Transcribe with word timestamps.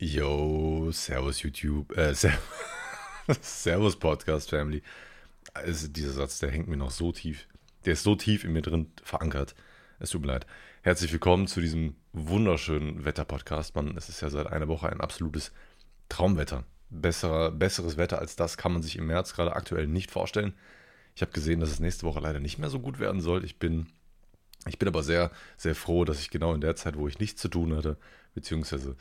Yo, 0.00 0.92
Servus 0.92 1.42
YouTube, 1.42 1.90
äh, 1.96 2.14
Servus 3.40 3.96
Podcast 3.96 4.48
Family. 4.48 4.80
Also 5.54 5.88
dieser 5.88 6.12
Satz, 6.12 6.38
der 6.38 6.52
hängt 6.52 6.68
mir 6.68 6.76
noch 6.76 6.92
so 6.92 7.10
tief. 7.10 7.48
Der 7.84 7.94
ist 7.94 8.04
so 8.04 8.14
tief 8.14 8.44
in 8.44 8.52
mir 8.52 8.62
drin 8.62 8.92
verankert. 9.02 9.56
Es 9.98 10.10
tut 10.10 10.20
mir 10.20 10.28
leid. 10.28 10.46
Herzlich 10.82 11.10
willkommen 11.10 11.48
zu 11.48 11.60
diesem 11.60 11.96
wunderschönen 12.12 13.04
Wetter-Podcast. 13.04 13.74
Man, 13.74 13.96
es 13.96 14.08
ist 14.08 14.20
ja 14.20 14.30
seit 14.30 14.46
einer 14.46 14.68
Woche 14.68 14.88
ein 14.88 15.00
absolutes 15.00 15.50
Traumwetter. 16.08 16.62
Besserer, 16.90 17.50
besseres 17.50 17.96
Wetter 17.96 18.20
als 18.20 18.36
das 18.36 18.56
kann 18.56 18.72
man 18.72 18.82
sich 18.82 18.94
im 18.94 19.08
März 19.08 19.34
gerade 19.34 19.56
aktuell 19.56 19.88
nicht 19.88 20.12
vorstellen. 20.12 20.54
Ich 21.16 21.22
habe 21.22 21.32
gesehen, 21.32 21.58
dass 21.58 21.70
es 21.70 21.80
nächste 21.80 22.06
Woche 22.06 22.20
leider 22.20 22.38
nicht 22.38 22.60
mehr 22.60 22.70
so 22.70 22.78
gut 22.78 23.00
werden 23.00 23.20
soll. 23.20 23.44
Ich 23.44 23.58
bin, 23.58 23.88
ich 24.68 24.78
bin 24.78 24.86
aber 24.86 25.02
sehr, 25.02 25.32
sehr 25.56 25.74
froh, 25.74 26.04
dass 26.04 26.20
ich 26.20 26.30
genau 26.30 26.54
in 26.54 26.60
der 26.60 26.76
Zeit, 26.76 26.96
wo 26.96 27.08
ich 27.08 27.18
nichts 27.18 27.42
zu 27.42 27.48
tun 27.48 27.74
hatte, 27.74 27.96
beziehungsweise 28.36 28.94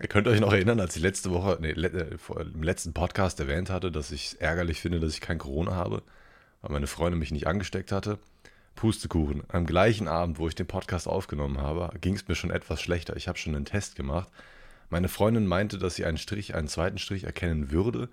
Ihr 0.00 0.08
könnt 0.08 0.26
euch 0.26 0.40
noch 0.40 0.52
erinnern, 0.52 0.80
als 0.80 0.96
ich 0.96 1.02
letzte 1.02 1.30
Woche, 1.30 1.58
nee, 1.60 1.70
äh, 1.70 2.16
im 2.40 2.62
letzten 2.62 2.92
Podcast 2.92 3.40
erwähnt 3.40 3.70
hatte, 3.70 3.92
dass 3.92 4.10
ich 4.10 4.26
es 4.26 4.34
ärgerlich 4.34 4.80
finde, 4.80 5.00
dass 5.00 5.14
ich 5.14 5.20
kein 5.20 5.38
Corona 5.38 5.74
habe, 5.74 6.02
weil 6.60 6.72
meine 6.72 6.86
Freundin 6.86 7.18
mich 7.18 7.32
nicht 7.32 7.46
angesteckt 7.46 7.92
hatte. 7.92 8.18
Pustekuchen. 8.74 9.42
Am 9.48 9.66
gleichen 9.66 10.08
Abend, 10.08 10.38
wo 10.38 10.48
ich 10.48 10.54
den 10.54 10.66
Podcast 10.66 11.06
aufgenommen 11.06 11.58
habe, 11.58 11.90
ging 12.00 12.14
es 12.14 12.26
mir 12.26 12.34
schon 12.34 12.50
etwas 12.50 12.80
schlechter. 12.80 13.16
Ich 13.16 13.28
habe 13.28 13.38
schon 13.38 13.54
einen 13.54 13.66
Test 13.66 13.96
gemacht. 13.96 14.28
Meine 14.88 15.08
Freundin 15.08 15.46
meinte, 15.46 15.78
dass 15.78 15.94
sie 15.94 16.04
einen 16.04 16.18
Strich, 16.18 16.54
einen 16.54 16.68
zweiten 16.68 16.98
Strich 16.98 17.24
erkennen 17.24 17.70
würde. 17.70 18.08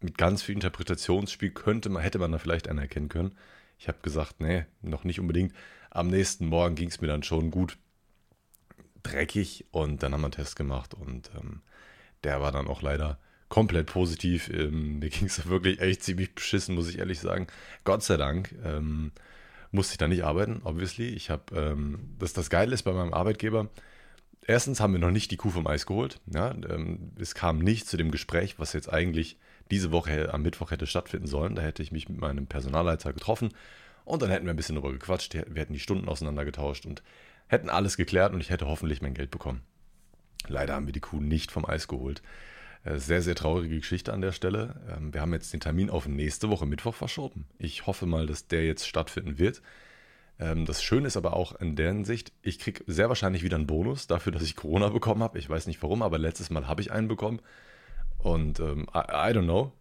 Mit 0.00 0.18
ganz 0.18 0.42
viel 0.42 0.54
Interpretationsspiel 0.56 1.50
könnte 1.50 1.90
man, 1.90 2.02
hätte 2.02 2.18
man 2.18 2.32
da 2.32 2.38
vielleicht 2.38 2.68
einen 2.68 2.80
erkennen 2.80 3.08
können. 3.08 3.36
Ich 3.78 3.88
habe 3.88 3.98
gesagt, 4.02 4.40
nee, 4.40 4.64
noch 4.80 5.04
nicht 5.04 5.20
unbedingt. 5.20 5.52
Am 5.90 6.08
nächsten 6.08 6.46
Morgen 6.46 6.74
ging 6.74 6.88
es 6.88 7.00
mir 7.00 7.08
dann 7.08 7.22
schon 7.22 7.50
gut 7.50 7.78
dreckig 9.02 9.66
und 9.70 10.02
dann 10.02 10.12
haben 10.12 10.20
wir 10.20 10.26
einen 10.26 10.32
Test 10.32 10.56
gemacht 10.56 10.94
und 10.94 11.30
ähm, 11.36 11.60
der 12.24 12.40
war 12.40 12.52
dann 12.52 12.68
auch 12.68 12.82
leider 12.82 13.18
komplett 13.48 13.86
positiv. 13.86 14.48
Ähm, 14.48 14.98
mir 14.98 15.10
ging 15.10 15.26
es 15.26 15.46
wirklich 15.46 15.80
echt 15.80 16.02
ziemlich 16.02 16.34
beschissen, 16.34 16.74
muss 16.74 16.88
ich 16.88 16.98
ehrlich 16.98 17.20
sagen. 17.20 17.46
Gott 17.84 18.02
sei 18.02 18.16
Dank 18.16 18.54
ähm, 18.64 19.12
musste 19.70 19.94
ich 19.94 19.98
da 19.98 20.08
nicht 20.08 20.24
arbeiten, 20.24 20.62
obviously. 20.64 21.08
Ich 21.08 21.30
habe, 21.30 21.54
ähm, 21.54 22.14
dass 22.18 22.32
das 22.32 22.50
Geile 22.50 22.74
ist 22.74 22.84
bei 22.84 22.92
meinem 22.92 23.12
Arbeitgeber. 23.12 23.68
Erstens 24.46 24.80
haben 24.80 24.92
wir 24.92 25.00
noch 25.00 25.10
nicht 25.10 25.30
die 25.30 25.36
Kuh 25.36 25.50
vom 25.50 25.66
Eis 25.66 25.86
geholt. 25.86 26.20
Ja, 26.32 26.50
ähm, 26.50 27.12
es 27.18 27.34
kam 27.34 27.58
nicht 27.58 27.86
zu 27.86 27.96
dem 27.96 28.10
Gespräch, 28.10 28.58
was 28.58 28.72
jetzt 28.72 28.92
eigentlich 28.92 29.36
diese 29.70 29.92
Woche 29.92 30.32
am 30.32 30.42
Mittwoch 30.42 30.70
hätte 30.70 30.86
stattfinden 30.86 31.26
sollen. 31.26 31.54
Da 31.54 31.62
hätte 31.62 31.82
ich 31.82 31.92
mich 31.92 32.08
mit 32.08 32.20
meinem 32.20 32.46
Personalleiter 32.46 33.12
getroffen 33.12 33.50
und 34.04 34.22
dann 34.22 34.30
hätten 34.30 34.46
wir 34.46 34.52
ein 34.52 34.56
bisschen 34.56 34.74
darüber 34.74 34.92
gequatscht. 34.92 35.34
Wir 35.34 35.60
hätten 35.60 35.72
die 35.72 35.78
Stunden 35.78 36.08
auseinandergetauscht 36.08 36.86
und 36.86 37.02
hätten 37.48 37.70
alles 37.70 37.96
geklärt 37.96 38.32
und 38.32 38.40
ich 38.40 38.50
hätte 38.50 38.66
hoffentlich 38.66 39.02
mein 39.02 39.14
Geld 39.14 39.30
bekommen. 39.30 39.62
Leider 40.48 40.74
haben 40.74 40.86
wir 40.86 40.92
die 40.92 41.00
Kuh 41.00 41.20
nicht 41.20 41.52
vom 41.52 41.64
Eis 41.64 41.88
geholt. 41.88 42.22
Äh, 42.84 42.98
sehr, 42.98 43.22
sehr 43.22 43.34
traurige 43.34 43.78
Geschichte 43.78 44.12
an 44.12 44.20
der 44.20 44.32
Stelle. 44.32 44.80
Ähm, 44.88 45.14
wir 45.14 45.20
haben 45.20 45.32
jetzt 45.32 45.52
den 45.52 45.60
Termin 45.60 45.90
auf 45.90 46.06
nächste 46.06 46.50
Woche 46.50 46.66
Mittwoch 46.66 46.94
verschoben. 46.94 47.46
Ich 47.58 47.86
hoffe 47.86 48.06
mal, 48.06 48.26
dass 48.26 48.48
der 48.48 48.64
jetzt 48.64 48.88
stattfinden 48.88 49.38
wird. 49.38 49.62
Ähm, 50.38 50.66
das 50.66 50.82
Schöne 50.82 51.06
ist 51.06 51.16
aber 51.16 51.34
auch 51.34 51.54
in 51.60 51.76
der 51.76 51.88
Hinsicht, 51.88 52.32
ich 52.42 52.58
kriege 52.58 52.82
sehr 52.86 53.08
wahrscheinlich 53.08 53.42
wieder 53.42 53.56
einen 53.56 53.66
Bonus 53.66 54.06
dafür, 54.06 54.32
dass 54.32 54.42
ich 54.42 54.56
Corona 54.56 54.88
bekommen 54.88 55.22
habe. 55.22 55.38
Ich 55.38 55.48
weiß 55.48 55.66
nicht 55.66 55.82
warum, 55.82 56.02
aber 56.02 56.18
letztes 56.18 56.50
Mal 56.50 56.66
habe 56.66 56.80
ich 56.80 56.90
einen 56.90 57.08
bekommen. 57.08 57.40
Und 58.22 58.60
ähm, 58.60 58.86
I, 58.94 58.98
I, 58.98 59.32
don't 59.34 59.44
know, 59.44 59.72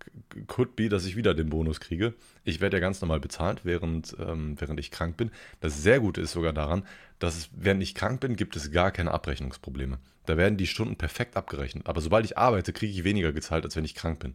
could 0.47 0.75
be, 0.75 0.89
dass 0.89 1.05
ich 1.05 1.15
wieder 1.15 1.35
den 1.35 1.49
Bonus 1.49 1.79
kriege. 1.79 2.15
Ich 2.43 2.59
werde 2.59 2.77
ja 2.77 2.81
ganz 2.81 2.99
normal 2.99 3.19
bezahlt, 3.19 3.65
während, 3.65 4.15
ähm, 4.19 4.55
während 4.59 4.79
ich 4.79 4.89
krank 4.89 5.15
bin. 5.15 5.29
Das 5.59 5.81
sehr 5.83 5.99
Gute 5.99 6.21
ist 6.21 6.31
sogar 6.31 6.51
daran, 6.51 6.83
dass 7.19 7.37
es, 7.37 7.49
während 7.53 7.83
ich 7.83 7.93
krank 7.93 8.19
bin, 8.19 8.35
gibt 8.35 8.55
es 8.55 8.71
gar 8.71 8.91
keine 8.91 9.11
Abrechnungsprobleme. 9.11 9.99
Da 10.25 10.37
werden 10.37 10.57
die 10.57 10.65
Stunden 10.65 10.95
perfekt 10.95 11.37
abgerechnet. 11.37 11.85
Aber 11.85 12.01
sobald 12.01 12.25
ich 12.25 12.37
arbeite, 12.37 12.73
kriege 12.73 12.91
ich 12.91 13.03
weniger 13.03 13.31
gezahlt, 13.31 13.63
als 13.63 13.75
wenn 13.75 13.85
ich 13.85 13.93
krank 13.93 14.19
bin. 14.19 14.33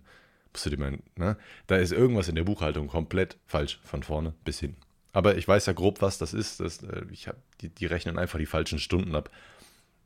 Musst 0.52 0.66
du 0.66 0.70
dir 0.70 0.78
meinen, 0.78 1.02
ne? 1.16 1.36
Da 1.66 1.76
ist 1.76 1.92
irgendwas 1.92 2.28
in 2.28 2.36
der 2.36 2.44
Buchhaltung 2.44 2.86
komplett 2.86 3.36
falsch, 3.46 3.80
von 3.82 4.04
vorne 4.04 4.34
bis 4.44 4.60
hinten. 4.60 4.80
Aber 5.12 5.36
ich 5.36 5.48
weiß 5.48 5.66
ja 5.66 5.72
grob, 5.72 6.00
was 6.00 6.18
das 6.18 6.32
ist. 6.32 6.60
Das, 6.60 6.82
äh, 6.82 7.02
ich 7.10 7.26
hab, 7.26 7.36
die, 7.60 7.70
die 7.70 7.86
rechnen 7.86 8.18
einfach 8.18 8.38
die 8.38 8.46
falschen 8.46 8.78
Stunden 8.78 9.16
ab 9.16 9.30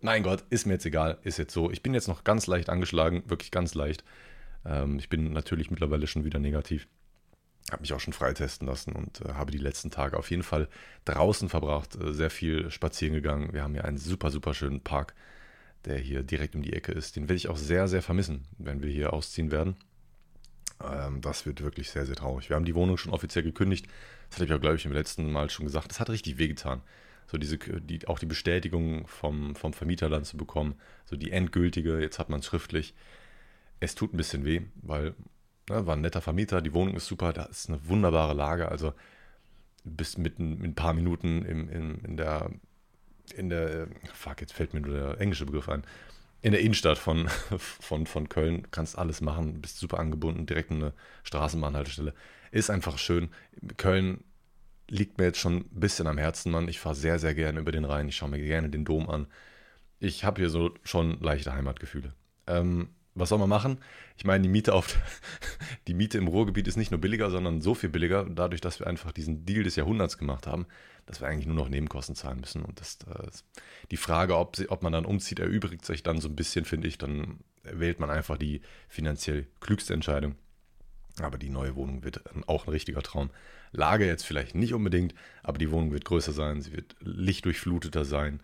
mein 0.03 0.23
Gott, 0.23 0.45
ist 0.51 0.67
mir 0.67 0.75
jetzt 0.75 0.87
egal, 0.87 1.19
ist 1.23 1.39
jetzt 1.39 1.53
so. 1.53 1.71
Ich 1.71 1.83
bin 1.83 1.95
jetzt 1.95 2.09
noch 2.09 2.25
ganz 2.25 2.47
leicht 2.47 2.69
angeschlagen, 2.71 3.23
wirklich 3.27 3.51
ganz 3.51 3.75
leicht. 3.75 4.05
Ähm, 4.65 4.99
ich 4.99 5.09
bin 5.09 5.33
natürlich 5.33 5.71
mittlerweile 5.71 6.07
schon 6.07 6.25
wieder 6.25 6.39
negativ. 6.39 6.89
Habe 7.71 7.83
mich 7.83 7.93
auch 7.93 8.01
schon 8.01 8.13
freitesten 8.13 8.67
lassen 8.67 8.93
und 8.93 9.21
äh, 9.21 9.35
habe 9.35 9.53
die 9.53 9.59
letzten 9.59 9.91
Tage 9.91 10.17
auf 10.17 10.31
jeden 10.31 10.43
Fall 10.43 10.69
draußen 11.05 11.49
verbracht, 11.49 11.97
äh, 11.97 12.13
sehr 12.13 12.31
viel 12.31 12.71
spazieren 12.71 13.15
gegangen. 13.15 13.53
Wir 13.53 13.63
haben 13.63 13.75
hier 13.75 13.85
einen 13.85 13.99
super, 13.99 14.31
super 14.31 14.55
schönen 14.55 14.81
Park, 14.81 15.15
der 15.85 15.99
hier 15.99 16.23
direkt 16.23 16.55
um 16.55 16.63
die 16.63 16.73
Ecke 16.73 16.93
ist. 16.93 17.17
Den 17.17 17.25
werde 17.25 17.37
ich 17.37 17.49
auch 17.49 17.57
sehr, 17.57 17.87
sehr 17.87 18.03
vermissen, 18.03 18.47
wenn 18.59 18.83
wir 18.83 18.91
hier 18.91 19.13
ausziehen 19.13 19.51
werden. 19.51 19.77
Ähm, 20.83 21.21
das 21.21 21.47
wird 21.47 21.63
wirklich 21.63 21.91
sehr, 21.91 22.07
sehr 22.07 22.17
traurig. 22.17 22.49
Wir 22.49 22.57
haben 22.57 22.65
die 22.65 22.75
Wohnung 22.75 22.97
schon 22.97 23.13
offiziell 23.13 23.45
gekündigt. 23.45 23.87
Das 24.29 24.37
hatte 24.37 24.45
ich 24.45 24.51
ja, 24.51 24.59
glaube 24.59 24.77
ich, 24.77 24.87
im 24.87 24.93
letzten 24.93 25.31
Mal 25.31 25.51
schon 25.51 25.67
gesagt. 25.67 25.91
Das 25.91 26.01
hat 26.01 26.11
richtig 26.11 26.39
wehgetan 26.39 26.83
so 27.31 27.39
diese, 27.39 27.59
die, 27.59 28.09
auch 28.09 28.19
die 28.19 28.27
Bestätigung 28.27 29.07
vom, 29.07 29.55
vom 29.55 29.73
Vermieter 29.73 30.09
dann 30.09 30.25
zu 30.25 30.37
bekommen, 30.37 30.75
so 31.05 31.15
die 31.15 31.31
endgültige, 31.31 32.01
jetzt 32.01 32.19
hat 32.19 32.29
man 32.29 32.41
es 32.41 32.47
schriftlich. 32.47 32.93
Es 33.79 33.95
tut 33.95 34.13
ein 34.13 34.17
bisschen 34.17 34.45
weh, 34.45 34.63
weil 34.83 35.15
ne, 35.69 35.87
war 35.87 35.95
ein 35.95 36.01
netter 36.01 36.21
Vermieter, 36.21 36.61
die 36.61 36.75
Wohnung 36.75 36.97
ist 36.97 37.07
super, 37.07 37.33
da 37.33 37.45
ist 37.45 37.69
eine 37.69 37.87
wunderbare 37.87 38.35
Lage, 38.35 38.69
also 38.69 38.93
bis 39.85 40.19
mit, 40.19 40.41
mit 40.41 40.65
ein 40.65 40.75
paar 40.75 40.93
Minuten 40.93 41.45
im, 41.45 41.69
in, 41.69 41.99
in 42.01 42.17
der, 42.17 42.51
in 43.37 43.49
der, 43.49 43.87
fuck, 44.13 44.41
jetzt 44.41 44.53
fällt 44.53 44.75
mir 44.75 44.81
nur 44.81 44.95
der 44.95 45.21
englische 45.21 45.47
Begriff 45.47 45.69
ein, 45.69 45.85
in 46.43 46.51
der 46.51 46.63
Innenstadt 46.63 46.99
von, 46.99 47.29
von, 47.59 48.07
von 48.07 48.29
Köln, 48.29 48.67
kannst 48.73 48.99
alles 48.99 49.21
machen, 49.21 49.61
bist 49.61 49.79
super 49.79 50.01
angebunden, 50.01 50.47
direkt 50.47 50.73
eine 50.73 50.95
Straßenbahnhaltestelle. 51.23 52.13
Ist 52.51 52.71
einfach 52.71 52.99
schön. 52.99 53.29
Köln 53.77 54.25
liegt 54.91 55.19
mir 55.19 55.25
jetzt 55.25 55.39
schon 55.39 55.59
ein 55.59 55.81
bisschen 55.81 56.07
am 56.07 56.19
Herzen, 56.19 56.51
Mann. 56.51 56.69
Ich 56.69 56.81
fahre 56.81 56.95
sehr, 56.95 57.19
sehr 57.19 57.35
gerne 57.35 57.61
über 57.61 57.73
den 57.73 57.85
Rhein. 57.85 58.09
Ich 58.09 58.17
schaue 58.17 58.31
mir 58.31 58.41
gerne 58.41 58.69
den 58.69 58.85
Dom 58.85 59.09
an. 59.09 59.29
Ich 60.01 60.25
habe 60.25 60.41
hier 60.41 60.51
so 60.51 60.75
schon 60.83 61.21
leichte 61.21 61.55
Heimatgefühle. 61.55 62.13
Ähm, 62.47 62.89
was 63.15 63.29
soll 63.29 63.39
man 63.39 63.49
machen? 63.49 63.79
Ich 64.17 64.25
meine, 64.25 64.43
die 64.43 64.49
Miete 64.49 64.75
auf 64.75 64.99
die 65.87 65.95
Miete 65.95 66.19
im 66.19 66.29
Ruhrgebiet 66.29 66.67
ist 66.67 66.77
nicht 66.77 66.91
nur 66.91 67.01
billiger, 67.01 67.31
sondern 67.31 67.61
so 67.61 67.75
viel 67.75 67.89
billiger, 67.89 68.25
dadurch, 68.25 68.61
dass 68.61 68.81
wir 68.81 68.87
einfach 68.87 69.13
diesen 69.13 69.47
Deal 69.47 69.63
des 69.63 69.77
Jahrhunderts 69.77 70.19
gemacht 70.19 70.47
haben, 70.47 70.67
dass 71.07 71.21
wir 71.21 71.29
eigentlich 71.29 71.47
nur 71.47 71.57
noch 71.57 71.69
Nebenkosten 71.69 72.17
zahlen 72.17 72.41
müssen. 72.41 72.63
Und 72.65 72.81
das, 72.81 72.99
das 72.99 73.45
die 73.91 73.97
Frage, 73.97 74.37
ob, 74.37 74.57
sie, 74.57 74.71
ob 74.71 74.83
man 74.83 74.93
dann 74.93 75.05
umzieht, 75.05 75.39
erübrigt 75.39 75.85
sich 75.85 76.03
dann 76.03 76.21
so 76.21 76.29
ein 76.29 76.37
bisschen, 76.37 76.65
finde 76.65 76.89
ich. 76.89 76.99
Dann 76.99 77.41
wählt 77.63 78.01
man 78.01 78.11
einfach 78.11 78.39
die 78.39 78.63
finanziell 78.89 79.47
klügste 79.61 79.95
Entscheidung. 79.95 80.35
Aber 81.21 81.39
die 81.39 81.51
neue 81.51 81.77
Wohnung 81.77 82.03
wird 82.03 82.23
auch 82.49 82.67
ein 82.67 82.71
richtiger 82.71 83.03
Traum. 83.03 83.31
Lage 83.73 84.07
jetzt 84.07 84.25
vielleicht 84.25 84.55
nicht 84.55 84.75
unbedingt, 84.75 85.15
aber 85.43 85.59
die 85.59 85.71
Wohnung 85.71 85.93
wird 85.93 86.05
größer 86.05 86.33
sein, 86.33 86.61
sie 86.61 86.73
wird 86.73 86.97
lichtdurchfluteter 87.01 88.05
sein, 88.05 88.41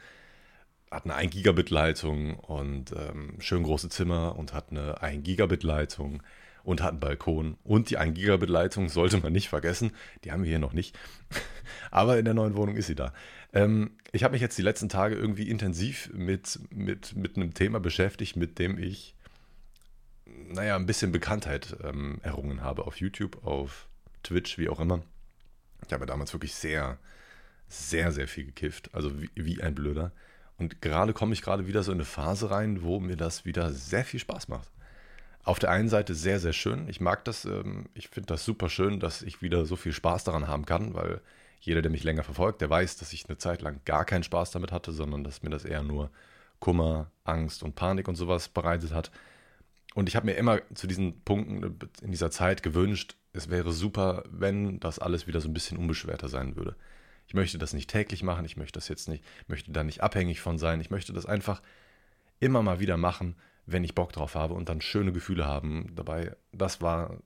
hat 0.90 1.04
eine 1.04 1.14
1 1.14 1.32
Gigabit 1.32 1.70
Leitung 1.70 2.34
und 2.34 2.92
ähm, 2.92 3.34
schön 3.40 3.64
große 3.64 3.88
Zimmer 3.88 4.36
und 4.36 4.52
hat 4.52 4.70
eine 4.70 5.02
1 5.02 5.24
Gigabit 5.24 5.62
Leitung 5.62 6.22
und 6.62 6.82
hat 6.82 6.90
einen 6.90 7.00
Balkon. 7.00 7.56
Und 7.64 7.90
die 7.90 7.98
1 7.98 8.14
Gigabit 8.14 8.48
Leitung 8.48 8.88
sollte 8.88 9.18
man 9.18 9.32
nicht 9.32 9.48
vergessen, 9.48 9.92
die 10.24 10.32
haben 10.32 10.42
wir 10.42 10.50
hier 10.50 10.58
noch 10.58 10.72
nicht. 10.72 10.96
aber 11.90 12.18
in 12.18 12.24
der 12.24 12.34
neuen 12.34 12.54
Wohnung 12.54 12.76
ist 12.76 12.86
sie 12.86 12.94
da. 12.94 13.12
Ähm, 13.52 13.92
ich 14.12 14.24
habe 14.24 14.32
mich 14.32 14.42
jetzt 14.42 14.58
die 14.58 14.62
letzten 14.62 14.88
Tage 14.88 15.16
irgendwie 15.16 15.48
intensiv 15.48 16.10
mit, 16.12 16.60
mit, 16.70 17.16
mit 17.16 17.36
einem 17.36 17.52
Thema 17.52 17.80
beschäftigt, 17.80 18.36
mit 18.36 18.58
dem 18.58 18.78
ich 18.78 19.16
naja, 20.48 20.76
ein 20.76 20.86
bisschen 20.86 21.12
Bekanntheit 21.12 21.76
ähm, 21.82 22.18
errungen 22.22 22.62
habe 22.62 22.86
auf 22.86 23.00
YouTube, 23.00 23.44
auf 23.44 23.88
Twitch, 24.22 24.58
wie 24.58 24.68
auch 24.68 24.80
immer. 24.80 25.02
Ich 25.84 25.92
habe 25.92 26.06
damals 26.06 26.32
wirklich 26.32 26.54
sehr, 26.54 26.98
sehr, 27.68 28.12
sehr 28.12 28.28
viel 28.28 28.46
gekifft. 28.46 28.90
Also 28.92 29.20
wie, 29.20 29.30
wie 29.34 29.62
ein 29.62 29.74
Blöder. 29.74 30.12
Und 30.58 30.80
gerade 30.80 31.12
komme 31.12 31.34
ich 31.34 31.42
gerade 31.42 31.66
wieder 31.66 31.82
so 31.82 31.92
in 31.92 31.98
eine 31.98 32.04
Phase 32.04 32.50
rein, 32.50 32.82
wo 32.82 33.00
mir 33.00 33.16
das 33.16 33.44
wieder 33.44 33.72
sehr 33.72 34.04
viel 34.04 34.20
Spaß 34.20 34.48
macht. 34.48 34.70
Auf 35.44 35.58
der 35.58 35.70
einen 35.70 35.88
Seite 35.88 36.14
sehr, 36.14 36.40
sehr 36.40 36.52
schön. 36.52 36.88
Ich 36.88 37.00
mag 37.00 37.24
das, 37.24 37.44
ähm, 37.44 37.86
ich 37.94 38.08
finde 38.08 38.28
das 38.28 38.44
super 38.44 38.68
schön, 38.68 38.98
dass 38.98 39.22
ich 39.22 39.42
wieder 39.42 39.66
so 39.66 39.76
viel 39.76 39.92
Spaß 39.92 40.24
daran 40.24 40.48
haben 40.48 40.64
kann, 40.64 40.94
weil 40.94 41.20
jeder, 41.60 41.82
der 41.82 41.90
mich 41.90 42.04
länger 42.04 42.22
verfolgt, 42.22 42.60
der 42.60 42.70
weiß, 42.70 42.96
dass 42.96 43.12
ich 43.12 43.26
eine 43.28 43.38
Zeit 43.38 43.62
lang 43.62 43.80
gar 43.84 44.04
keinen 44.04 44.22
Spaß 44.22 44.50
damit 44.50 44.72
hatte, 44.72 44.92
sondern 44.92 45.24
dass 45.24 45.42
mir 45.42 45.50
das 45.50 45.64
eher 45.64 45.82
nur 45.82 46.10
Kummer, 46.58 47.10
Angst 47.24 47.62
und 47.62 47.74
Panik 47.74 48.08
und 48.08 48.16
sowas 48.16 48.48
bereitet 48.48 48.92
hat. 48.92 49.10
Und 49.94 50.08
ich 50.08 50.16
habe 50.16 50.26
mir 50.26 50.34
immer 50.34 50.60
zu 50.74 50.86
diesen 50.86 51.22
Punkten 51.22 51.78
in 52.02 52.10
dieser 52.10 52.30
Zeit 52.30 52.62
gewünscht, 52.62 53.16
es 53.36 53.50
wäre 53.50 53.72
super, 53.72 54.24
wenn 54.30 54.80
das 54.80 54.98
alles 54.98 55.26
wieder 55.26 55.40
so 55.40 55.48
ein 55.48 55.54
bisschen 55.54 55.78
unbeschwerter 55.78 56.28
sein 56.28 56.56
würde. 56.56 56.76
Ich 57.28 57.34
möchte 57.34 57.58
das 57.58 57.72
nicht 57.72 57.90
täglich 57.90 58.22
machen, 58.22 58.44
ich 58.44 58.56
möchte 58.56 58.78
das 58.78 58.88
jetzt 58.88 59.08
nicht, 59.08 59.24
möchte 59.48 59.72
da 59.72 59.82
nicht 59.84 60.02
abhängig 60.02 60.40
von 60.40 60.58
sein, 60.58 60.80
ich 60.80 60.90
möchte 60.90 61.12
das 61.12 61.26
einfach 61.26 61.60
immer 62.38 62.62
mal 62.62 62.80
wieder 62.80 62.96
machen, 62.96 63.36
wenn 63.66 63.84
ich 63.84 63.94
Bock 63.94 64.12
drauf 64.12 64.34
habe 64.34 64.54
und 64.54 64.68
dann 64.68 64.80
schöne 64.80 65.12
Gefühle 65.12 65.46
haben 65.46 65.92
dabei. 65.94 66.36
Das 66.52 66.80
war, 66.80 67.18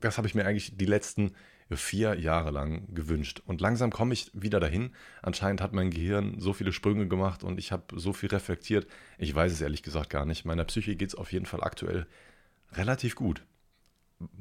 das 0.00 0.18
habe 0.18 0.26
ich 0.26 0.34
mir 0.34 0.44
eigentlich 0.44 0.76
die 0.76 0.86
letzten 0.86 1.32
vier 1.70 2.18
Jahre 2.18 2.50
lang 2.50 2.94
gewünscht. 2.94 3.42
Und 3.44 3.60
langsam 3.60 3.90
komme 3.90 4.12
ich 4.12 4.30
wieder 4.32 4.60
dahin. 4.60 4.90
Anscheinend 5.22 5.60
hat 5.60 5.72
mein 5.72 5.90
Gehirn 5.90 6.40
so 6.40 6.52
viele 6.52 6.72
Sprünge 6.72 7.08
gemacht 7.08 7.42
und 7.42 7.58
ich 7.58 7.72
habe 7.72 7.98
so 7.98 8.12
viel 8.12 8.28
reflektiert. 8.28 8.86
Ich 9.18 9.34
weiß 9.34 9.52
es 9.52 9.60
ehrlich 9.60 9.82
gesagt 9.82 10.10
gar 10.10 10.24
nicht. 10.24 10.44
Meiner 10.44 10.64
Psyche 10.64 10.94
geht 10.94 11.08
es 11.08 11.14
auf 11.16 11.32
jeden 11.32 11.46
Fall 11.46 11.64
aktuell 11.64 12.06
relativ 12.72 13.16
gut. 13.16 13.44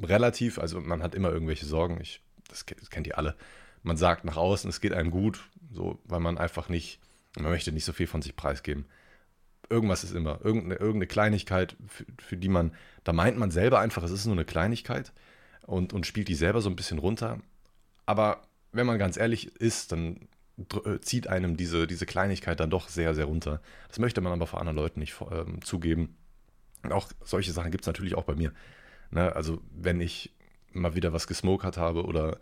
Relativ, 0.02 0.60
also 0.60 0.80
man 0.80 1.04
hat 1.04 1.16
immer 1.16 1.32
irgendwelche 1.32 1.66
Sorgen. 1.66 2.00
Ich, 2.02 2.22
das, 2.48 2.66
kennt 2.66 3.08
ihr 3.08 3.18
alle. 3.18 3.36
Man 3.84 3.98
sagt 3.98 4.26
nach 4.26 4.38
außen, 4.38 4.70
es 4.70 4.82
geht 4.82 4.94
einem 4.94 5.12
gut, 5.12 5.50
so, 5.72 6.00
weil 6.06 6.20
man 6.20 6.38
einfach 6.38 6.70
nicht, 6.70 7.00
man 7.38 7.52
möchte 7.52 7.72
nicht 7.72 7.86
so 7.86 7.94
viel 7.94 8.08
von 8.08 8.22
sich 8.22 8.36
preisgeben 8.36 8.86
irgendwas 9.70 10.04
ist 10.04 10.14
immer, 10.14 10.40
irgendeine, 10.44 10.76
irgendeine 10.76 11.08
Kleinigkeit, 11.08 11.76
für, 11.88 12.06
für, 12.20 12.38
die 12.38 12.50
man, 12.50 12.74
da 13.04 13.14
meint 13.14 13.38
man 13.38 13.52
selber 13.52 13.80
einfach, 13.80 14.04
es 14.04 14.12
ist 14.12 14.26
nur 14.26 14.36
eine 14.36 14.46
Kleinigkeit 14.46 15.12
und, 15.66 15.94
und 15.94 16.06
spielt 16.06 16.28
die 16.28 16.36
selber 16.36 16.62
so 16.62 16.70
ein 16.70 16.76
bisschen 16.76 17.00
runter. 17.00 17.40
Aber 18.06 18.44
wenn 18.72 18.86
man 18.86 19.00
ganz 19.00 19.18
ehrlich 19.18 19.56
ist, 19.56 19.92
dann 19.92 20.28
äh, 20.86 21.00
zieht 21.00 21.28
einem 21.28 21.58
diese, 21.58 21.88
diese 21.88 22.06
Kleinigkeit 22.06 22.60
dann 22.60 22.70
doch 22.70 22.90
sehr, 22.90 23.14
sehr 23.16 23.26
runter. 23.26 23.62
Das 23.88 24.00
möchte 24.00 24.22
man 24.22 24.34
aber 24.34 24.48
vor 24.48 24.60
anderen 24.60 24.78
Leuten 24.78 25.00
nicht 25.00 25.16
ähm, 25.32 25.64
zugeben. 25.64 26.16
Und 26.84 26.92
auch 26.92 27.10
solche 27.24 27.52
Sachen 27.52 27.72
gibt 27.72 27.84
es 27.84 27.88
natürlich 27.88 28.16
auch 28.16 28.26
bei 28.26 28.36
mir. 28.36 28.52
Ne? 29.12 29.36
Also 29.36 29.62
wenn 29.72 30.02
ich 30.02 30.34
mal 30.74 30.96
wieder 30.96 31.14
was 31.14 31.28
gesmokert 31.28 31.78
habe 31.78 32.04
oder 32.04 32.38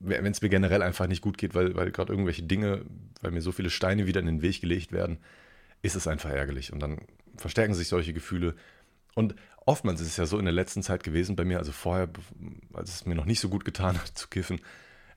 wenn 0.00 0.26
es 0.26 0.42
mir 0.42 0.48
generell 0.48 0.82
einfach 0.82 1.06
nicht 1.06 1.22
gut 1.22 1.38
geht, 1.38 1.54
weil, 1.54 1.74
weil 1.74 1.90
gerade 1.90 2.12
irgendwelche 2.12 2.42
Dinge, 2.42 2.82
weil 3.20 3.32
mir 3.32 3.40
so 3.40 3.52
viele 3.52 3.70
Steine 3.70 4.06
wieder 4.06 4.20
in 4.20 4.26
den 4.26 4.42
Weg 4.42 4.60
gelegt 4.60 4.92
werden, 4.92 5.18
ist 5.82 5.96
es 5.96 6.06
einfach 6.06 6.30
ärgerlich. 6.30 6.72
Und 6.72 6.80
dann 6.80 6.98
verstärken 7.36 7.74
sich 7.74 7.88
solche 7.88 8.12
Gefühle. 8.12 8.54
Und 9.14 9.34
oftmals 9.66 10.00
ist 10.00 10.08
es 10.08 10.16
ja 10.16 10.26
so 10.26 10.38
in 10.38 10.44
der 10.44 10.54
letzten 10.54 10.82
Zeit 10.82 11.02
gewesen 11.02 11.36
bei 11.36 11.44
mir, 11.44 11.58
also 11.58 11.72
vorher, 11.72 12.08
als 12.72 12.94
es 12.94 13.06
mir 13.06 13.14
noch 13.14 13.24
nicht 13.24 13.40
so 13.40 13.48
gut 13.48 13.64
getan 13.64 13.98
hat 13.98 14.16
zu 14.16 14.28
kiffen, 14.28 14.60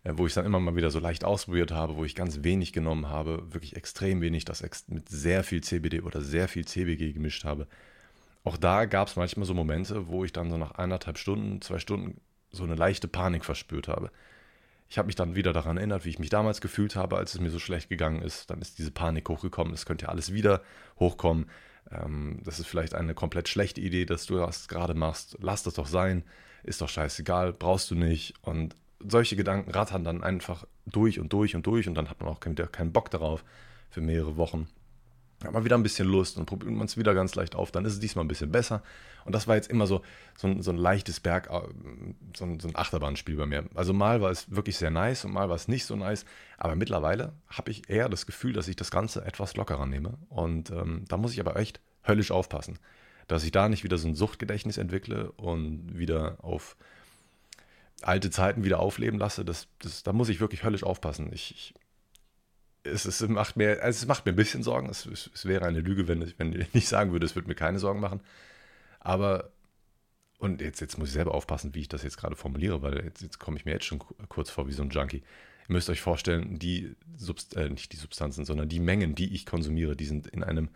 äh, 0.04 0.14
wo 0.16 0.26
ich 0.26 0.34
dann 0.34 0.46
immer 0.46 0.60
mal 0.60 0.76
wieder 0.76 0.90
so 0.90 1.00
leicht 1.00 1.24
ausprobiert 1.24 1.72
habe, 1.72 1.96
wo 1.96 2.06
ich 2.06 2.16
ganz 2.16 2.44
wenig 2.44 2.74
genommen 2.74 3.08
habe, 3.08 3.54
wirklich 3.54 3.76
extrem 3.76 4.22
wenig, 4.22 4.46
das 4.46 4.64
mit 4.88 5.10
sehr 5.10 5.44
viel 5.44 5.62
CBD 5.62 6.02
oder 6.02 6.22
sehr 6.22 6.48
viel 6.48 6.66
CBG 6.66 7.14
gemischt 7.14 7.44
habe. 7.44 7.68
Auch 8.44 8.58
da 8.58 8.86
gab 8.86 9.08
es 9.08 9.16
manchmal 9.16 9.46
so 9.46 9.54
Momente, 9.54 10.08
wo 10.08 10.26
ich 10.26 10.34
dann 10.34 10.50
so 10.50 10.58
nach 10.58 10.72
eineinhalb 10.72 11.18
Stunden, 11.18 11.62
zwei 11.62 11.80
Stunden 11.80 12.20
so 12.52 12.64
eine 12.64 12.76
leichte 12.76 13.08
Panik 13.08 13.46
verspürt 13.46 13.88
habe. 13.88 14.12
Ich 14.90 14.98
habe 14.98 15.06
mich 15.06 15.16
dann 15.16 15.36
wieder 15.36 15.54
daran 15.54 15.78
erinnert, 15.78 16.04
wie 16.04 16.10
ich 16.10 16.20
mich 16.20 16.30
damals 16.30 16.60
gefühlt 16.60 16.96
habe, 16.96 17.18
als 17.18 17.34
es 17.34 17.40
mir 17.40 17.50
so 17.50 17.60
schlecht 17.60 17.88
gegangen 17.88 18.22
ist. 18.22 18.50
Dann 18.50 18.60
ist 18.60 18.78
diese 18.78 18.92
Panik 18.92 19.30
hochgekommen. 19.30 19.74
Es 19.74 19.86
könnte 19.86 20.06
ja 20.06 20.10
alles 20.10 20.34
wieder 20.34 20.62
hochkommen. 21.00 21.46
Ähm, 21.90 22.42
das 22.44 22.60
ist 22.60 22.68
vielleicht 22.68 22.94
eine 22.94 23.14
komplett 23.14 23.48
schlechte 23.48 23.80
Idee, 23.80 24.06
dass 24.06 24.26
du 24.26 24.38
das 24.38 24.68
gerade 24.68 24.94
machst. 24.94 25.38
Lass 25.40 25.64
das 25.64 25.76
doch 25.76 25.88
sein. 25.88 26.24
Ist 26.64 26.82
doch 26.82 26.90
scheißegal. 26.90 27.54
Brauchst 27.54 27.90
du 27.90 27.96
nicht. 27.96 28.34
Und 28.42 28.76
solche 29.00 29.38
Gedanken 29.38 29.72
rattern 29.72 30.04
dann 30.04 30.24
einfach 30.24 30.66
durch 30.86 31.20
und 31.20 31.32
durch 31.32 31.56
und 31.56 31.66
durch. 31.68 31.88
Und 31.88 31.96
dann 31.96 32.10
hat 32.10 32.20
man 32.20 32.28
auch 32.28 32.46
wieder 32.46 32.68
keinen 32.68 32.92
Bock 32.92 33.12
darauf 33.12 33.46
für 33.90 34.02
mehrere 34.02 34.36
Wochen 34.36 34.68
hat 35.44 35.54
man 35.54 35.66
wieder 35.66 35.78
ein 35.78 35.84
bisschen 35.84 36.08
Lust 36.08 36.38
und 36.38 36.46
probiert 36.46 36.72
man 36.72 36.86
es 36.86 36.98
wieder 36.98 37.14
ganz 37.14 37.36
leicht 37.36 37.56
auf, 37.56 37.72
dann 37.72 37.86
ist 37.86 37.94
es 37.94 38.00
diesmal 38.00 38.26
ein 38.26 38.28
bisschen 38.28 38.52
besser. 38.52 38.84
Und 39.26 39.34
das 39.34 39.48
war 39.48 39.56
jetzt 39.56 39.70
immer 39.70 39.88
so, 39.88 40.02
so, 40.38 40.48
ein, 40.48 40.62
so 40.62 40.72
ein 40.72 40.78
leichtes 40.78 41.20
Berg, 41.20 41.50
äh, 41.52 41.62
so 42.36 42.46
ein, 42.46 42.60
so 42.60 42.68
ein 42.68 42.76
Achterbahnspiel 42.76 43.36
bei 43.36 43.46
mir. 43.46 43.66
Also 43.76 43.94
mal 43.94 44.22
war 44.22 44.32
es 44.32 44.50
wirklich 44.54 44.78
sehr 44.78 44.92
nice 44.92 45.26
und 45.26 45.34
mal 45.34 45.50
war 45.50 45.56
es 45.56 45.68
nicht 45.68 45.86
so 45.86 45.96
nice. 45.96 46.26
Aber 46.58 46.76
mittlerweile 46.76 47.34
habe 47.48 47.72
ich 47.72 47.90
eher 47.90 48.10
das 48.10 48.26
Gefühl, 48.26 48.54
dass 48.54 48.68
ich 48.68 48.76
das 48.76 48.92
Ganze 48.92 49.26
etwas 49.26 49.56
lockerer 49.56 49.86
nehme. 49.86 50.18
Und 50.30 50.70
ähm, 50.72 51.06
da 51.08 51.18
muss 51.18 51.34
ich 51.34 51.40
aber 51.40 51.56
echt 51.56 51.80
höllisch 52.08 52.32
aufpassen, 52.32 52.80
dass 53.28 53.44
ich 53.44 53.52
da 53.52 53.70
nicht 53.70 53.84
wieder 53.84 53.98
so 53.98 54.08
ein 54.08 54.16
Suchtgedächtnis 54.16 54.78
entwickle 54.78 55.32
und 55.34 55.98
wieder 55.98 56.38
auf 56.42 56.76
alte 58.02 58.32
Zeiten 58.32 58.64
wieder 58.64 58.80
aufleben 58.80 59.20
lasse. 59.20 59.46
Das, 59.46 59.68
das, 59.80 60.04
da 60.04 60.14
muss 60.14 60.30
ich 60.30 60.40
wirklich 60.40 60.64
höllisch 60.64 60.84
aufpassen. 60.84 61.32
Ich, 61.32 61.52
ich 61.52 61.74
es, 62.83 63.06
es, 63.06 63.28
macht 63.28 63.57
mir, 63.57 63.81
also 63.83 63.98
es 63.98 64.07
macht 64.07 64.25
mir 64.25 64.31
ein 64.31 64.36
bisschen 64.36 64.63
Sorgen. 64.63 64.89
Es, 64.89 65.06
es, 65.06 65.30
es 65.33 65.45
wäre 65.45 65.66
eine 65.66 65.81
Lüge, 65.81 66.07
wenn 66.07 66.22
ich, 66.22 66.38
wenn 66.39 66.54
ich 66.54 66.74
nicht 66.74 66.88
sagen 66.88 67.12
würde, 67.12 67.25
es 67.25 67.36
würde 67.36 67.48
mir 67.48 67.56
keine 67.56 67.80
Sorgen 67.80 68.00
machen. 68.00 68.22
Aber, 69.00 69.51
und 70.38 70.62
jetzt, 70.62 70.80
jetzt 70.81 70.98
muss 70.98 71.10
ich 71.10 71.13
selber 71.13 71.33
aufpassen, 71.33 71.75
wie 71.75 71.81
ich 71.81 71.89
das 71.89 72.04
jetzt 72.04 72.18
gerade 72.18 72.36
formuliere, 72.36 72.81
weil 72.81 73.04
jetzt, 73.04 73.22
jetzt 73.22 73.39
komme 73.39 73.57
ich 73.57 73.66
mir 73.66 73.72
jetzt 73.72 73.86
schon 73.86 74.00
kurz 74.30 74.50
vor 74.50 74.68
wie 74.68 74.74
so 74.74 74.83
ein 74.83 74.89
Junkie. 74.89 75.24
Ihr 75.68 75.74
müsst 75.74 75.89
euch 75.89 76.01
vorstellen, 76.01 76.57
die 76.60 76.95
Subst 77.16 77.56
äh, 77.56 77.69
nicht 77.69 77.92
die 77.94 77.98
Substanzen, 77.98 78.45
sondern 78.45 78.68
die 78.68 78.80
Mengen, 78.80 79.16
die 79.16 79.34
ich 79.34 79.45
konsumiere, 79.45 79.95
die 79.95 80.06
sind 80.06 80.27
in 80.27 80.44
einem, 80.44 80.69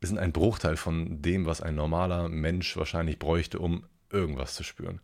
sind 0.00 0.18
ein 0.18 0.32
Bruchteil 0.32 0.76
von 0.76 1.22
dem, 1.22 1.46
was 1.46 1.60
ein 1.60 1.74
normaler 1.74 2.28
Mensch 2.28 2.76
wahrscheinlich 2.76 3.18
bräuchte, 3.18 3.58
um 3.58 3.86
irgendwas 4.10 4.54
zu 4.54 4.64
spüren. 4.64 5.00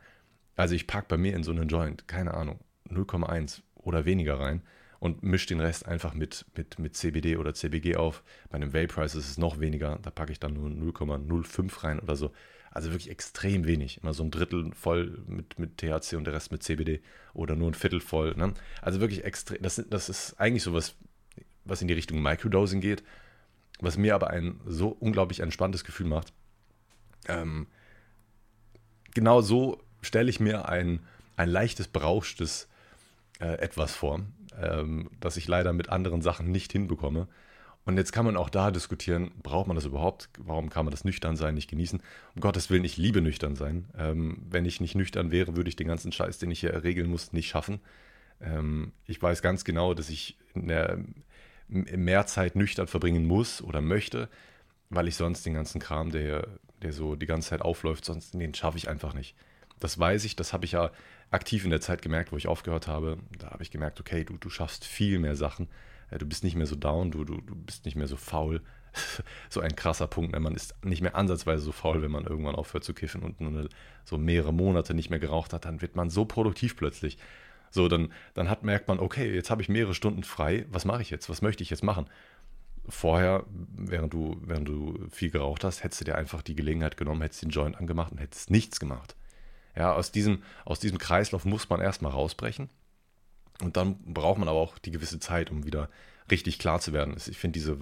Also 0.57 0.75
ich 0.75 0.87
packe 0.87 1.09
bei 1.09 1.17
mir 1.17 1.35
in 1.35 1.43
so 1.43 1.53
einen 1.53 1.69
Joint, 1.69 2.09
keine 2.09 2.35
Ahnung, 2.35 2.61
0,1 2.89 3.61
oder 3.75 4.05
weniger 4.05 4.39
rein 4.39 4.63
und 5.01 5.23
mische 5.23 5.49
den 5.49 5.61
Rest 5.61 5.87
einfach 5.87 6.15
mit, 6.15 6.45
mit, 6.55 6.79
mit 6.79 6.95
CBD 6.95 7.39
oder 7.39 7.55
CBG 7.55 7.97
auf. 7.97 8.23
Bei 8.51 8.57
einem 8.57 8.75
Vaporize 8.75 9.19
ist 9.19 9.31
es 9.31 9.39
noch 9.39 9.59
weniger, 9.59 9.99
da 10.03 10.11
packe 10.11 10.31
ich 10.31 10.39
dann 10.39 10.53
nur 10.53 10.69
0,05 10.69 11.83
rein 11.83 11.99
oder 11.99 12.17
so. 12.17 12.33
Also 12.71 12.91
wirklich 12.91 13.11
extrem 13.11 13.67
wenig. 13.67 14.01
Immer 14.03 14.13
so 14.13 14.23
ein 14.23 14.31
Drittel 14.31 14.73
voll 14.75 15.25
mit, 15.27 15.59
mit 15.59 15.79
THC 15.79 16.17
und 16.17 16.25
der 16.25 16.35
Rest 16.35 16.53
mit 16.53 16.63
CBD 16.63 17.01
oder 17.33 17.57
nur 17.57 17.69
ein 17.71 17.75
Viertel 17.75 18.01
voll. 18.01 18.35
Ne? 18.37 18.53
Also 18.83 19.01
wirklich 19.01 19.25
extrem. 19.25 19.61
Das, 19.63 19.83
das 19.89 20.09
ist 20.09 20.39
eigentlich 20.39 20.63
sowas, 20.63 20.95
was 21.65 21.83
in 21.83 21.89
die 21.89 21.95
Richtung 21.95 22.23
Microdosing 22.23 22.81
geht, 22.81 23.03
was 23.81 23.97
mir 23.97 24.15
aber 24.15 24.31
ein 24.31 24.61
so 24.67 24.89
unglaublich 24.89 25.41
entspanntes 25.41 25.83
Gefühl 25.83 26.07
macht. 26.07 26.33
Ähm, 27.27 27.67
genau 29.15 29.41
so 29.41 29.83
stelle 30.03 30.31
ich 30.31 30.41
mir 30.41 30.69
ein, 30.69 31.01
ein 31.37 31.49
leichtes, 31.49 31.89
berauschtes 31.89 32.69
äh, 33.41 33.55
etwas 33.59 33.95
vor 33.95 34.21
ähm, 34.61 35.11
das 35.21 35.37
ich 35.37 35.49
leider 35.49 35.73
mit 35.73 35.89
anderen 35.89 36.23
Sachen 36.23 36.51
nicht 36.51 36.73
hinbekomme. 36.73 37.29
Und 37.85 37.97
jetzt 37.97 38.13
kann 38.13 38.27
man 38.27 38.37
auch 38.37 38.51
da 38.51 38.71
diskutieren, 38.71 39.31
braucht 39.43 39.67
man 39.67 39.75
das 39.75 39.87
überhaupt? 39.87 40.29
Warum 40.39 40.69
kann 40.69 40.85
man 40.85 40.93
das 40.93 41.05
nüchtern 41.05 41.37
sein, 41.37 41.55
nicht 41.55 41.71
genießen? 41.71 42.03
Um 42.35 42.41
Gottes 42.41 42.69
Willen, 42.71 42.85
ich 42.85 42.99
liebe 42.99 43.23
nüchtern 43.23 43.57
sein. 43.57 43.87
Ähm, 43.99 44.43
wenn 44.49 44.67
ich 44.67 44.81
nicht 44.81 44.95
nüchtern 44.95 45.31
wäre, 45.31 45.57
würde 45.57 45.69
ich 45.69 45.77
den 45.77 45.89
ganzen 45.89 46.13
Scheiß, 46.13 46.39
den 46.39 46.51
ich 46.51 46.61
hier 46.61 46.85
regeln 46.85 47.11
muss, 47.11 47.33
nicht 47.33 47.49
schaffen. 47.49 47.81
Ähm, 48.41 48.93
ich 49.07 49.21
weiß 49.21 49.41
ganz 49.43 49.65
genau, 49.65 49.95
dass 49.95 50.11
ich 50.11 50.37
der, 50.55 50.99
mehr 51.69 52.27
Zeit 52.27 52.57
nüchtern 52.57 52.87
verbringen 52.87 53.27
muss 53.27 53.63
oder 53.63 53.81
möchte, 53.81 54.29
weil 54.91 55.09
ich 55.09 55.17
sonst 55.17 55.47
den 55.47 55.55
ganzen 55.55 55.81
Kram, 55.81 56.11
der, 56.11 56.49
der 56.83 56.93
so 56.93 57.15
die 57.15 57.27
ganze 57.27 57.51
Zeit 57.51 57.63
aufläuft, 57.63 58.05
sonst 58.05 58.35
den 58.35 58.55
schaffe 58.55 58.77
ich 58.79 58.89
einfach 58.89 59.15
nicht. 59.15 59.37
Das 59.79 59.99
weiß 59.99 60.25
ich, 60.25 60.37
das 60.37 60.53
habe 60.53 60.65
ich 60.65 60.73
ja 60.73 60.91
aktiv 61.31 61.65
in 61.65 61.71
der 61.71 61.81
Zeit 61.81 62.03
gemerkt, 62.03 62.33
wo 62.33 62.37
ich 62.37 62.49
aufgehört 62.49 62.87
habe. 62.87 63.19
Da 63.39 63.51
habe 63.51 63.63
ich 63.63 63.71
gemerkt, 63.71 64.01
okay, 64.01 64.25
du, 64.25 64.37
du 64.37 64.51
schaffst 64.51 64.85
viel 64.85 65.19
mehr 65.19 65.37
Sachen. 65.37 65.69
Äh, 66.11 66.19
du 66.19 66.27
bist 66.27 66.45
nicht 66.45 66.57
mehr 66.57 66.67
so 66.67 66.77
down, 66.77 67.11
du, 67.11 67.25
du, 67.25 67.41
du 67.41 67.55
bist 67.55 67.85
nicht 67.85 67.97
mehr 67.97 68.09
so 68.09 68.17
faul. 68.17 68.63
so 69.49 69.61
ein 69.61 69.77
krasser 69.77 70.09
Punkt. 70.09 70.37
Man 70.39 70.55
ist 70.55 70.75
nicht 70.85 71.03
mehr 71.03 71.15
ansatzweise 71.15 71.63
so 71.63 71.73
faul, 71.73 72.03
wenn 72.03 72.11
man 72.11 72.25
irgendwann 72.25 72.57
aufhört 72.57 72.85
zu 72.85 72.93
kiffen 72.93 73.23
und 73.23 73.41
nur 73.41 73.69
so 74.05 74.19
mehrere 74.19 74.53
Monate 74.53 74.95
nicht 74.95 75.11
mehr 75.11 75.21
geraucht 75.21 75.53
hat, 75.53 75.65
dann 75.65 75.81
wird 75.81 75.95
man 75.95 76.11
so 76.11 76.25
produktiv 76.25 76.77
plötzlich. 76.77 77.19
So, 77.71 77.87
dann, 77.87 78.13
dann 78.35 78.51
hat, 78.51 78.65
merkt 78.65 78.89
man, 78.89 78.99
okay, 78.99 79.33
jetzt 79.33 79.51
habe 79.51 79.63
ich 79.63 79.69
mehrere 79.69 79.95
Stunden 79.95 80.25
frei. 80.25 80.67
Was 80.71 80.85
mache 80.85 81.03
ich 81.03 81.11
jetzt? 81.11 81.29
Was 81.29 81.41
möchte 81.41 81.63
ich 81.63 81.71
jetzt 81.71 81.85
machen? 81.85 82.07
Vorher, 82.89 83.45
während 83.77 84.13
du, 84.13 84.41
während 84.45 84.67
du 84.67 85.07
viel 85.11 85.31
geraucht 85.31 85.63
hast, 85.63 85.85
hättest 85.85 86.01
du 86.01 86.07
dir 86.07 86.17
einfach 86.17 86.43
die 86.43 86.57
Gelegenheit 86.57 86.97
genommen, 86.97 87.23
hättest 87.23 87.43
den 87.43 87.51
Joint 87.51 87.79
angemacht 87.79 88.11
und 88.11 88.19
hättest 88.19 88.51
nichts 88.51 88.81
gemacht. 88.81 89.15
Ja, 89.77 89.93
aus 89.93 90.13
diesem, 90.13 90.43
aus 90.65 90.81
diesem 90.81 90.99
Kreislauf 90.99 91.45
muss 91.45 91.69
man 91.69 91.81
erstmal 91.81 92.13
rausbrechen. 92.13 92.69
Und 93.61 93.77
dann 93.77 93.99
braucht 94.05 94.39
man 94.39 94.49
aber 94.49 94.59
auch 94.59 94.79
die 94.79 94.91
gewisse 94.91 95.21
Zeit, 95.21 95.51
um 95.51 95.65
wieder 95.65 95.91
richtig 96.31 96.59
klar 96.59 96.81
zu 96.81 96.93
werden. 96.93 97.17
Ich 97.17 97.39
finde 97.39 97.59
diese 97.59 97.79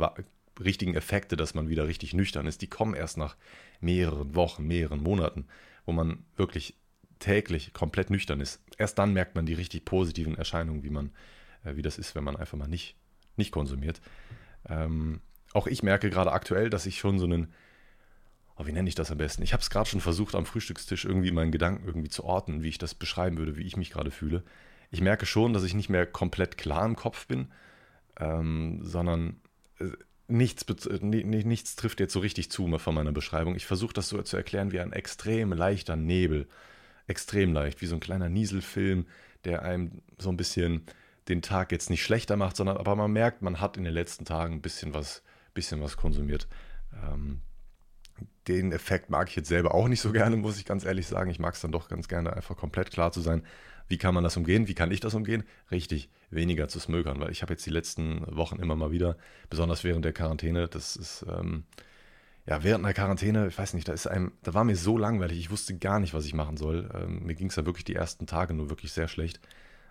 richtigen 0.60 0.94
Effekte, 0.94 1.36
dass 1.36 1.54
man 1.54 1.68
wieder 1.68 1.86
richtig 1.86 2.14
nüchtern 2.14 2.46
ist, 2.46 2.62
die 2.62 2.66
kommen 2.66 2.94
erst 2.94 3.16
nach 3.16 3.36
mehreren 3.80 4.34
Wochen, 4.34 4.66
mehreren 4.66 5.02
Monaten, 5.02 5.46
wo 5.86 5.92
man 5.92 6.24
wirklich 6.36 6.74
täglich 7.18 7.72
komplett 7.72 8.10
nüchtern 8.10 8.40
ist. 8.40 8.60
Erst 8.76 8.98
dann 8.98 9.12
merkt 9.12 9.34
man 9.34 9.46
die 9.46 9.54
richtig 9.54 9.84
positiven 9.84 10.36
Erscheinungen, 10.36 10.82
wie 10.82 10.90
man, 10.90 11.10
äh, 11.64 11.76
wie 11.76 11.82
das 11.82 11.98
ist, 11.98 12.14
wenn 12.14 12.24
man 12.24 12.36
einfach 12.36 12.58
mal 12.58 12.68
nicht, 12.68 12.96
nicht 13.36 13.52
konsumiert. 13.52 14.00
Ähm, 14.68 15.20
auch 15.52 15.66
ich 15.66 15.82
merke 15.82 16.10
gerade 16.10 16.32
aktuell, 16.32 16.70
dass 16.70 16.86
ich 16.86 16.98
schon 16.98 17.18
so 17.18 17.24
einen 17.24 17.52
oh, 18.58 18.66
wie 18.66 18.72
nenne 18.72 18.88
ich 18.88 18.94
das 18.94 19.10
am 19.10 19.18
besten? 19.18 19.42
Ich 19.42 19.52
habe 19.52 19.62
es 19.62 19.70
gerade 19.70 19.88
schon 19.88 20.00
versucht, 20.00 20.34
am 20.34 20.44
Frühstückstisch 20.44 21.04
irgendwie 21.04 21.30
meinen 21.30 21.52
Gedanken 21.52 21.86
irgendwie 21.86 22.08
zu 22.08 22.24
ordnen, 22.24 22.62
wie 22.62 22.68
ich 22.68 22.78
das 22.78 22.94
beschreiben 22.94 23.38
würde, 23.38 23.56
wie 23.56 23.62
ich 23.62 23.76
mich 23.76 23.90
gerade 23.90 24.10
fühle. 24.10 24.42
Ich 24.90 25.00
merke 25.00 25.26
schon, 25.26 25.52
dass 25.52 25.62
ich 25.62 25.74
nicht 25.74 25.88
mehr 25.88 26.06
komplett 26.06 26.58
klar 26.58 26.84
im 26.84 26.96
Kopf 26.96 27.26
bin, 27.26 27.48
ähm, 28.18 28.80
sondern 28.82 29.40
äh, 29.78 29.90
nichts, 30.26 30.64
äh, 30.86 30.98
nichts 31.04 31.76
trifft 31.76 32.00
jetzt 32.00 32.12
so 32.12 32.20
richtig 32.20 32.50
zu 32.50 32.78
von 32.78 32.94
meiner 32.94 33.12
Beschreibung. 33.12 33.54
Ich 33.54 33.66
versuche 33.66 33.92
das 33.92 34.08
so 34.08 34.20
zu 34.22 34.36
erklären 34.36 34.72
wie 34.72 34.80
ein 34.80 34.92
extrem 34.92 35.52
leichter 35.52 35.96
Nebel. 35.96 36.48
Extrem 37.06 37.52
leicht, 37.52 37.80
wie 37.80 37.86
so 37.86 37.94
ein 37.94 38.00
kleiner 38.00 38.28
Nieselfilm, 38.28 39.06
der 39.44 39.62
einem 39.62 40.02
so 40.18 40.30
ein 40.30 40.36
bisschen 40.36 40.82
den 41.28 41.42
Tag 41.42 41.70
jetzt 41.72 41.90
nicht 41.90 42.02
schlechter 42.02 42.36
macht, 42.36 42.56
sondern 42.56 42.76
aber 42.76 42.96
man 42.96 43.12
merkt, 43.12 43.40
man 43.40 43.60
hat 43.60 43.76
in 43.76 43.84
den 43.84 43.94
letzten 43.94 44.24
Tagen 44.24 44.54
ein 44.54 44.62
bisschen 44.62 44.94
was, 44.94 45.22
bisschen 45.54 45.80
was 45.80 45.96
konsumiert. 45.96 46.48
Ähm, 47.02 47.42
den 48.48 48.72
Effekt 48.72 49.10
mag 49.10 49.28
ich 49.28 49.36
jetzt 49.36 49.48
selber 49.48 49.74
auch 49.74 49.88
nicht 49.88 50.00
so 50.00 50.12
gerne, 50.18 50.36
muss 50.36 50.58
ich 50.58 50.64
ganz 50.64 50.84
ehrlich 50.84 51.06
sagen. 51.06 51.30
Ich 51.30 51.38
mag 51.38 51.54
es 51.54 51.60
dann 51.60 51.72
doch 51.72 51.88
ganz 51.88 52.08
gerne, 52.08 52.32
einfach 52.32 52.56
komplett 52.56 52.90
klar 52.90 53.12
zu 53.12 53.20
sein. 53.20 53.42
Wie 53.88 53.98
kann 53.98 54.14
man 54.14 54.24
das 54.24 54.36
umgehen? 54.36 54.68
Wie 54.68 54.74
kann 54.74 54.90
ich 54.90 55.00
das 55.00 55.14
umgehen? 55.14 55.44
Richtig, 55.70 56.10
weniger 56.30 56.68
zu 56.68 56.78
smökern, 56.78 57.20
weil 57.20 57.30
ich 57.30 57.42
habe 57.42 57.54
jetzt 57.54 57.64
die 57.64 57.70
letzten 57.70 58.24
Wochen 58.36 58.58
immer 58.58 58.76
mal 58.76 58.90
wieder, 58.90 59.16
besonders 59.48 59.82
während 59.82 60.04
der 60.04 60.12
Quarantäne, 60.12 60.68
das 60.68 60.94
ist, 60.96 61.24
ähm, 61.28 61.64
ja, 62.46 62.62
während 62.62 62.84
einer 62.84 62.94
Quarantäne, 62.94 63.48
ich 63.48 63.58
weiß 63.58 63.74
nicht, 63.74 63.88
da 63.88 63.92
ist 63.92 64.06
einem, 64.06 64.32
da 64.42 64.54
war 64.54 64.64
mir 64.64 64.76
so 64.76 64.98
langweilig, 64.98 65.38
ich 65.38 65.50
wusste 65.50 65.76
gar 65.76 66.00
nicht, 66.00 66.14
was 66.14 66.26
ich 66.26 66.34
machen 66.34 66.56
soll. 66.56 66.90
Ähm, 66.94 67.24
mir 67.24 67.34
ging 67.34 67.48
es 67.48 67.56
ja 67.56 67.66
wirklich 67.66 67.84
die 67.84 67.94
ersten 67.94 68.26
Tage 68.26 68.54
nur 68.54 68.70
wirklich 68.70 68.92
sehr 68.92 69.08
schlecht. 69.08 69.40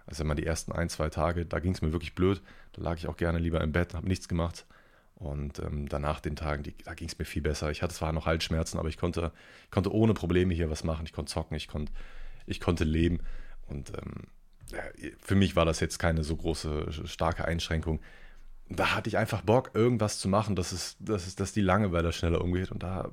Also 0.05 0.23
immer 0.23 0.35
die 0.35 0.45
ersten 0.45 0.71
ein, 0.71 0.89
zwei 0.89 1.09
Tage, 1.09 1.45
da 1.45 1.59
ging 1.59 1.73
es 1.73 1.81
mir 1.81 1.91
wirklich 1.91 2.15
blöd. 2.15 2.41
Da 2.73 2.81
lag 2.81 2.97
ich 2.97 3.07
auch 3.07 3.17
gerne 3.17 3.39
lieber 3.39 3.61
im 3.61 3.73
Bett, 3.73 3.93
habe 3.93 4.07
nichts 4.07 4.27
gemacht. 4.27 4.65
Und 5.19 5.57
ähm, 5.59 5.89
danach 5.89 6.19
den 6.19 6.35
Tagen, 6.35 6.61
die, 6.61 6.75
da 6.85 6.93
ging 6.93 7.07
es 7.07 7.17
mir 7.17 7.25
viel 7.25 7.41
besser. 7.41 7.71
Ich 7.71 7.81
hatte 7.81 7.95
zwar 7.95 8.13
noch 8.13 8.27
Halsschmerzen, 8.27 8.77
aber 8.77 8.87
ich 8.87 8.97
konnte, 8.97 9.31
konnte 9.71 9.91
ohne 9.91 10.13
Probleme 10.13 10.53
hier 10.53 10.69
was 10.69 10.83
machen. 10.83 11.05
Ich 11.05 11.13
konnte 11.13 11.31
zocken, 11.31 11.57
ich 11.57 11.67
konnte, 11.67 11.91
ich 12.45 12.59
konnte 12.59 12.83
leben. 12.83 13.21
Und 13.65 13.89
ähm, 13.97 14.27
ja, 14.71 14.83
für 15.19 15.35
mich 15.35 15.55
war 15.55 15.65
das 15.65 15.79
jetzt 15.79 15.97
keine 15.97 16.23
so 16.23 16.35
große, 16.35 16.91
starke 17.05 17.45
Einschränkung. 17.45 17.99
Da 18.69 18.95
hatte 18.95 19.09
ich 19.09 19.17
einfach 19.17 19.41
Bock, 19.41 19.71
irgendwas 19.73 20.19
zu 20.19 20.29
machen, 20.29 20.55
dass, 20.55 20.71
es, 20.71 20.97
dass, 20.99 21.25
es, 21.25 21.35
dass 21.35 21.51
die 21.51 21.61
Langeweile 21.61 22.13
schneller 22.13 22.41
umgeht. 22.41 22.71
Und 22.71 22.83
da. 22.83 23.11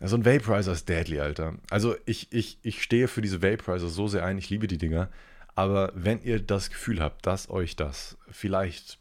So 0.00 0.16
ein 0.16 0.24
Vaporizer 0.24 0.72
ist 0.72 0.88
deadly, 0.88 1.20
Alter. 1.20 1.54
Also 1.70 1.94
ich, 2.04 2.32
ich, 2.32 2.58
ich 2.62 2.82
stehe 2.82 3.06
für 3.06 3.20
diese 3.20 3.42
Vaporizer 3.42 3.88
so 3.88 4.08
sehr 4.08 4.24
ein, 4.24 4.38
ich 4.38 4.50
liebe 4.50 4.66
die 4.66 4.78
Dinger. 4.78 5.08
Aber 5.54 5.92
wenn 5.94 6.22
ihr 6.22 6.40
das 6.40 6.70
Gefühl 6.70 7.00
habt, 7.00 7.26
dass 7.26 7.50
euch 7.50 7.76
das 7.76 8.16
vielleicht 8.30 8.97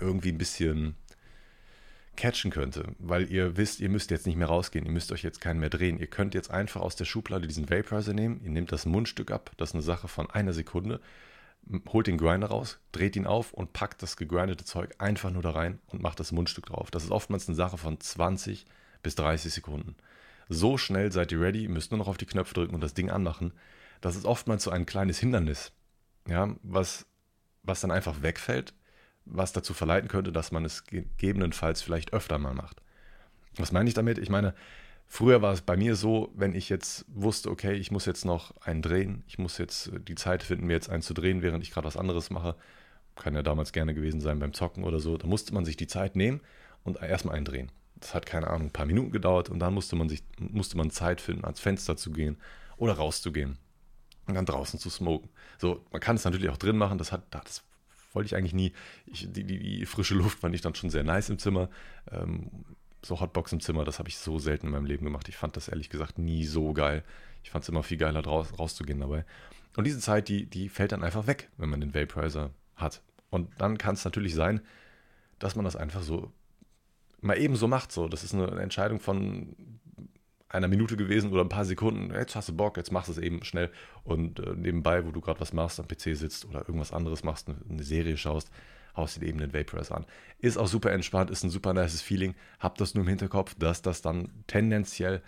irgendwie 0.00 0.32
ein 0.32 0.38
bisschen 0.38 0.96
catchen 2.18 2.50
könnte, 2.50 2.94
weil 2.98 3.30
ihr 3.30 3.56
wisst, 3.56 3.78
ihr 3.80 3.88
müsst 3.88 4.10
jetzt 4.10 4.26
nicht 4.26 4.36
mehr 4.36 4.48
rausgehen, 4.48 4.84
ihr 4.84 4.90
müsst 4.90 5.12
euch 5.12 5.22
jetzt 5.22 5.40
keinen 5.40 5.60
mehr 5.60 5.70
drehen. 5.70 5.98
Ihr 5.98 6.08
könnt 6.08 6.34
jetzt 6.34 6.50
einfach 6.50 6.80
aus 6.80 6.96
der 6.96 7.04
Schublade 7.04 7.46
diesen 7.46 7.70
Vaporizer 7.70 8.12
nehmen, 8.12 8.40
ihr 8.42 8.50
nehmt 8.50 8.72
das 8.72 8.86
Mundstück 8.86 9.30
ab, 9.30 9.52
das 9.56 9.70
ist 9.70 9.74
eine 9.74 9.82
Sache 9.82 10.08
von 10.08 10.28
einer 10.28 10.52
Sekunde, 10.52 11.00
holt 11.88 12.08
den 12.08 12.18
Grinder 12.18 12.48
raus, 12.48 12.80
dreht 12.92 13.14
ihn 13.14 13.26
auf 13.26 13.52
und 13.52 13.72
packt 13.72 14.02
das 14.02 14.16
gegrindete 14.16 14.64
Zeug 14.64 14.94
einfach 14.98 15.30
nur 15.30 15.42
da 15.42 15.50
rein 15.50 15.78
und 15.86 16.02
macht 16.02 16.18
das 16.18 16.32
Mundstück 16.32 16.66
drauf. 16.66 16.90
Das 16.90 17.04
ist 17.04 17.12
oftmals 17.12 17.48
eine 17.48 17.56
Sache 17.56 17.78
von 17.78 18.00
20 18.00 18.66
bis 19.02 19.14
30 19.14 19.52
Sekunden. 19.52 19.94
So 20.48 20.76
schnell 20.76 21.12
seid 21.12 21.30
ihr 21.30 21.40
ready, 21.40 21.62
ihr 21.62 21.70
müsst 21.70 21.92
nur 21.92 21.98
noch 21.98 22.08
auf 22.08 22.16
die 22.16 22.26
Knöpfe 22.26 22.54
drücken 22.54 22.74
und 22.74 22.80
das 22.80 22.94
Ding 22.94 23.10
anmachen. 23.10 23.52
Das 24.00 24.16
ist 24.16 24.24
oftmals 24.24 24.64
so 24.64 24.70
ein 24.70 24.86
kleines 24.86 25.18
Hindernis, 25.18 25.72
ja, 26.26 26.54
was, 26.62 27.06
was 27.62 27.80
dann 27.80 27.90
einfach 27.90 28.22
wegfällt, 28.22 28.74
was 29.30 29.52
dazu 29.52 29.74
verleiten 29.74 30.08
könnte, 30.08 30.32
dass 30.32 30.52
man 30.52 30.64
es 30.64 30.84
gegebenenfalls 30.84 31.82
vielleicht 31.82 32.12
öfter 32.12 32.38
mal 32.38 32.54
macht. 32.54 32.80
Was 33.56 33.72
meine 33.72 33.88
ich 33.88 33.94
damit? 33.94 34.18
Ich 34.18 34.30
meine, 34.30 34.54
früher 35.06 35.42
war 35.42 35.52
es 35.52 35.62
bei 35.62 35.76
mir 35.76 35.96
so, 35.96 36.32
wenn 36.34 36.54
ich 36.54 36.68
jetzt 36.68 37.04
wusste, 37.08 37.50
okay, 37.50 37.74
ich 37.74 37.90
muss 37.90 38.06
jetzt 38.06 38.24
noch 38.24 38.56
einen 38.60 38.82
drehen, 38.82 39.24
ich 39.26 39.38
muss 39.38 39.58
jetzt 39.58 39.90
die 40.06 40.14
Zeit 40.14 40.42
finden, 40.42 40.66
mir 40.66 40.74
jetzt 40.74 40.90
einen 40.90 41.02
zu 41.02 41.14
drehen, 41.14 41.42
während 41.42 41.62
ich 41.62 41.70
gerade 41.70 41.86
was 41.86 41.96
anderes 41.96 42.30
mache. 42.30 42.56
Kann 43.16 43.34
ja 43.34 43.42
damals 43.42 43.72
gerne 43.72 43.94
gewesen 43.94 44.20
sein 44.20 44.38
beim 44.38 44.52
Zocken 44.52 44.84
oder 44.84 45.00
so. 45.00 45.16
Da 45.16 45.26
musste 45.26 45.52
man 45.52 45.64
sich 45.64 45.76
die 45.76 45.88
Zeit 45.88 46.14
nehmen 46.14 46.40
und 46.84 47.02
erstmal 47.02 47.34
einen 47.34 47.44
drehen. 47.44 47.72
Das 47.96 48.14
hat, 48.14 48.26
keine 48.26 48.46
Ahnung, 48.46 48.68
ein 48.68 48.72
paar 48.72 48.86
Minuten 48.86 49.10
gedauert 49.10 49.48
und 49.48 49.58
dann 49.58 49.74
musste 49.74 49.96
man 49.96 50.08
sich, 50.08 50.22
musste 50.38 50.76
man 50.76 50.90
Zeit 50.90 51.20
finden, 51.20 51.44
ans 51.44 51.58
Fenster 51.58 51.96
zu 51.96 52.12
gehen 52.12 52.36
oder 52.76 52.92
rauszugehen 52.92 53.58
und 54.28 54.34
dann 54.34 54.46
draußen 54.46 54.78
zu 54.78 54.88
smoken. 54.88 55.28
So, 55.58 55.84
man 55.90 56.00
kann 56.00 56.14
es 56.14 56.24
natürlich 56.24 56.50
auch 56.50 56.56
drin 56.56 56.76
machen, 56.76 56.98
das 56.98 57.10
hat, 57.10 57.24
das 57.30 57.64
wollte 58.12 58.26
ich 58.26 58.36
eigentlich 58.36 58.54
nie. 58.54 58.72
Ich, 59.06 59.30
die, 59.30 59.44
die, 59.44 59.58
die, 59.58 59.86
frische 59.86 60.14
Luft 60.14 60.40
fand 60.40 60.54
ich 60.54 60.60
dann 60.60 60.74
schon 60.74 60.90
sehr 60.90 61.04
nice 61.04 61.28
im 61.28 61.38
Zimmer. 61.38 61.68
Ähm, 62.10 62.50
so 63.04 63.20
Hotbox 63.20 63.52
im 63.52 63.60
Zimmer, 63.60 63.84
das 63.84 63.98
habe 63.98 64.08
ich 64.08 64.18
so 64.18 64.38
selten 64.38 64.66
in 64.66 64.72
meinem 64.72 64.86
Leben 64.86 65.04
gemacht. 65.04 65.28
Ich 65.28 65.36
fand 65.36 65.56
das 65.56 65.68
ehrlich 65.68 65.88
gesagt 65.88 66.18
nie 66.18 66.44
so 66.44 66.72
geil. 66.72 67.04
Ich 67.44 67.50
fand 67.50 67.62
es 67.62 67.68
immer 67.68 67.82
viel 67.82 67.98
geiler, 67.98 68.24
raus, 68.24 68.52
rauszugehen 68.58 69.00
dabei. 69.00 69.24
Und 69.76 69.84
diese 69.84 70.00
Zeit, 70.00 70.28
die, 70.28 70.46
die 70.46 70.68
fällt 70.68 70.92
dann 70.92 71.04
einfach 71.04 71.26
weg, 71.26 71.48
wenn 71.56 71.68
man 71.68 71.80
den 71.80 71.94
Vaporizer 71.94 72.50
hat. 72.74 73.02
Und 73.30 73.48
dann 73.58 73.78
kann 73.78 73.94
es 73.94 74.04
natürlich 74.04 74.34
sein, 74.34 74.60
dass 75.38 75.54
man 75.54 75.64
das 75.64 75.76
einfach 75.76 76.02
so 76.02 76.32
mal 77.20 77.38
eben 77.38 77.56
so 77.56 77.68
macht. 77.68 77.92
So. 77.92 78.08
Das 78.08 78.24
ist 78.24 78.34
eine 78.34 78.60
Entscheidung 78.60 79.00
von 79.00 79.54
einer 80.48 80.68
Minute 80.68 80.96
gewesen 80.96 81.30
oder 81.30 81.42
ein 81.42 81.48
paar 81.48 81.64
Sekunden, 81.64 82.12
jetzt 82.14 82.34
hast 82.34 82.48
du 82.48 82.56
Bock, 82.56 82.76
jetzt 82.76 82.92
machst 82.92 83.08
du 83.08 83.12
es 83.12 83.18
eben 83.18 83.44
schnell 83.44 83.70
und 84.04 84.40
äh, 84.40 84.54
nebenbei, 84.54 85.04
wo 85.04 85.10
du 85.10 85.20
gerade 85.20 85.40
was 85.40 85.52
machst, 85.52 85.78
am 85.78 85.86
PC 85.86 86.16
sitzt 86.16 86.46
oder 86.46 86.60
irgendwas 86.60 86.92
anderes 86.92 87.22
machst, 87.22 87.48
eine, 87.48 87.58
eine 87.68 87.82
Serie 87.82 88.16
schaust, 88.16 88.50
haust 88.96 89.20
dir 89.20 89.26
eben 89.26 89.38
den 89.38 89.52
Vaporizer 89.52 89.96
an. 89.96 90.06
Ist 90.38 90.56
auch 90.56 90.66
super 90.66 90.92
entspannt, 90.92 91.30
ist 91.30 91.44
ein 91.44 91.50
super 91.50 91.74
nice 91.74 92.00
Feeling. 92.00 92.34
Habt 92.58 92.80
das 92.80 92.94
nur 92.94 93.04
im 93.04 93.08
Hinterkopf, 93.08 93.54
dass 93.54 93.82
das 93.82 94.02
dann 94.02 94.30
tendenziell 94.46 95.22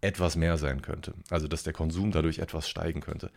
etwas 0.00 0.36
mehr 0.36 0.58
sein 0.58 0.82
könnte. 0.82 1.14
Also, 1.30 1.48
dass 1.48 1.62
der 1.62 1.72
Konsum 1.72 2.12
dadurch 2.12 2.38
etwas 2.38 2.68
steigen 2.68 3.00
könnte. 3.00 3.30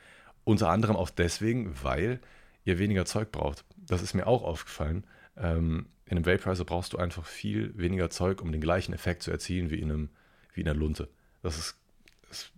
Unter 0.43 0.69
anderem 0.69 0.95
auch 0.95 1.09
deswegen, 1.09 1.73
weil 1.81 2.19
ihr 2.65 2.79
weniger 2.79 3.05
Zeug 3.05 3.31
braucht. 3.31 3.63
Das 3.77 4.01
ist 4.01 4.13
mir 4.13 4.27
auch 4.27 4.43
aufgefallen. 4.43 5.05
Ähm, 5.37 5.87
in 6.05 6.17
einem 6.17 6.25
Vaporizer 6.25 6.65
brauchst 6.65 6.93
du 6.93 6.97
einfach 6.97 7.25
viel 7.25 7.77
weniger 7.77 8.09
Zeug, 8.09 8.41
um 8.41 8.51
den 8.51 8.61
gleichen 8.61 8.93
Effekt 8.93 9.23
zu 9.23 9.31
erzielen 9.31 9.69
wie 9.69 9.79
in, 9.79 9.91
einem, 9.91 10.09
wie 10.53 10.61
in 10.61 10.67
einer 10.67 10.77
Lunte. 10.77 11.09
Das 11.41 11.57
ist, 11.57 11.75
es 12.29 12.51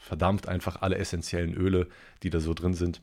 verdampft 0.00 0.48
einfach 0.48 0.82
alle 0.82 0.98
essentiellen 0.98 1.54
Öle, 1.54 1.88
die 2.22 2.30
da 2.30 2.40
so 2.40 2.54
drin 2.54 2.74
sind, 2.74 3.00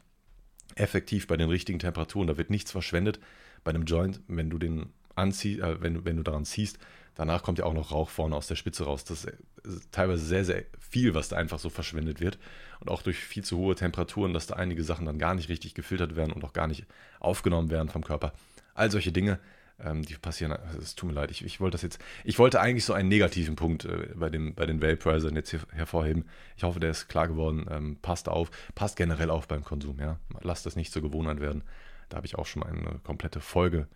effektiv 0.76 1.28
bei 1.28 1.38
den 1.38 1.50
richtigen 1.50 1.80
Temperaturen. 1.80 2.28
Da 2.28 2.38
wird 2.38 2.50
nichts 2.50 2.72
verschwendet. 2.72 3.20
Bei 3.64 3.72
einem 3.72 3.86
Joint, 3.86 4.22
wenn 4.28 4.50
du 4.50 4.58
den 4.58 4.88
anziehst, 5.16 5.62
äh, 5.62 5.82
wenn, 5.82 6.06
wenn 6.06 6.18
du 6.18 6.24
daran 6.24 6.46
ziehst, 6.46 6.78
danach 7.16 7.44
kommt 7.44 7.60
ja 7.60 7.66
auch 7.66 7.74
noch 7.74 7.92
Rauch 7.92 8.10
vorne 8.10 8.36
aus 8.36 8.48
der 8.48 8.56
Spitze 8.56 8.84
raus. 8.84 9.06
Das 9.06 9.26
ist 9.26 9.92
teilweise 9.92 10.26
sehr, 10.26 10.46
sehr 10.46 10.66
viel, 10.80 11.14
was 11.14 11.30
da 11.30 11.38
einfach 11.38 11.60
so 11.60 11.70
verschwendet 11.70 12.20
wird. 12.20 12.38
Und 12.80 12.90
auch 12.90 13.02
durch 13.02 13.18
viel 13.18 13.44
zu 13.44 13.58
hohe 13.58 13.76
Temperaturen, 13.76 14.34
dass 14.34 14.48
da 14.48 14.56
einige 14.56 14.84
Sachen 14.84 15.06
dann 15.06 15.18
gar 15.18 15.34
nicht 15.34 15.50
richtig 15.50 15.74
gefiltert 15.74 16.16
werden 16.16 16.34
und 16.34 16.44
auch 16.44 16.54
gar 16.54 16.68
nicht 16.68 16.86
aufgenommen 17.20 17.70
werden 17.70 17.90
vom 17.90 18.04
Körper. 18.04 18.34
All 18.74 18.92
solche 18.92 19.12
Dinge 19.12 19.40
ähm, 19.80 20.04
die 20.04 20.16
passieren. 20.16 20.54
Also 20.54 20.80
es 20.80 20.96
tut 20.96 21.10
mir 21.10 21.16
leid, 21.16 21.32
ich, 21.32 21.44
ich 21.44 21.60
wollte 21.60 21.76
das 21.76 21.82
jetzt. 21.82 22.00
Ich 22.24 22.40
wollte 22.40 22.62
eigentlich 22.62 22.86
so 22.86 22.94
einen 22.94 23.10
negativen 23.10 23.56
Punkt 23.56 23.86
äh, 23.86 24.14
bei, 24.16 24.30
dem, 24.30 24.56
bei 24.56 24.66
den 24.66 24.82
Vaporizern 24.82 25.36
jetzt 25.36 25.50
hier 25.50 25.62
hervorheben. 25.72 26.26
Ich 26.56 26.64
hoffe, 26.64 26.80
der 26.80 26.92
ist 26.92 27.08
klar 27.08 27.28
geworden. 27.28 27.66
Ähm, 27.70 27.98
passt 28.02 28.30
auf, 28.30 28.52
passt 28.74 28.96
generell 28.96 29.30
auf 29.30 29.48
beim 29.48 29.64
Konsum, 29.64 30.00
ja. 30.00 30.20
Lasst 30.42 30.66
das 30.66 30.76
nicht 30.76 30.92
zur 30.92 31.02
Gewohnheit 31.02 31.40
werden. 31.40 31.64
Da 32.10 32.18
habe 32.18 32.28
ich 32.28 32.36
auch 32.36 32.46
schon 32.46 32.62
mal 32.62 32.70
eine 32.70 33.00
komplette 33.00 33.42
Folge 33.42 33.88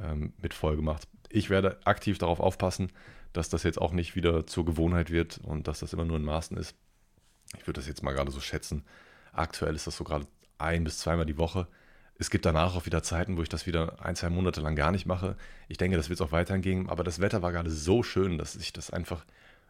ähm, 0.00 0.32
mit 0.40 0.54
voll 0.54 0.76
gemacht. 0.76 1.08
Ich 1.28 1.50
werde 1.50 1.80
aktiv 1.84 2.18
darauf 2.18 2.40
aufpassen, 2.40 2.92
dass 3.32 3.48
das 3.48 3.62
jetzt 3.62 3.80
auch 3.80 3.92
nicht 3.92 4.14
wieder 4.16 4.46
zur 4.46 4.64
Gewohnheit 4.64 5.10
wird 5.10 5.38
und 5.38 5.68
dass 5.68 5.80
das 5.80 5.92
immer 5.92 6.04
nur 6.04 6.16
in 6.16 6.24
Maßen 6.24 6.56
ist. 6.56 6.74
Ich 7.56 7.66
würde 7.66 7.80
das 7.80 7.88
jetzt 7.88 8.02
mal 8.02 8.12
gerade 8.12 8.30
so 8.30 8.40
schätzen. 8.40 8.84
Aktuell 9.32 9.74
ist 9.74 9.86
das 9.86 9.96
so 9.96 10.04
gerade 10.04 10.26
ein 10.58 10.84
bis 10.84 10.98
zweimal 10.98 11.26
die 11.26 11.38
Woche. 11.38 11.68
Es 12.18 12.30
gibt 12.30 12.46
danach 12.46 12.74
auch 12.74 12.86
wieder 12.86 13.02
Zeiten, 13.02 13.36
wo 13.36 13.42
ich 13.42 13.48
das 13.48 13.66
wieder 13.66 14.04
ein, 14.04 14.16
zwei 14.16 14.30
Monate 14.30 14.60
lang 14.60 14.74
gar 14.74 14.90
nicht 14.90 15.06
mache. 15.06 15.36
Ich 15.68 15.76
denke, 15.76 15.96
das 15.96 16.08
wird 16.08 16.20
es 16.20 16.26
auch 16.26 16.32
weiterhin 16.32 16.62
gehen. 16.62 16.88
Aber 16.88 17.04
das 17.04 17.20
Wetter 17.20 17.42
war 17.42 17.52
gerade 17.52 17.70
so 17.70 18.02
schön, 18.02 18.38
dass 18.38 18.56
ich 18.56 18.72
das 18.72 18.90
einfach 18.90 19.24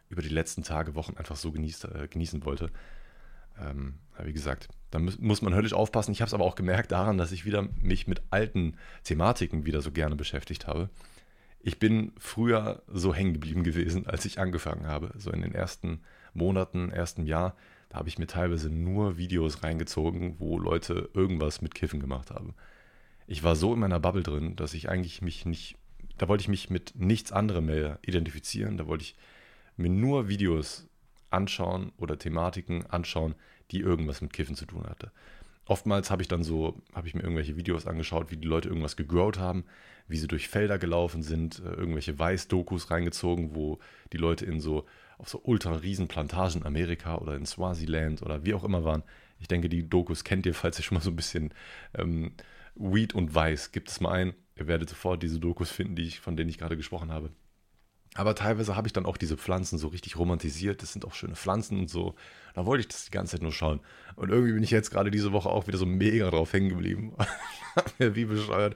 über 0.09 0.21
die 0.21 0.29
letzten 0.29 0.63
Tage, 0.63 0.95
Wochen 0.95 1.17
einfach 1.17 1.35
so 1.35 1.51
genießt, 1.51 1.85
äh, 1.85 2.07
genießen 2.07 2.45
wollte. 2.45 2.71
Ähm, 3.59 3.95
wie 4.23 4.33
gesagt, 4.33 4.69
da 4.91 4.99
muss, 4.99 5.19
muss 5.19 5.41
man 5.41 5.53
höllisch 5.53 5.73
aufpassen. 5.73 6.11
Ich 6.11 6.21
habe 6.21 6.27
es 6.27 6.33
aber 6.33 6.45
auch 6.45 6.55
gemerkt 6.55 6.91
daran, 6.91 7.17
dass 7.17 7.33
ich 7.33 7.45
wieder 7.45 7.67
mich 7.81 8.07
mit 8.07 8.21
alten 8.29 8.77
Thematiken 9.03 9.65
wieder 9.65 9.81
so 9.81 9.91
gerne 9.91 10.15
beschäftigt 10.15 10.67
habe. 10.67 10.89
Ich 11.59 11.79
bin 11.79 12.13
früher 12.17 12.81
so 12.87 13.13
hängen 13.13 13.33
geblieben 13.33 13.63
gewesen, 13.63 14.07
als 14.07 14.23
ich 14.23 14.39
angefangen 14.39 14.87
habe. 14.87 15.11
So 15.17 15.31
in 15.31 15.41
den 15.41 15.53
ersten 15.53 16.01
Monaten, 16.33 16.91
ersten 16.91 17.25
Jahr 17.25 17.55
da 17.89 17.99
habe 17.99 18.09
ich 18.09 18.17
mir 18.17 18.27
teilweise 18.27 18.69
nur 18.69 19.17
Videos 19.17 19.63
reingezogen, 19.63 20.35
wo 20.39 20.59
Leute 20.59 21.09
irgendwas 21.13 21.61
mit 21.61 21.75
Kiffen 21.75 21.99
gemacht 21.99 22.31
haben. 22.31 22.53
Ich 23.27 23.43
war 23.43 23.55
so 23.55 23.73
in 23.73 23.79
meiner 23.79 23.99
Bubble 23.99 24.23
drin, 24.23 24.55
dass 24.55 24.73
ich 24.73 24.89
eigentlich 24.89 25.21
mich 25.21 25.45
nicht, 25.45 25.75
da 26.17 26.27
wollte 26.27 26.41
ich 26.41 26.47
mich 26.47 26.69
mit 26.69 26.93
nichts 26.95 27.31
anderem 27.31 27.65
mehr 27.65 27.99
identifizieren. 28.01 28.77
Da 28.77 28.87
wollte 28.87 29.03
ich 29.03 29.15
mir 29.75 29.89
nur 29.89 30.27
Videos 30.27 30.87
anschauen 31.29 31.91
oder 31.97 32.17
Thematiken 32.17 32.85
anschauen, 32.87 33.35
die 33.71 33.79
irgendwas 33.79 34.21
mit 34.21 34.33
Kiffen 34.33 34.55
zu 34.55 34.65
tun 34.65 34.85
hatte. 34.87 35.11
Oftmals 35.65 36.09
habe 36.09 36.21
ich 36.21 36.29
dann 36.29 36.43
so, 36.43 36.81
habe 36.93 37.07
ich 37.07 37.13
mir 37.13 37.21
irgendwelche 37.21 37.57
Videos 37.57 37.85
angeschaut, 37.85 38.31
wie 38.31 38.37
die 38.37 38.47
Leute 38.47 38.69
irgendwas 38.69 38.95
gegrowt 38.95 39.37
haben, 39.37 39.65
wie 40.07 40.17
sie 40.17 40.27
durch 40.27 40.47
Felder 40.47 40.77
gelaufen 40.77 41.23
sind, 41.23 41.59
äh, 41.59 41.73
irgendwelche 41.73 42.17
Weiß-Dokus 42.17 42.89
reingezogen, 42.89 43.53
wo 43.53 43.79
die 44.13 44.17
Leute 44.17 44.45
in 44.45 44.61
so 44.61 44.85
auf 45.17 45.29
so 45.29 45.41
ultra 45.43 45.73
riesen 45.73 46.07
Plantagen 46.07 46.61
in 46.61 46.67
Amerika 46.67 47.15
oder 47.17 47.35
in 47.35 47.45
Swaziland 47.45 48.21
oder 48.21 48.45
wie 48.45 48.53
auch 48.53 48.63
immer 48.63 48.83
waren. 48.83 49.03
Ich 49.39 49.47
denke, 49.47 49.69
die 49.69 49.87
Dokus 49.87 50.23
kennt 50.23 50.45
ihr, 50.45 50.53
falls 50.53 50.79
ihr 50.79 50.83
schon 50.83 50.95
mal 50.95 51.03
so 51.03 51.11
ein 51.11 51.15
bisschen 51.15 51.53
ähm, 51.95 52.33
Weed 52.75 53.13
und 53.15 53.33
Weiß, 53.33 53.71
gibt 53.71 53.89
es 53.89 53.99
mal 53.99 54.11
ein. 54.11 54.33
Ihr 54.55 54.67
werdet 54.67 54.89
sofort 54.89 55.21
diese 55.21 55.39
Dokus 55.39 55.69
finden, 55.69 55.95
die 55.95 56.03
ich, 56.03 56.19
von 56.19 56.35
denen 56.35 56.49
ich 56.49 56.57
gerade 56.57 56.77
gesprochen 56.77 57.11
habe. 57.11 57.29
Aber 58.15 58.33
teilweise 58.33 58.75
habe 58.75 58.87
ich 58.87 58.93
dann 58.93 59.05
auch 59.05 59.17
diese 59.17 59.37
Pflanzen 59.37 59.77
so 59.77 59.89
richtig 59.89 60.17
romantisiert. 60.17 60.81
Das 60.81 60.91
sind 60.91 61.05
auch 61.05 61.13
schöne 61.13 61.35
Pflanzen 61.35 61.79
und 61.79 61.89
so. 61.89 62.15
Da 62.55 62.65
wollte 62.65 62.81
ich 62.81 62.87
das 62.87 63.05
die 63.05 63.11
ganze 63.11 63.33
Zeit 63.33 63.43
nur 63.43 63.51
schauen. 63.51 63.79
Und 64.15 64.29
irgendwie 64.29 64.53
bin 64.53 64.63
ich 64.63 64.71
jetzt 64.71 64.89
gerade 64.89 65.11
diese 65.11 65.31
Woche 65.33 65.49
auch 65.49 65.67
wieder 65.67 65.77
so 65.77 65.85
mega 65.85 66.29
drauf 66.31 66.51
hängen 66.51 66.69
geblieben. 66.69 67.15
Wie 67.99 68.25
bescheuert. 68.25 68.75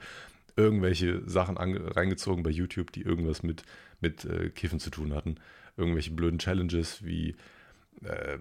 irgendwelche 0.54 1.28
Sachen 1.28 1.56
reingezogen 1.56 2.44
bei 2.44 2.50
YouTube, 2.50 2.92
die 2.92 3.02
irgendwas 3.02 3.42
mit, 3.42 3.64
mit 4.00 4.24
äh, 4.24 4.50
Kiffen 4.50 4.78
zu 4.78 4.90
tun 4.90 5.12
hatten. 5.12 5.36
Irgendwelche 5.76 6.10
blöden 6.10 6.38
Challenges, 6.38 7.04
wie, 7.04 7.36
äh, 8.02 8.38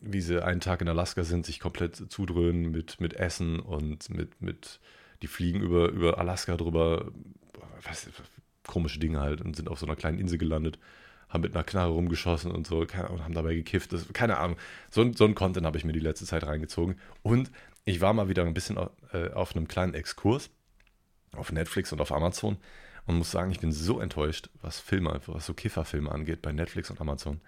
wie 0.00 0.20
sie 0.20 0.44
einen 0.44 0.60
Tag 0.60 0.80
in 0.80 0.88
Alaska 0.88 1.24
sind, 1.24 1.46
sich 1.46 1.60
komplett 1.60 1.96
zudröhnen 2.10 2.70
mit, 2.70 3.00
mit 3.00 3.14
Essen 3.14 3.60
und 3.60 4.10
mit, 4.10 4.40
mit, 4.40 4.80
die 5.22 5.26
fliegen 5.26 5.60
über, 5.60 5.88
über 5.88 6.18
Alaska 6.18 6.56
drüber, 6.56 7.12
was, 7.84 8.08
komische 8.66 8.98
Dinge 8.98 9.20
halt 9.20 9.40
und 9.40 9.56
sind 9.56 9.68
auf 9.68 9.78
so 9.78 9.86
einer 9.86 9.96
kleinen 9.96 10.18
Insel 10.18 10.38
gelandet, 10.38 10.78
haben 11.28 11.42
mit 11.42 11.54
einer 11.54 11.64
Knarre 11.64 11.92
rumgeschossen 11.92 12.50
und 12.50 12.66
so 12.66 12.80
und 12.80 12.94
haben 12.94 13.34
dabei 13.34 13.54
gekifft. 13.54 13.92
Das, 13.92 14.12
keine 14.12 14.38
Ahnung. 14.38 14.56
So, 14.90 15.10
so 15.12 15.24
ein 15.24 15.34
Content 15.34 15.66
habe 15.66 15.78
ich 15.78 15.84
mir 15.84 15.92
die 15.92 16.00
letzte 16.00 16.26
Zeit 16.26 16.44
reingezogen. 16.44 16.96
Und 17.22 17.50
ich 17.84 18.00
war 18.00 18.12
mal 18.12 18.28
wieder 18.28 18.44
ein 18.44 18.54
bisschen 18.54 18.76
äh, 19.12 19.30
auf 19.32 19.56
einem 19.56 19.66
kleinen 19.66 19.94
Exkurs 19.94 20.50
auf 21.34 21.50
Netflix 21.50 21.92
und 21.92 22.00
auf 22.00 22.12
Amazon 22.12 22.58
und 23.06 23.16
muss 23.16 23.30
sagen, 23.30 23.50
ich 23.50 23.60
bin 23.60 23.72
so 23.72 24.00
enttäuscht, 24.00 24.50
was 24.60 24.78
Filme, 24.80 25.20
was 25.26 25.46
so 25.46 25.54
Kifferfilme 25.54 26.10
angeht 26.10 26.42
bei 26.42 26.52
Netflix 26.52 26.90
und 26.90 27.00
Amazon. 27.00 27.40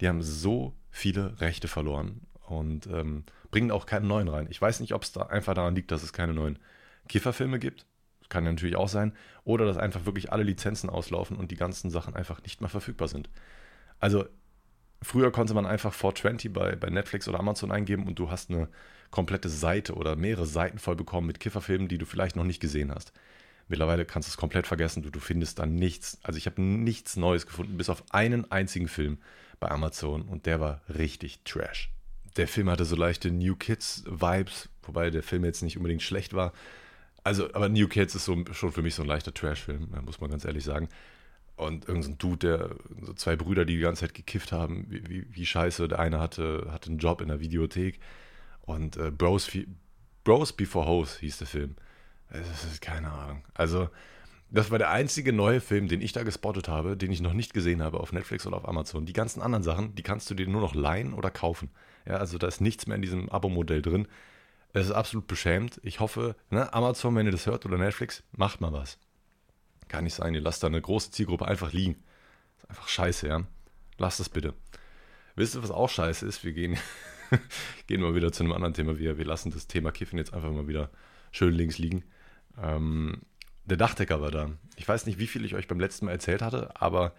Die 0.00 0.08
haben 0.08 0.22
so 0.22 0.74
viele 0.90 1.40
Rechte 1.40 1.68
verloren 1.68 2.22
und 2.46 2.86
ähm, 2.86 3.24
bringen 3.50 3.70
auch 3.70 3.86
keinen 3.86 4.06
neuen 4.06 4.28
rein. 4.28 4.46
Ich 4.50 4.60
weiß 4.60 4.80
nicht, 4.80 4.94
ob 4.94 5.02
es 5.02 5.12
da 5.12 5.22
einfach 5.22 5.54
daran 5.54 5.74
liegt, 5.74 5.90
dass 5.90 6.02
es 6.02 6.12
keine 6.12 6.34
neuen 6.34 6.58
Kifferfilme 7.08 7.58
gibt. 7.58 7.86
Kann 8.28 8.44
ja 8.44 8.50
natürlich 8.50 8.76
auch 8.76 8.88
sein. 8.88 9.12
Oder 9.44 9.66
dass 9.66 9.76
einfach 9.76 10.06
wirklich 10.06 10.32
alle 10.32 10.42
Lizenzen 10.42 10.90
auslaufen 10.90 11.36
und 11.36 11.50
die 11.50 11.56
ganzen 11.56 11.90
Sachen 11.90 12.16
einfach 12.16 12.42
nicht 12.42 12.60
mehr 12.60 12.70
verfügbar 12.70 13.08
sind. 13.08 13.28
Also 14.00 14.24
früher 15.02 15.30
konnte 15.30 15.54
man 15.54 15.66
einfach 15.66 15.92
420 15.92 16.52
bei, 16.52 16.74
bei 16.76 16.90
Netflix 16.90 17.28
oder 17.28 17.38
Amazon 17.38 17.70
eingeben 17.70 18.06
und 18.06 18.18
du 18.18 18.30
hast 18.30 18.50
eine 18.50 18.68
komplette 19.10 19.48
Seite 19.48 19.94
oder 19.94 20.16
mehrere 20.16 20.46
Seiten 20.46 20.78
voll 20.78 20.96
bekommen 20.96 21.26
mit 21.26 21.38
Kifferfilmen, 21.38 21.88
die 21.88 21.98
du 21.98 22.06
vielleicht 22.06 22.34
noch 22.34 22.44
nicht 22.44 22.60
gesehen 22.60 22.92
hast. 22.92 23.12
Mittlerweile 23.68 24.04
kannst 24.04 24.28
du 24.28 24.30
es 24.30 24.36
komplett 24.36 24.66
vergessen, 24.66 25.02
du, 25.02 25.10
du 25.10 25.20
findest 25.20 25.58
da 25.58 25.66
nichts. 25.66 26.18
Also 26.22 26.36
ich 26.36 26.46
habe 26.46 26.60
nichts 26.60 27.16
Neues 27.16 27.46
gefunden, 27.46 27.76
bis 27.76 27.88
auf 27.88 28.04
einen 28.10 28.50
einzigen 28.50 28.88
Film 28.88 29.18
bei 29.60 29.70
Amazon 29.70 30.22
und 30.22 30.46
der 30.46 30.60
war 30.60 30.82
richtig 30.88 31.40
trash. 31.44 31.90
Der 32.36 32.48
Film 32.48 32.68
hatte 32.68 32.84
so 32.84 32.96
leichte 32.96 33.30
New 33.30 33.54
Kids-Vibes, 33.54 34.68
wobei 34.82 35.10
der 35.10 35.22
Film 35.22 35.44
jetzt 35.44 35.62
nicht 35.62 35.76
unbedingt 35.76 36.02
schlecht 36.02 36.34
war. 36.34 36.52
Also, 37.22 37.52
aber 37.54 37.68
New 37.68 37.88
Kids 37.88 38.14
ist 38.14 38.26
so, 38.26 38.44
schon 38.52 38.72
für 38.72 38.82
mich 38.82 38.94
so 38.94 39.02
ein 39.02 39.08
leichter 39.08 39.32
Trash-Film, 39.32 39.88
muss 40.04 40.20
man 40.20 40.30
ganz 40.30 40.44
ehrlich 40.44 40.64
sagen. 40.64 40.88
Und 41.56 41.88
irgendein 41.88 42.18
Dude, 42.18 42.46
der, 42.46 42.76
so 43.00 43.14
zwei 43.14 43.36
Brüder, 43.36 43.64
die 43.64 43.76
die 43.76 43.80
ganze 43.80 44.00
Zeit 44.00 44.14
gekifft 44.14 44.52
haben, 44.52 44.86
wie, 44.88 45.08
wie, 45.08 45.26
wie 45.30 45.46
scheiße. 45.46 45.86
Der 45.88 46.00
eine 46.00 46.18
hatte, 46.18 46.68
hatte 46.70 46.90
einen 46.90 46.98
Job 46.98 47.20
in 47.20 47.28
der 47.28 47.40
Videothek 47.40 48.00
und 48.62 48.96
äh, 48.96 49.10
Bros, 49.10 49.48
Bros 50.24 50.52
Before 50.52 50.86
Hoes 50.86 51.18
hieß 51.18 51.38
der 51.38 51.46
Film. 51.46 51.76
Das 52.38 52.64
ist 52.64 52.80
keine 52.80 53.10
Ahnung. 53.12 53.44
Also, 53.54 53.88
das 54.50 54.70
war 54.70 54.78
der 54.78 54.90
einzige 54.90 55.32
neue 55.32 55.60
Film, 55.60 55.88
den 55.88 56.00
ich 56.00 56.12
da 56.12 56.22
gespottet 56.22 56.68
habe, 56.68 56.96
den 56.96 57.12
ich 57.12 57.20
noch 57.20 57.32
nicht 57.32 57.54
gesehen 57.54 57.82
habe 57.82 58.00
auf 58.00 58.12
Netflix 58.12 58.46
oder 58.46 58.56
auf 58.56 58.68
Amazon. 58.68 59.06
Die 59.06 59.12
ganzen 59.12 59.40
anderen 59.40 59.62
Sachen, 59.62 59.94
die 59.94 60.02
kannst 60.02 60.30
du 60.30 60.34
dir 60.34 60.48
nur 60.48 60.60
noch 60.60 60.74
leihen 60.74 61.14
oder 61.14 61.30
kaufen. 61.30 61.70
Ja, 62.06 62.16
also 62.16 62.38
da 62.38 62.46
ist 62.46 62.60
nichts 62.60 62.86
mehr 62.86 62.96
in 62.96 63.02
diesem 63.02 63.28
Abo-Modell 63.28 63.82
drin. 63.82 64.08
Es 64.72 64.86
ist 64.86 64.92
absolut 64.92 65.26
beschämt. 65.26 65.80
Ich 65.84 66.00
hoffe, 66.00 66.34
ne, 66.50 66.72
Amazon, 66.74 67.14
wenn 67.14 67.26
ihr 67.26 67.32
das 67.32 67.46
hört 67.46 67.64
oder 67.64 67.78
Netflix, 67.78 68.24
macht 68.32 68.60
mal 68.60 68.72
was. 68.72 68.98
Kann 69.88 70.04
nicht 70.04 70.14
sein, 70.14 70.34
ihr 70.34 70.40
lasst 70.40 70.62
da 70.62 70.66
eine 70.66 70.80
große 70.80 71.12
Zielgruppe 71.12 71.46
einfach 71.46 71.72
liegen. 71.72 72.02
Das 72.56 72.64
ist 72.64 72.70
einfach 72.70 72.88
scheiße, 72.88 73.28
ja. 73.28 73.44
Lasst 73.98 74.18
es 74.18 74.28
bitte. 74.28 74.54
Wisst 75.36 75.54
ihr, 75.54 75.62
was 75.62 75.70
auch 75.70 75.88
scheiße 75.88 76.26
ist? 76.26 76.44
Wir 76.44 76.52
gehen 76.52 76.78
gehen 77.86 78.02
wir 78.02 78.14
wieder 78.14 78.32
zu 78.32 78.42
einem 78.42 78.52
anderen 78.52 78.74
Thema. 78.74 78.98
Wir, 78.98 79.18
wir 79.18 79.24
lassen 79.24 79.52
das 79.52 79.66
Thema 79.66 79.92
Kiffen 79.92 80.18
jetzt 80.18 80.34
einfach 80.34 80.50
mal 80.50 80.68
wieder 80.68 80.90
schön 81.30 81.54
links 81.54 81.78
liegen. 81.78 82.04
Ähm, 82.60 83.22
der 83.64 83.76
Dachdecker 83.76 84.20
war 84.20 84.30
da. 84.30 84.50
Ich 84.76 84.86
weiß 84.86 85.06
nicht, 85.06 85.18
wie 85.18 85.26
viel 85.26 85.44
ich 85.44 85.54
euch 85.54 85.68
beim 85.68 85.80
letzten 85.80 86.06
Mal 86.06 86.12
erzählt 86.12 86.42
hatte, 86.42 86.80
aber 86.80 87.14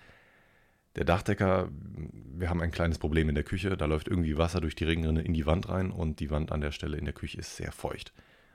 der 0.96 1.04
Dachdecker, 1.04 1.70
wir 1.72 2.50
haben 2.50 2.62
ein 2.62 2.72
kleines 2.72 3.00
Problem 3.00 3.28
in 3.28 3.36
der 3.36 3.44
Küche. 3.44 3.76
Da 3.76 3.86
läuft 3.86 4.08
irgendwie 4.08 4.38
Wasser 4.38 4.62
durch 4.62 4.76
die 4.76 4.86
Regenrinne 4.86 5.22
in 5.22 5.34
die 5.34 5.46
Wand 5.46 5.68
rein 5.70 5.92
und 5.92 6.20
die 6.20 6.32
Wand 6.32 6.52
an 6.52 6.62
der 6.62 6.72
Stelle 6.72 6.98
in 6.98 7.06
der 7.06 7.14
Küche 7.14 7.38
ist 7.38 7.58
sehr 7.58 7.72
feucht. 7.72 8.14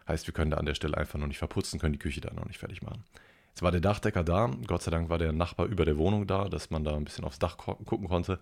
Heißt, 0.09 0.27
wir 0.27 0.35
können 0.35 0.51
da 0.51 0.57
an 0.57 0.67
der 0.67 0.75
Stelle 0.75 0.97
einfach 0.97 1.19
noch 1.19 1.27
nicht 1.27 1.39
verputzen, 1.39 1.79
können 1.79 1.93
die 1.93 1.99
Küche 1.99 2.21
da 2.21 2.33
noch 2.33 2.47
nicht 2.47 2.59
fertig 2.59 2.83
machen. 2.83 3.05
Jetzt 3.51 3.63
war 3.63 3.71
der 3.71 3.81
Dachdecker 3.81 4.25
da. 4.25 4.51
Gott 4.67 4.83
sei 4.83 4.91
Dank 4.91 5.09
war 5.11 5.19
der 5.19 5.33
Nachbar 5.33 5.67
über 5.67 5.85
der 5.85 5.99
Wohnung 5.99 6.27
da, 6.27 6.49
dass 6.49 6.71
man 6.71 6.83
da 6.83 6.97
ein 6.97 7.05
bisschen 7.05 7.25
aufs 7.25 7.39
Dach 7.39 7.57
gucken 7.59 8.09
konnte. 8.09 8.41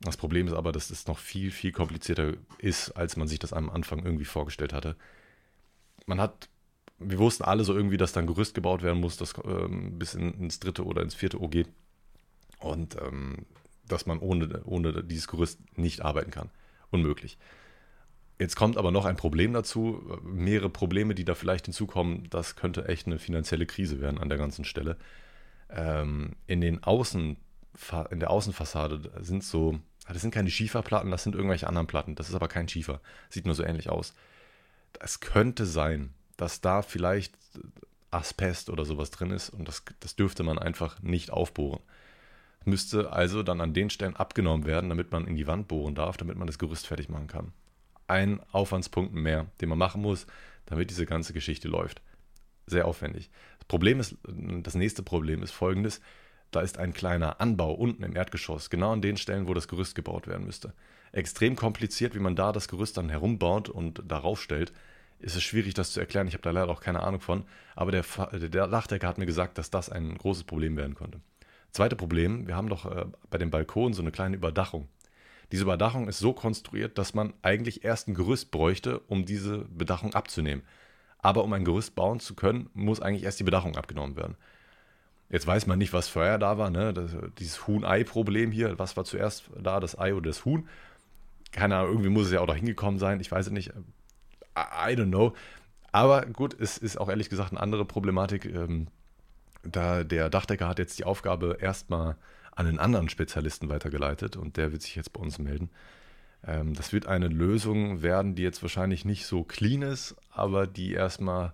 Das 0.00 0.16
Problem 0.16 0.48
ist 0.48 0.54
aber, 0.54 0.72
dass 0.72 0.90
es 0.90 1.06
noch 1.06 1.18
viel, 1.18 1.50
viel 1.50 1.72
komplizierter 1.72 2.34
ist, 2.58 2.90
als 2.92 3.16
man 3.16 3.28
sich 3.28 3.38
das 3.38 3.52
am 3.52 3.70
Anfang 3.70 4.04
irgendwie 4.04 4.24
vorgestellt 4.24 4.72
hatte. 4.72 4.96
Man 6.06 6.20
hat, 6.20 6.48
wir 7.00 7.18
wussten 7.18 7.44
alle 7.44 7.64
so 7.64 7.74
irgendwie, 7.74 7.96
dass 7.96 8.12
da 8.12 8.20
ein 8.20 8.26
Gerüst 8.26 8.54
gebaut 8.54 8.82
werden 8.82 9.00
muss, 9.00 9.16
das 9.16 9.34
ähm, 9.44 9.98
bis 9.98 10.14
in, 10.14 10.34
ins 10.34 10.60
dritte 10.60 10.84
oder 10.84 11.02
ins 11.02 11.14
vierte 11.14 11.40
O 11.40 11.48
geht. 11.48 11.68
Und 12.60 12.96
ähm, 13.00 13.46
dass 13.88 14.06
man 14.06 14.18
ohne, 14.18 14.62
ohne 14.64 15.02
dieses 15.02 15.26
Gerüst 15.26 15.58
nicht 15.76 16.02
arbeiten 16.02 16.30
kann. 16.30 16.50
Unmöglich. 16.90 17.38
Jetzt 18.38 18.56
kommt 18.56 18.76
aber 18.76 18.90
noch 18.90 19.04
ein 19.04 19.16
Problem 19.16 19.52
dazu, 19.52 20.20
mehrere 20.22 20.70
Probleme, 20.70 21.14
die 21.14 21.24
da 21.24 21.34
vielleicht 21.34 21.66
hinzukommen. 21.66 22.28
Das 22.30 22.56
könnte 22.56 22.88
echt 22.88 23.06
eine 23.06 23.18
finanzielle 23.18 23.66
Krise 23.66 24.00
werden 24.00 24.18
an 24.18 24.28
der 24.28 24.38
ganzen 24.38 24.64
Stelle. 24.64 24.96
Ähm, 25.68 26.36
in 26.46 26.60
den 26.60 26.82
Außen, 26.82 27.36
in 28.10 28.20
der 28.20 28.30
Außenfassade 28.30 29.10
sind 29.22 29.44
so 29.44 29.80
Ah, 30.10 30.12
das 30.12 30.22
sind 30.22 30.34
keine 30.34 30.50
Schieferplatten, 30.50 31.12
das 31.12 31.22
sind 31.22 31.36
irgendwelche 31.36 31.68
anderen 31.68 31.86
Platten. 31.86 32.16
Das 32.16 32.28
ist 32.28 32.34
aber 32.34 32.48
kein 32.48 32.68
Schiefer. 32.68 33.00
Sieht 33.28 33.46
nur 33.46 33.54
so 33.54 33.62
ähnlich 33.62 33.90
aus. 33.90 34.12
Es 34.98 35.20
könnte 35.20 35.66
sein, 35.66 36.12
dass 36.40 36.62
da 36.62 36.80
vielleicht 36.80 37.34
Asbest 38.10 38.70
oder 38.70 38.84
sowas 38.84 39.10
drin 39.10 39.30
ist 39.30 39.50
und 39.50 39.68
das, 39.68 39.84
das 40.00 40.16
dürfte 40.16 40.42
man 40.42 40.58
einfach 40.58 41.00
nicht 41.02 41.30
aufbohren. 41.30 41.82
Müsste 42.64 43.12
also 43.12 43.42
dann 43.42 43.60
an 43.60 43.74
den 43.74 43.90
Stellen 43.90 44.16
abgenommen 44.16 44.66
werden, 44.66 44.88
damit 44.88 45.12
man 45.12 45.26
in 45.26 45.36
die 45.36 45.46
Wand 45.46 45.68
bohren 45.68 45.94
darf, 45.94 46.16
damit 46.16 46.36
man 46.36 46.46
das 46.46 46.58
Gerüst 46.58 46.86
fertig 46.86 47.08
machen 47.08 47.26
kann. 47.26 47.52
Ein 48.06 48.40
Aufwandspunkt 48.52 49.14
mehr, 49.14 49.46
den 49.60 49.68
man 49.68 49.78
machen 49.78 50.02
muss, 50.02 50.26
damit 50.66 50.90
diese 50.90 51.06
ganze 51.06 51.32
Geschichte 51.32 51.68
läuft. 51.68 52.00
Sehr 52.66 52.86
aufwendig. 52.86 53.30
Das 53.58 53.68
Problem 53.68 54.00
ist, 54.00 54.16
das 54.24 54.74
nächste 54.74 55.02
Problem 55.02 55.42
ist 55.42 55.52
folgendes: 55.52 56.00
da 56.50 56.60
ist 56.60 56.78
ein 56.78 56.92
kleiner 56.92 57.40
Anbau 57.40 57.72
unten 57.72 58.02
im 58.02 58.16
Erdgeschoss, 58.16 58.70
genau 58.70 58.92
an 58.92 59.02
den 59.02 59.16
Stellen, 59.16 59.46
wo 59.46 59.54
das 59.54 59.68
Gerüst 59.68 59.94
gebaut 59.94 60.26
werden 60.26 60.46
müsste. 60.46 60.72
Extrem 61.12 61.56
kompliziert, 61.56 62.14
wie 62.14 62.20
man 62.20 62.36
da 62.36 62.52
das 62.52 62.68
Gerüst 62.68 62.96
dann 62.96 63.08
herumbaut 63.10 63.68
und 63.68 64.02
darauf 64.06 64.40
stellt. 64.40 64.72
Ist 65.20 65.36
es 65.36 65.42
schwierig, 65.42 65.74
das 65.74 65.92
zu 65.92 66.00
erklären. 66.00 66.26
Ich 66.28 66.34
habe 66.34 66.42
da 66.42 66.50
leider 66.50 66.70
auch 66.70 66.80
keine 66.80 67.02
Ahnung 67.02 67.20
von. 67.20 67.44
Aber 67.76 67.92
der, 67.92 68.04
der 68.32 68.66
Dachdecker 68.66 69.06
hat 69.06 69.18
mir 69.18 69.26
gesagt, 69.26 69.58
dass 69.58 69.70
das 69.70 69.90
ein 69.90 70.16
großes 70.16 70.44
Problem 70.44 70.76
werden 70.76 70.94
könnte. 70.94 71.20
Zweite 71.72 71.94
Problem, 71.94 72.46
wir 72.48 72.56
haben 72.56 72.68
doch 72.68 72.86
äh, 72.86 73.04
bei 73.30 73.38
dem 73.38 73.50
Balkon 73.50 73.92
so 73.92 74.02
eine 74.02 74.10
kleine 74.10 74.36
Überdachung. 74.36 74.88
Diese 75.52 75.64
Überdachung 75.64 76.08
ist 76.08 76.18
so 76.18 76.32
konstruiert, 76.32 76.96
dass 76.98 77.14
man 77.14 77.34
eigentlich 77.42 77.84
erst 77.84 78.08
ein 78.08 78.14
Gerüst 78.14 78.50
bräuchte, 78.50 79.00
um 79.08 79.24
diese 79.24 79.58
Bedachung 79.58 80.14
abzunehmen. 80.14 80.62
Aber 81.18 81.44
um 81.44 81.52
ein 81.52 81.64
Gerüst 81.64 81.94
bauen 81.94 82.20
zu 82.20 82.34
können, 82.34 82.70
muss 82.72 83.00
eigentlich 83.00 83.24
erst 83.24 83.40
die 83.40 83.44
Bedachung 83.44 83.76
abgenommen 83.76 84.16
werden. 84.16 84.36
Jetzt 85.28 85.46
weiß 85.46 85.66
man 85.66 85.78
nicht, 85.78 85.92
was 85.92 86.08
vorher 86.08 86.38
da 86.38 86.58
war, 86.58 86.70
ne? 86.70 86.92
Das, 86.92 87.14
dieses 87.38 87.66
Huhn-Ei-Problem 87.66 88.50
hier. 88.50 88.78
Was 88.78 88.96
war 88.96 89.04
zuerst 89.04 89.50
da, 89.60 89.78
das 89.78 89.98
Ei 89.98 90.14
oder 90.14 90.30
das 90.30 90.44
Huhn? 90.44 90.68
Keine 91.52 91.76
Ahnung, 91.76 91.90
irgendwie 91.90 92.10
muss 92.10 92.26
es 92.26 92.32
ja 92.32 92.40
auch 92.40 92.46
da 92.46 92.54
hingekommen 92.54 92.98
sein. 92.98 93.20
Ich 93.20 93.30
weiß 93.30 93.46
es 93.46 93.52
nicht. 93.52 93.72
I, 94.88 94.94
don't 94.94 95.08
know. 95.08 95.34
Aber 95.92 96.26
gut, 96.26 96.58
es 96.58 96.78
ist 96.78 96.98
auch 96.98 97.08
ehrlich 97.08 97.30
gesagt 97.30 97.52
eine 97.52 97.60
andere 97.60 97.84
Problematik. 97.84 98.44
Ähm, 98.44 98.88
da 99.62 100.04
der 100.04 100.30
Dachdecker 100.30 100.68
hat 100.68 100.78
jetzt 100.78 100.98
die 100.98 101.04
Aufgabe 101.04 101.58
erstmal 101.60 102.16
an 102.52 102.66
einen 102.66 102.78
anderen 102.78 103.08
Spezialisten 103.08 103.68
weitergeleitet 103.68 104.36
und 104.36 104.56
der 104.56 104.72
wird 104.72 104.82
sich 104.82 104.96
jetzt 104.96 105.12
bei 105.12 105.20
uns 105.20 105.38
melden. 105.38 105.70
Ähm, 106.46 106.74
das 106.74 106.92
wird 106.92 107.06
eine 107.06 107.28
Lösung 107.28 108.02
werden, 108.02 108.34
die 108.34 108.42
jetzt 108.42 108.62
wahrscheinlich 108.62 109.04
nicht 109.04 109.26
so 109.26 109.44
clean 109.44 109.82
ist, 109.82 110.16
aber 110.30 110.66
die 110.66 110.92
erstmal 110.92 111.52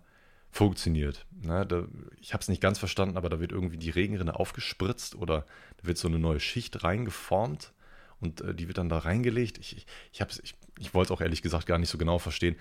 funktioniert. 0.51 1.27
Ne, 1.43 1.67
da, 1.67 1.87
ich 2.21 2.33
habe 2.33 2.41
es 2.41 2.49
nicht 2.49 2.63
ganz 2.63 2.79
verstanden, 2.79 3.17
aber 3.17 3.29
da 3.29 3.41
wird 3.41 3.53
irgendwie 3.53 3.77
die 3.77 3.91
Regenrinne 3.91 4.37
aufgespritzt 4.37 5.15
oder 5.15 5.45
da 5.79 5.89
wird 5.89 5.99
so 5.99 6.09
eine 6.09 6.19
neue 6.19 6.41
Schicht 6.41 6.83
reingeformt 6.83 7.73
und 8.21 8.41
äh, 8.41 8.55
die 8.55 8.69
wird 8.69 8.79
dann 8.79 8.89
da 8.89 8.99
reingelegt. 8.99 9.59
Ich, 9.59 9.77
ich, 9.77 9.87
ich, 10.43 10.55
ich 10.79 10.95
wollte 10.95 11.13
es 11.13 11.17
auch 11.17 11.21
ehrlich 11.21 11.43
gesagt 11.43 11.67
gar 11.67 11.79
nicht 11.79 11.91
so 11.91 11.99
genau 11.99 12.19
verstehen. 12.19 12.57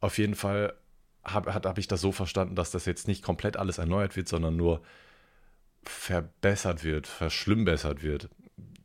Auf 0.00 0.18
jeden 0.18 0.34
Fall 0.34 0.74
habe 1.24 1.52
hab 1.54 1.78
ich 1.78 1.88
das 1.88 2.00
so 2.00 2.12
verstanden, 2.12 2.54
dass 2.54 2.70
das 2.70 2.86
jetzt 2.86 3.08
nicht 3.08 3.22
komplett 3.22 3.56
alles 3.56 3.78
erneuert 3.78 4.16
wird, 4.16 4.28
sondern 4.28 4.56
nur 4.56 4.82
verbessert 5.82 6.84
wird, 6.84 7.06
verschlimmbessert 7.06 8.02
wird. 8.02 8.28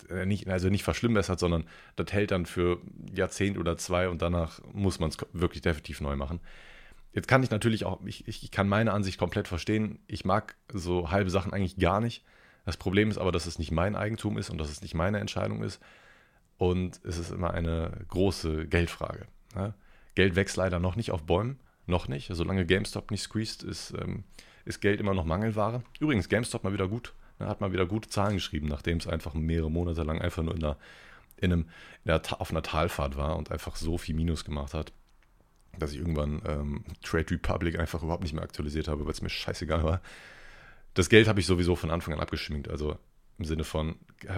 Äh, 0.09 0.25
nicht, 0.25 0.47
also 0.47 0.69
nicht 0.69 0.83
verschlimmbessert, 0.83 1.39
sondern 1.39 1.65
das 1.95 2.11
hält 2.11 2.31
dann 2.31 2.45
für 2.45 2.81
Jahrzehnt 3.13 3.57
oder 3.57 3.77
zwei 3.77 4.09
und 4.09 4.21
danach 4.21 4.61
muss 4.73 4.99
man 4.99 5.09
es 5.09 5.17
wirklich 5.33 5.61
definitiv 5.61 6.01
neu 6.01 6.15
machen. 6.15 6.39
Jetzt 7.13 7.27
kann 7.27 7.43
ich 7.43 7.51
natürlich 7.51 7.85
auch, 7.85 8.03
ich, 8.05 8.27
ich 8.27 8.49
kann 8.49 8.67
meine 8.67 8.91
Ansicht 8.91 9.19
komplett 9.19 9.47
verstehen. 9.47 9.99
Ich 10.07 10.25
mag 10.25 10.55
so 10.71 11.11
halbe 11.11 11.29
Sachen 11.29 11.53
eigentlich 11.53 11.77
gar 11.77 12.01
nicht. 12.01 12.23
Das 12.65 12.77
Problem 12.77 13.11
ist 13.11 13.19
aber, 13.19 13.31
dass 13.31 13.45
es 13.45 13.59
nicht 13.59 13.71
mein 13.71 13.95
Eigentum 13.95 14.37
ist 14.37 14.49
und 14.49 14.57
dass 14.57 14.69
es 14.69 14.81
nicht 14.81 14.95
meine 14.95 15.19
Entscheidung 15.19 15.61
ist. 15.61 15.79
Und 16.57 17.01
es 17.03 17.17
ist 17.17 17.31
immer 17.31 17.53
eine 17.53 17.91
große 18.07 18.67
Geldfrage. 18.67 19.27
Ne? 19.55 19.75
Geld 20.15 20.35
wächst 20.35 20.57
leider 20.57 20.79
noch 20.79 20.95
nicht 20.95 21.11
auf 21.11 21.23
Bäumen, 21.23 21.59
noch 21.85 22.07
nicht. 22.07 22.29
Solange 22.31 22.65
GameStop 22.65 23.11
nicht 23.11 23.21
squeezed, 23.21 23.63
ist, 23.63 23.93
ähm, 23.99 24.23
ist 24.65 24.81
Geld 24.81 24.99
immer 24.99 25.13
noch 25.13 25.25
Mangelware. 25.25 25.83
Übrigens, 25.99 26.29
GameStop 26.29 26.63
mal 26.63 26.73
wieder 26.73 26.87
gut. 26.87 27.13
Ne, 27.39 27.47
hat 27.47 27.61
mal 27.61 27.73
wieder 27.73 27.85
gute 27.85 28.09
Zahlen 28.09 28.35
geschrieben, 28.35 28.67
nachdem 28.67 28.97
es 28.97 29.07
einfach 29.07 29.33
mehrere 29.33 29.71
Monate 29.71 30.03
lang 30.03 30.21
einfach 30.21 30.43
nur 30.43 30.55
in 30.55 30.63
einer, 30.63 30.77
in 31.37 31.51
einem, 31.51 31.65
in 32.05 32.11
einer, 32.11 32.21
auf 32.39 32.51
einer 32.51 32.61
Talfahrt 32.61 33.17
war 33.17 33.37
und 33.37 33.51
einfach 33.51 33.75
so 33.75 33.97
viel 33.97 34.15
Minus 34.15 34.45
gemacht 34.45 34.73
hat, 34.73 34.93
dass 35.77 35.91
ich 35.91 35.97
irgendwann 35.97 36.41
ähm, 36.45 36.83
Trade 37.01 37.31
Republic 37.31 37.79
einfach 37.79 38.03
überhaupt 38.03 38.23
nicht 38.23 38.33
mehr 38.33 38.43
aktualisiert 38.43 38.87
habe, 38.87 39.05
weil 39.05 39.13
es 39.13 39.21
mir 39.21 39.29
scheißegal 39.29 39.83
war. 39.83 40.01
Das 40.93 41.09
Geld 41.09 41.27
habe 41.27 41.39
ich 41.39 41.47
sowieso 41.47 41.75
von 41.75 41.89
Anfang 41.89 42.13
an 42.13 42.19
abgeschminkt. 42.19 42.69
Also 42.69 42.97
im 43.39 43.45
Sinne 43.45 43.63
von, 43.63 43.95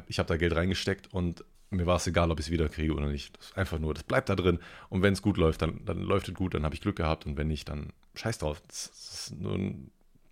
ich 0.07 0.19
habe 0.19 0.27
da 0.27 0.37
Geld 0.37 0.55
reingesteckt 0.55 1.13
und 1.13 1.43
mir 1.69 1.85
war 1.85 1.97
es 1.97 2.07
egal, 2.07 2.31
ob 2.31 2.39
ich 2.39 2.47
es 2.47 2.51
wieder 2.51 2.69
kriege 2.69 2.93
oder 2.93 3.07
nicht. 3.07 3.37
Das 3.37 3.47
ist 3.47 3.57
einfach 3.57 3.79
nur, 3.79 3.93
das 3.93 4.03
bleibt 4.03 4.29
da 4.29 4.35
drin. 4.35 4.59
Und 4.89 5.01
wenn 5.01 5.13
es 5.13 5.21
gut 5.21 5.37
läuft, 5.37 5.61
dann, 5.61 5.83
dann 5.85 6.01
läuft 6.01 6.27
es 6.27 6.33
gut, 6.33 6.53
dann 6.53 6.63
habe 6.63 6.75
ich 6.75 6.81
Glück 6.81 6.95
gehabt. 6.95 7.25
Und 7.25 7.37
wenn 7.37 7.47
nicht, 7.47 7.69
dann 7.69 7.89
scheiß 8.15 8.37
drauf. 8.39 8.61
Das 8.67 8.85
ist 8.85 9.35
nur, 9.39 9.59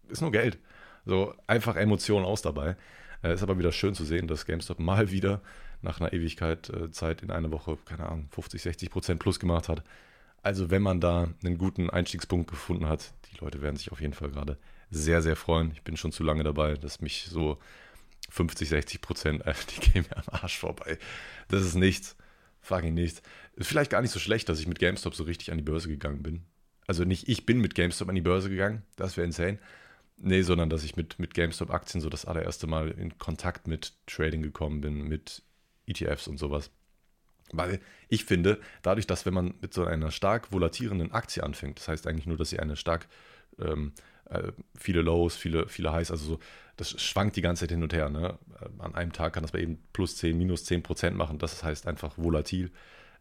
ist 0.09 0.21
nur 0.21 0.31
Geld. 0.31 0.57
So 1.05 1.33
einfach 1.47 1.75
Emotionen 1.75 2.25
aus 2.25 2.41
dabei. 2.41 2.77
Äh, 3.23 3.33
ist 3.33 3.43
aber 3.43 3.57
wieder 3.57 3.71
schön 3.71 3.95
zu 3.95 4.05
sehen, 4.05 4.27
dass 4.27 4.45
GameStop 4.45 4.79
mal 4.79 5.11
wieder 5.11 5.41
nach 5.81 5.99
einer 5.99 6.13
Ewigkeit 6.13 6.69
äh, 6.69 6.91
Zeit 6.91 7.21
in 7.23 7.31
einer 7.31 7.51
Woche, 7.51 7.77
keine 7.85 8.07
Ahnung, 8.07 8.27
50, 8.31 8.61
60 8.61 8.89
Prozent 8.89 9.19
plus 9.19 9.39
gemacht 9.39 9.69
hat. 9.69 9.83
Also 10.41 10.69
wenn 10.69 10.81
man 10.81 10.99
da 10.99 11.29
einen 11.43 11.57
guten 11.57 11.89
Einstiegspunkt 11.89 12.49
gefunden 12.49 12.87
hat, 12.87 13.13
die 13.31 13.37
Leute 13.39 13.61
werden 13.61 13.77
sich 13.77 13.91
auf 13.91 14.01
jeden 14.01 14.13
Fall 14.13 14.29
gerade 14.29 14.57
sehr, 14.91 15.21
sehr 15.21 15.35
freuen. 15.35 15.71
Ich 15.71 15.81
bin 15.83 15.97
schon 15.97 16.11
zu 16.11 16.23
lange 16.23 16.43
dabei, 16.43 16.75
dass 16.75 17.01
mich 17.01 17.25
so 17.29 17.57
50, 18.33 18.67
60 18.67 19.01
Prozent, 19.01 19.43
die 19.45 19.91
gehen 19.91 20.05
mir 20.09 20.17
am 20.17 20.41
Arsch 20.41 20.57
vorbei. 20.57 20.97
Das 21.49 21.63
ist 21.63 21.75
nichts. 21.75 22.15
Fucking 22.61 22.93
nichts. 22.93 23.21
Ist 23.55 23.67
vielleicht 23.67 23.91
gar 23.91 24.01
nicht 24.01 24.11
so 24.11 24.19
schlecht, 24.19 24.49
dass 24.49 24.59
ich 24.59 24.67
mit 24.67 24.79
GameStop 24.79 25.13
so 25.13 25.23
richtig 25.23 25.51
an 25.51 25.57
die 25.57 25.63
Börse 25.63 25.87
gegangen 25.87 26.23
bin. 26.23 26.43
Also 26.87 27.03
nicht 27.03 27.29
ich 27.29 27.45
bin 27.45 27.59
mit 27.59 27.75
GameStop 27.75 28.09
an 28.09 28.15
die 28.15 28.21
Börse 28.21 28.49
gegangen, 28.49 28.81
das 28.95 29.17
wäre 29.17 29.25
insane. 29.25 29.59
Nee, 30.17 30.41
sondern 30.41 30.69
dass 30.69 30.83
ich 30.83 30.95
mit, 30.95 31.19
mit 31.19 31.33
GameStop-Aktien 31.33 32.01
so 32.01 32.09
das 32.09 32.25
allererste 32.25 32.65
Mal 32.65 32.91
in 32.91 33.17
Kontakt 33.17 33.67
mit 33.67 33.93
Trading 34.07 34.41
gekommen 34.41 34.81
bin, 34.81 35.07
mit 35.07 35.43
ETFs 35.85 36.27
und 36.27 36.37
sowas. 36.37 36.71
Weil 37.51 37.81
ich 38.09 38.25
finde, 38.25 38.59
dadurch, 38.81 39.05
dass 39.05 39.25
wenn 39.25 39.33
man 39.33 39.53
mit 39.61 39.73
so 39.73 39.85
einer 39.85 40.11
stark 40.11 40.51
volatilierenden 40.51 41.11
Aktie 41.11 41.43
anfängt, 41.43 41.79
das 41.79 41.87
heißt 41.87 42.07
eigentlich 42.07 42.25
nur, 42.25 42.37
dass 42.37 42.49
sie 42.49 42.59
eine 42.59 42.75
stark 42.75 43.07
ähm, 43.59 43.93
äh, 44.29 44.51
viele 44.75 45.01
Lows, 45.01 45.35
viele, 45.35 45.67
viele 45.67 45.91
Highs, 45.91 46.11
also 46.11 46.25
so, 46.25 46.39
das 46.77 47.01
schwankt 47.01 47.35
die 47.35 47.41
ganze 47.41 47.61
Zeit 47.61 47.71
hin 47.71 47.83
und 47.83 47.93
her. 47.93 48.09
Ne? 48.09 48.37
Äh, 48.59 48.83
an 48.83 48.95
einem 48.95 49.13
Tag 49.13 49.33
kann 49.33 49.43
das 49.43 49.51
bei 49.51 49.59
eben 49.59 49.77
plus 49.93 50.17
10, 50.17 50.37
minus 50.37 50.65
10 50.65 50.83
Prozent 50.83 51.17
machen, 51.17 51.37
das 51.37 51.63
heißt 51.63 51.87
einfach 51.87 52.17
volatil. 52.17 52.71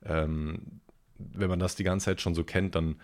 Ähm, 0.04 0.80
wenn 1.18 1.48
man 1.48 1.58
das 1.58 1.76
die 1.76 1.84
ganze 1.84 2.06
Zeit 2.06 2.20
schon 2.20 2.34
so 2.34 2.44
kennt, 2.44 2.74
dann 2.74 2.96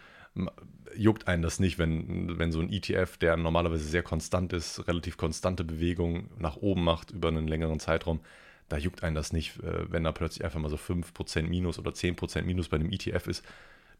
juckt 0.96 1.28
einen 1.28 1.42
das 1.42 1.60
nicht, 1.60 1.78
wenn, 1.78 2.38
wenn 2.38 2.52
so 2.52 2.60
ein 2.60 2.72
ETF, 2.72 3.16
der 3.18 3.36
normalerweise 3.36 3.84
sehr 3.84 4.02
konstant 4.02 4.52
ist, 4.52 4.86
relativ 4.88 5.16
konstante 5.16 5.64
Bewegung 5.64 6.30
nach 6.38 6.56
oben 6.56 6.84
macht 6.84 7.10
über 7.10 7.28
einen 7.28 7.48
längeren 7.48 7.80
Zeitraum, 7.80 8.20
da 8.68 8.76
juckt 8.76 9.02
einen 9.02 9.14
das 9.14 9.32
nicht, 9.32 9.58
äh, 9.62 9.90
wenn 9.90 10.04
da 10.04 10.12
plötzlich 10.12 10.44
einfach 10.44 10.60
mal 10.60 10.70
so 10.70 10.76
5% 10.76 11.42
Minus 11.42 11.78
oder 11.78 11.92
10% 11.92 12.42
Minus 12.42 12.68
bei 12.68 12.76
einem 12.76 12.90
ETF 12.90 13.26
ist. 13.26 13.44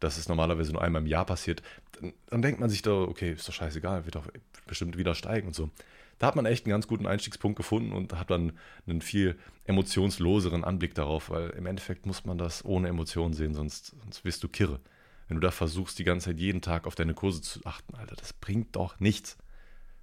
Das 0.00 0.18
ist 0.18 0.28
normalerweise 0.28 0.72
nur 0.72 0.82
einmal 0.82 1.02
im 1.02 1.08
Jahr 1.08 1.24
passiert. 1.24 1.62
Dann, 1.92 2.12
dann 2.28 2.42
denkt 2.42 2.60
man 2.60 2.70
sich 2.70 2.82
da, 2.82 2.92
okay, 2.92 3.32
ist 3.32 3.48
doch 3.48 3.54
scheißegal, 3.54 4.04
wird 4.04 4.14
doch 4.14 4.26
bestimmt 4.66 4.96
wieder 4.96 5.14
steigen 5.14 5.48
und 5.48 5.54
so. 5.54 5.70
Da 6.18 6.26
hat 6.26 6.36
man 6.36 6.46
echt 6.46 6.64
einen 6.64 6.72
ganz 6.72 6.86
guten 6.88 7.06
Einstiegspunkt 7.06 7.56
gefunden 7.56 7.92
und 7.92 8.12
hat 8.18 8.30
dann 8.30 8.52
einen 8.86 9.00
viel 9.00 9.38
emotionsloseren 9.64 10.64
Anblick 10.64 10.94
darauf, 10.94 11.30
weil 11.30 11.50
im 11.50 11.66
Endeffekt 11.66 12.06
muss 12.06 12.24
man 12.24 12.38
das 12.38 12.64
ohne 12.64 12.88
Emotionen 12.88 13.34
sehen, 13.34 13.54
sonst, 13.54 13.94
sonst 14.02 14.24
wirst 14.24 14.42
du 14.42 14.48
kirre. 14.48 14.80
Wenn 15.28 15.36
du 15.36 15.40
da 15.40 15.50
versuchst, 15.50 15.98
die 15.98 16.04
ganze 16.04 16.30
Zeit 16.30 16.40
jeden 16.40 16.62
Tag 16.62 16.86
auf 16.86 16.94
deine 16.94 17.14
Kurse 17.14 17.42
zu 17.42 17.64
achten, 17.64 17.94
Alter, 17.94 18.16
das 18.16 18.32
bringt 18.32 18.74
doch 18.74 18.98
nichts. 18.98 19.36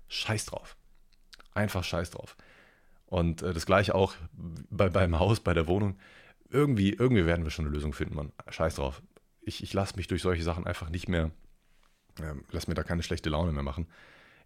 Scheiß 0.07 0.45
drauf. 0.45 0.77
Einfach 1.53 1.83
scheiß 1.83 2.11
drauf. 2.11 2.37
Und 3.07 3.41
äh, 3.41 3.53
das 3.53 3.65
gleiche 3.65 3.95
auch 3.95 4.13
bei, 4.69 4.89
beim 4.89 5.19
Haus, 5.19 5.39
bei 5.39 5.53
der 5.53 5.67
Wohnung. 5.67 5.97
Irgendwie, 6.49 6.91
irgendwie 6.91 7.25
werden 7.25 7.43
wir 7.43 7.51
schon 7.51 7.65
eine 7.65 7.73
Lösung 7.73 7.93
finden, 7.93 8.15
Mann. 8.15 8.31
Scheiß 8.49 8.75
drauf. 8.75 9.01
Ich, 9.41 9.63
ich 9.63 9.73
lasse 9.73 9.95
mich 9.95 10.07
durch 10.07 10.21
solche 10.21 10.43
Sachen 10.43 10.67
einfach 10.67 10.89
nicht 10.89 11.09
mehr, 11.09 11.31
äh, 12.19 12.33
lass 12.51 12.67
mir 12.67 12.75
da 12.75 12.83
keine 12.83 13.03
schlechte 13.03 13.29
Laune 13.29 13.51
mehr 13.51 13.63
machen. 13.63 13.87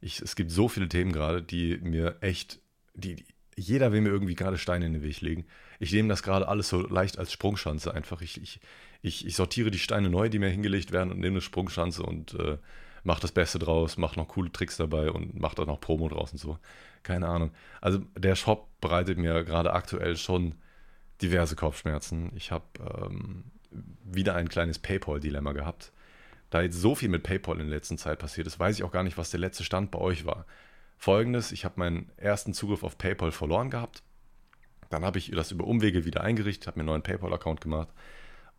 Ich, 0.01 0.21
es 0.21 0.35
gibt 0.35 0.51
so 0.51 0.67
viele 0.67 0.87
Themen 0.87 1.11
gerade, 1.11 1.41
die 1.41 1.77
mir 1.77 2.17
echt, 2.21 2.59
die, 2.93 3.15
die, 3.15 3.25
jeder 3.55 3.91
will 3.91 4.01
mir 4.01 4.09
irgendwie 4.09 4.35
gerade 4.35 4.57
Steine 4.57 4.85
in 4.85 4.93
den 4.93 5.03
Weg 5.03 5.21
legen. 5.21 5.45
Ich 5.79 5.91
nehme 5.91 6.09
das 6.09 6.23
gerade 6.23 6.47
alles 6.47 6.69
so 6.69 6.81
leicht 6.87 7.17
als 7.17 7.31
Sprungschanze 7.31 7.93
einfach. 7.93 8.21
Ich, 8.21 8.41
ich, 8.41 8.59
ich, 9.01 9.25
ich 9.25 9.35
sortiere 9.35 9.71
die 9.71 9.79
Steine 9.79 10.09
neu, 10.09 10.29
die 10.29 10.39
mir 10.39 10.49
hingelegt 10.49 10.91
werden 10.91 11.11
und 11.11 11.19
nehme 11.19 11.35
eine 11.35 11.41
Sprungschanze 11.41 12.03
und 12.03 12.33
äh, 12.35 12.57
mache 13.03 13.21
das 13.21 13.31
Beste 13.31 13.59
draus, 13.59 13.97
mache 13.97 14.19
noch 14.19 14.27
coole 14.27 14.51
Tricks 14.51 14.77
dabei 14.77 15.11
und 15.11 15.39
mache 15.39 15.55
da 15.55 15.65
noch 15.65 15.79
Promo 15.79 16.07
draus 16.09 16.31
und 16.31 16.37
so. 16.37 16.57
Keine 17.03 17.27
Ahnung. 17.27 17.51
Also 17.81 17.99
der 18.17 18.35
Shop 18.35 18.67
bereitet 18.81 19.17
mir 19.17 19.43
gerade 19.43 19.73
aktuell 19.73 20.17
schon 20.17 20.55
diverse 21.21 21.55
Kopfschmerzen. 21.55 22.31
Ich 22.35 22.51
habe 22.51 22.65
ähm, 22.81 23.45
wieder 24.03 24.35
ein 24.35 24.49
kleines 24.49 24.79
PayPal-Dilemma 24.79 25.51
gehabt. 25.53 25.91
Da 26.49 26.61
jetzt 26.61 26.79
so 26.79 26.95
viel 26.95 27.09
mit 27.09 27.23
PayPal 27.23 27.59
in 27.59 27.67
der 27.67 27.75
letzten 27.75 27.97
Zeit 27.97 28.19
passiert 28.19 28.47
ist, 28.47 28.59
weiß 28.59 28.77
ich 28.77 28.83
auch 28.83 28.91
gar 28.91 29.03
nicht, 29.03 29.17
was 29.17 29.29
der 29.29 29.39
letzte 29.39 29.63
Stand 29.63 29.91
bei 29.91 29.99
euch 29.99 30.25
war. 30.25 30.45
Folgendes, 30.97 31.51
ich 31.51 31.63
habe 31.63 31.79
meinen 31.79 32.11
ersten 32.17 32.53
Zugriff 32.53 32.83
auf 32.83 32.97
PayPal 32.97 33.31
verloren 33.31 33.69
gehabt. 33.69 34.03
Dann 34.89 35.05
habe 35.05 35.19
ich 35.19 35.31
das 35.31 35.51
über 35.51 35.65
Umwege 35.65 36.05
wieder 36.05 36.23
eingerichtet, 36.23 36.67
habe 36.67 36.79
mir 36.79 36.81
einen 36.81 36.87
neuen 36.87 37.03
PayPal-Account 37.03 37.61
gemacht 37.61 37.89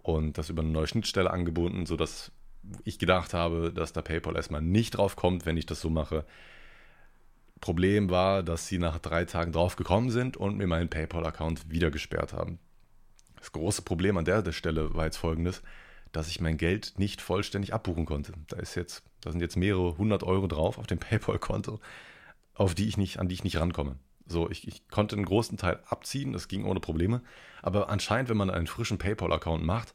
und 0.02 0.38
das 0.38 0.48
über 0.48 0.62
eine 0.62 0.70
neue 0.70 0.86
Schnittstelle 0.86 1.30
angebunden, 1.30 1.86
sodass 1.86 2.32
ich 2.84 2.98
gedacht 2.98 3.34
habe, 3.34 3.72
dass 3.72 3.92
da 3.92 4.02
PayPal 4.02 4.36
erstmal 4.36 4.62
nicht 4.62 4.96
drauf 4.96 5.16
kommt, 5.16 5.44
wenn 5.44 5.56
ich 5.56 5.66
das 5.66 5.80
so 5.80 5.90
mache. 5.90 6.24
Problem 7.60 8.10
war, 8.10 8.42
dass 8.42 8.68
sie 8.68 8.78
nach 8.78 8.98
drei 8.98 9.24
Tagen 9.24 9.52
drauf 9.52 9.76
gekommen 9.76 10.10
sind 10.10 10.36
und 10.36 10.56
mir 10.56 10.66
meinen 10.66 10.88
PayPal-Account 10.88 11.70
wieder 11.70 11.90
gesperrt 11.90 12.32
haben. 12.32 12.58
Das 13.36 13.52
große 13.52 13.82
Problem 13.82 14.16
an 14.16 14.24
der 14.24 14.50
Stelle 14.52 14.94
war 14.94 15.06
jetzt 15.06 15.16
folgendes, 15.16 15.62
dass 16.12 16.28
ich 16.28 16.40
mein 16.40 16.56
Geld 16.56 16.94
nicht 16.96 17.20
vollständig 17.20 17.72
abbuchen 17.74 18.06
konnte. 18.06 18.32
Da 18.48 18.56
ist 18.56 18.74
jetzt, 18.74 19.02
da 19.20 19.30
sind 19.30 19.40
jetzt 19.40 19.56
mehrere 19.56 19.96
hundert 19.96 20.22
Euro 20.22 20.46
drauf 20.46 20.78
auf 20.78 20.86
dem 20.86 20.98
PayPal-Konto, 21.00 21.80
auf 22.54 22.74
die 22.74 22.88
ich 22.88 22.96
nicht, 22.96 23.18
an 23.18 23.28
die 23.28 23.34
ich 23.34 23.44
nicht 23.44 23.58
rankomme. 23.58 23.96
So, 24.26 24.48
ich, 24.48 24.68
ich 24.68 24.88
konnte 24.88 25.16
einen 25.16 25.24
großen 25.24 25.58
Teil 25.58 25.80
abziehen, 25.86 26.32
das 26.32 26.46
ging 26.46 26.64
ohne 26.64 26.80
Probleme. 26.80 27.20
Aber 27.62 27.88
anscheinend, 27.88 28.28
wenn 28.28 28.36
man 28.36 28.50
einen 28.50 28.68
frischen 28.68 28.98
PayPal-Account 28.98 29.64
macht, 29.64 29.94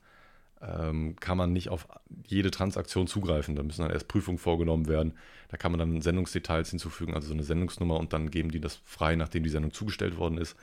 ähm, 0.62 1.16
kann 1.20 1.38
man 1.38 1.54
nicht 1.54 1.70
auf 1.70 1.88
jede 2.26 2.52
Transaktion 2.52 3.08
zugreifen. 3.08 3.56
Da 3.56 3.64
müssen 3.64 3.82
dann 3.82 3.92
erst 3.92 4.08
Prüfungen 4.08 4.38
vorgenommen 4.38 4.88
werden. 4.88 5.14
Da 5.50 5.58
kann 5.58 5.72
man 5.72 5.80
dann 5.80 6.02
Sendungsdetails 6.02 6.70
hinzufügen, 6.70 7.14
also 7.14 7.28
so 7.28 7.34
eine 7.34 7.44
Sendungsnummer 7.44 7.98
und 7.98 8.14
dann 8.14 8.32
geben 8.32 8.52
die 8.52 8.60
das 8.60 8.76
frei, 8.84 9.16
nachdem 9.16 9.44
die 9.44 9.50
Sendung 9.50 9.72
zugestellt 9.72 10.18
worden 10.18 10.38
ist. 10.38 10.56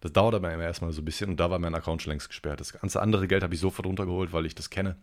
Das 0.00 0.12
dauert 0.12 0.34
aber 0.34 0.52
immer 0.52 0.62
erstmal 0.62 0.92
so 0.92 1.02
ein 1.02 1.04
bisschen 1.04 1.30
und 1.30 1.38
da 1.38 1.50
war 1.50 1.58
mein 1.58 1.74
Account 1.74 2.02
schon 2.02 2.12
längst 2.12 2.28
gesperrt. 2.28 2.60
Das 2.60 2.72
ganze 2.72 3.00
andere 3.02 3.26
Geld 3.26 3.42
habe 3.42 3.54
ich 3.54 3.60
sofort 3.60 3.86
runtergeholt, 3.86 4.32
weil 4.32 4.46
ich 4.46 4.54
das 4.54 4.70
kenne. 4.70 4.96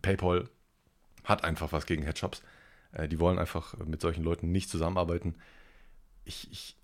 PayPal 0.00 0.48
hat 1.24 1.44
einfach 1.44 1.72
was 1.72 1.86
gegen 1.86 2.02
Headshops. 2.02 2.42
Äh, 2.92 3.08
die 3.08 3.18
wollen 3.18 3.38
einfach 3.38 3.76
mit 3.78 4.00
solchen 4.00 4.22
Leuten 4.22 4.52
nicht 4.52 4.70
zusammenarbeiten. 4.70 5.34
Ich, 6.24 6.50
ich 6.52 6.76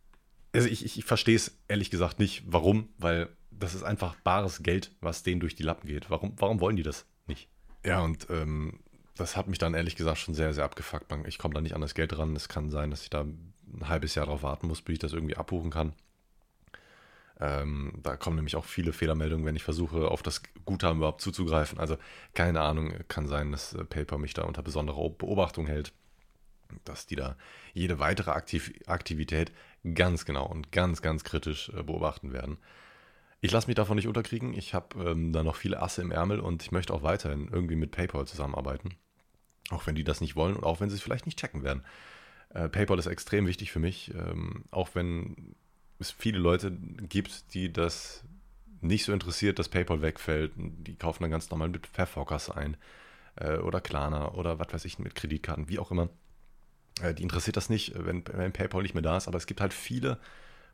also 0.52 0.68
ich, 0.68 0.84
ich, 0.84 0.98
ich 0.98 1.04
verstehe 1.04 1.36
es 1.36 1.56
ehrlich 1.68 1.90
gesagt 1.90 2.18
nicht, 2.18 2.42
warum, 2.46 2.88
weil 2.98 3.28
das 3.50 3.74
ist 3.74 3.82
einfach 3.82 4.14
bares 4.16 4.62
Geld, 4.62 4.92
was 5.00 5.22
denen 5.22 5.40
durch 5.40 5.54
die 5.54 5.62
Lappen 5.62 5.86
geht. 5.86 6.10
Warum, 6.10 6.32
warum 6.36 6.60
wollen 6.60 6.76
die 6.76 6.82
das 6.82 7.06
nicht? 7.26 7.48
Ja, 7.84 8.00
und 8.00 8.26
ähm, 8.30 8.80
das 9.16 9.36
hat 9.36 9.48
mich 9.48 9.58
dann 9.58 9.74
ehrlich 9.74 9.96
gesagt 9.96 10.18
schon 10.18 10.34
sehr, 10.34 10.54
sehr 10.54 10.64
abgefuckt. 10.64 11.12
Ich 11.26 11.38
komme 11.38 11.54
da 11.54 11.60
nicht 11.60 11.74
an 11.74 11.80
das 11.80 11.94
Geld 11.94 12.16
ran. 12.16 12.36
Es 12.36 12.48
kann 12.48 12.70
sein, 12.70 12.90
dass 12.90 13.02
ich 13.02 13.10
da 13.10 13.22
ein 13.22 13.88
halbes 13.88 14.14
Jahr 14.14 14.26
drauf 14.26 14.42
warten 14.42 14.68
muss, 14.68 14.82
bis 14.82 14.94
ich 14.94 14.98
das 14.98 15.12
irgendwie 15.12 15.36
abbuchen 15.36 15.70
kann. 15.70 15.92
Ähm, 17.40 17.92
da 18.02 18.16
kommen 18.16 18.36
nämlich 18.36 18.56
auch 18.56 18.64
viele 18.64 18.92
Fehlermeldungen, 18.92 19.46
wenn 19.46 19.56
ich 19.56 19.62
versuche, 19.62 20.08
auf 20.08 20.22
das 20.22 20.42
Guthaben 20.64 20.98
überhaupt 20.98 21.20
zuzugreifen. 21.20 21.78
Also 21.78 21.96
keine 22.34 22.60
Ahnung, 22.62 22.92
kann 23.08 23.28
sein, 23.28 23.52
dass 23.52 23.74
äh, 23.74 23.84
PayPal 23.84 24.18
mich 24.18 24.34
da 24.34 24.42
unter 24.42 24.62
besonderer 24.62 25.08
Beobachtung 25.10 25.66
hält 25.66 25.92
dass 26.84 27.06
die 27.06 27.16
da 27.16 27.36
jede 27.72 27.98
weitere 27.98 28.30
Aktiv 28.30 28.72
Aktivität 28.86 29.52
ganz 29.94 30.24
genau 30.24 30.46
und 30.46 30.72
ganz, 30.72 31.02
ganz 31.02 31.24
kritisch 31.24 31.70
äh, 31.70 31.82
beobachten 31.82 32.32
werden. 32.32 32.58
Ich 33.40 33.52
lasse 33.52 33.68
mich 33.68 33.76
davon 33.76 33.96
nicht 33.96 34.08
unterkriegen. 34.08 34.52
Ich 34.52 34.74
habe 34.74 35.10
ähm, 35.10 35.32
da 35.32 35.42
noch 35.42 35.56
viele 35.56 35.80
Asse 35.80 36.02
im 36.02 36.10
Ärmel 36.10 36.40
und 36.40 36.62
ich 36.62 36.72
möchte 36.72 36.92
auch 36.92 37.02
weiterhin 37.02 37.48
irgendwie 37.52 37.76
mit 37.76 37.92
PayPal 37.92 38.26
zusammenarbeiten. 38.26 38.96
Auch 39.70 39.86
wenn 39.86 39.94
die 39.94 40.04
das 40.04 40.20
nicht 40.20 40.34
wollen 40.34 40.56
und 40.56 40.64
auch 40.64 40.80
wenn 40.80 40.90
sie 40.90 40.96
es 40.96 41.02
vielleicht 41.02 41.26
nicht 41.26 41.38
checken 41.38 41.62
werden. 41.62 41.84
Äh, 42.50 42.68
PayPal 42.68 42.98
ist 42.98 43.06
extrem 43.06 43.46
wichtig 43.46 43.70
für 43.70 43.80
mich, 43.80 44.12
ähm, 44.14 44.64
auch 44.70 44.90
wenn 44.94 45.54
es 45.98 46.10
viele 46.10 46.38
Leute 46.38 46.70
gibt, 46.70 47.54
die 47.54 47.72
das 47.72 48.24
nicht 48.80 49.04
so 49.04 49.12
interessiert, 49.12 49.58
dass 49.58 49.68
PayPal 49.68 50.02
wegfällt. 50.02 50.52
Die 50.56 50.94
kaufen 50.94 51.22
dann 51.22 51.30
ganz 51.30 51.50
normal 51.50 51.68
mit 51.68 51.86
Verfocus 51.86 52.50
ein 52.50 52.76
äh, 53.36 53.56
oder 53.56 53.80
Klarna 53.80 54.32
oder 54.32 54.58
was 54.58 54.72
weiß 54.72 54.84
ich 54.84 54.98
mit 54.98 55.14
Kreditkarten, 55.14 55.68
wie 55.68 55.78
auch 55.78 55.90
immer. 55.90 56.08
Äh, 57.02 57.14
die 57.14 57.22
interessiert 57.22 57.56
das 57.56 57.68
nicht, 57.68 57.92
wenn, 57.96 58.24
wenn 58.32 58.52
PayPal 58.52 58.82
nicht 58.82 58.94
mehr 58.94 59.02
da 59.02 59.16
ist, 59.16 59.28
aber 59.28 59.38
es 59.38 59.46
gibt 59.46 59.60
halt 59.60 59.72
viele 59.72 60.18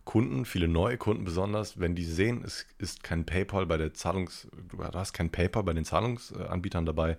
Kunden, 0.04 0.44
viele 0.44 0.68
neue 0.68 0.98
Kunden 0.98 1.24
besonders, 1.24 1.80
wenn 1.80 1.94
die 1.94 2.04
sehen, 2.04 2.42
es 2.44 2.66
ist 2.76 3.02
kein 3.02 3.24
PayPal 3.24 3.64
bei 3.64 3.78
der 3.78 3.94
Zahlungs, 3.94 4.48
du 4.68 4.84
hast 4.84 5.14
kein 5.14 5.30
PayPal 5.30 5.62
bei 5.62 5.72
den 5.72 5.86
Zahlungsanbietern 5.86 6.84
dabei, 6.84 7.16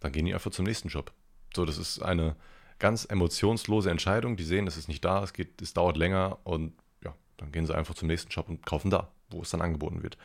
dann 0.00 0.12
gehen 0.12 0.26
die 0.26 0.34
einfach 0.34 0.50
zum 0.50 0.66
nächsten 0.66 0.88
Job. 0.88 1.12
So, 1.54 1.64
das 1.64 1.78
ist 1.78 2.02
eine 2.02 2.36
ganz 2.78 3.04
emotionslose 3.04 3.90
Entscheidung. 3.90 4.36
Die 4.36 4.44
sehen, 4.44 4.66
es 4.66 4.76
ist 4.76 4.88
nicht 4.88 5.04
da, 5.04 5.22
es, 5.22 5.32
geht, 5.32 5.62
es 5.62 5.72
dauert 5.72 5.96
länger 5.96 6.38
und 6.44 6.72
dann 7.42 7.52
gehen 7.52 7.66
sie 7.66 7.74
einfach 7.74 7.94
zum 7.94 8.08
nächsten 8.08 8.30
Shop 8.30 8.48
und 8.48 8.64
kaufen 8.64 8.90
da, 8.90 9.08
wo 9.30 9.42
es 9.42 9.50
dann 9.50 9.60
angeboten 9.60 10.02
wird. 10.02 10.16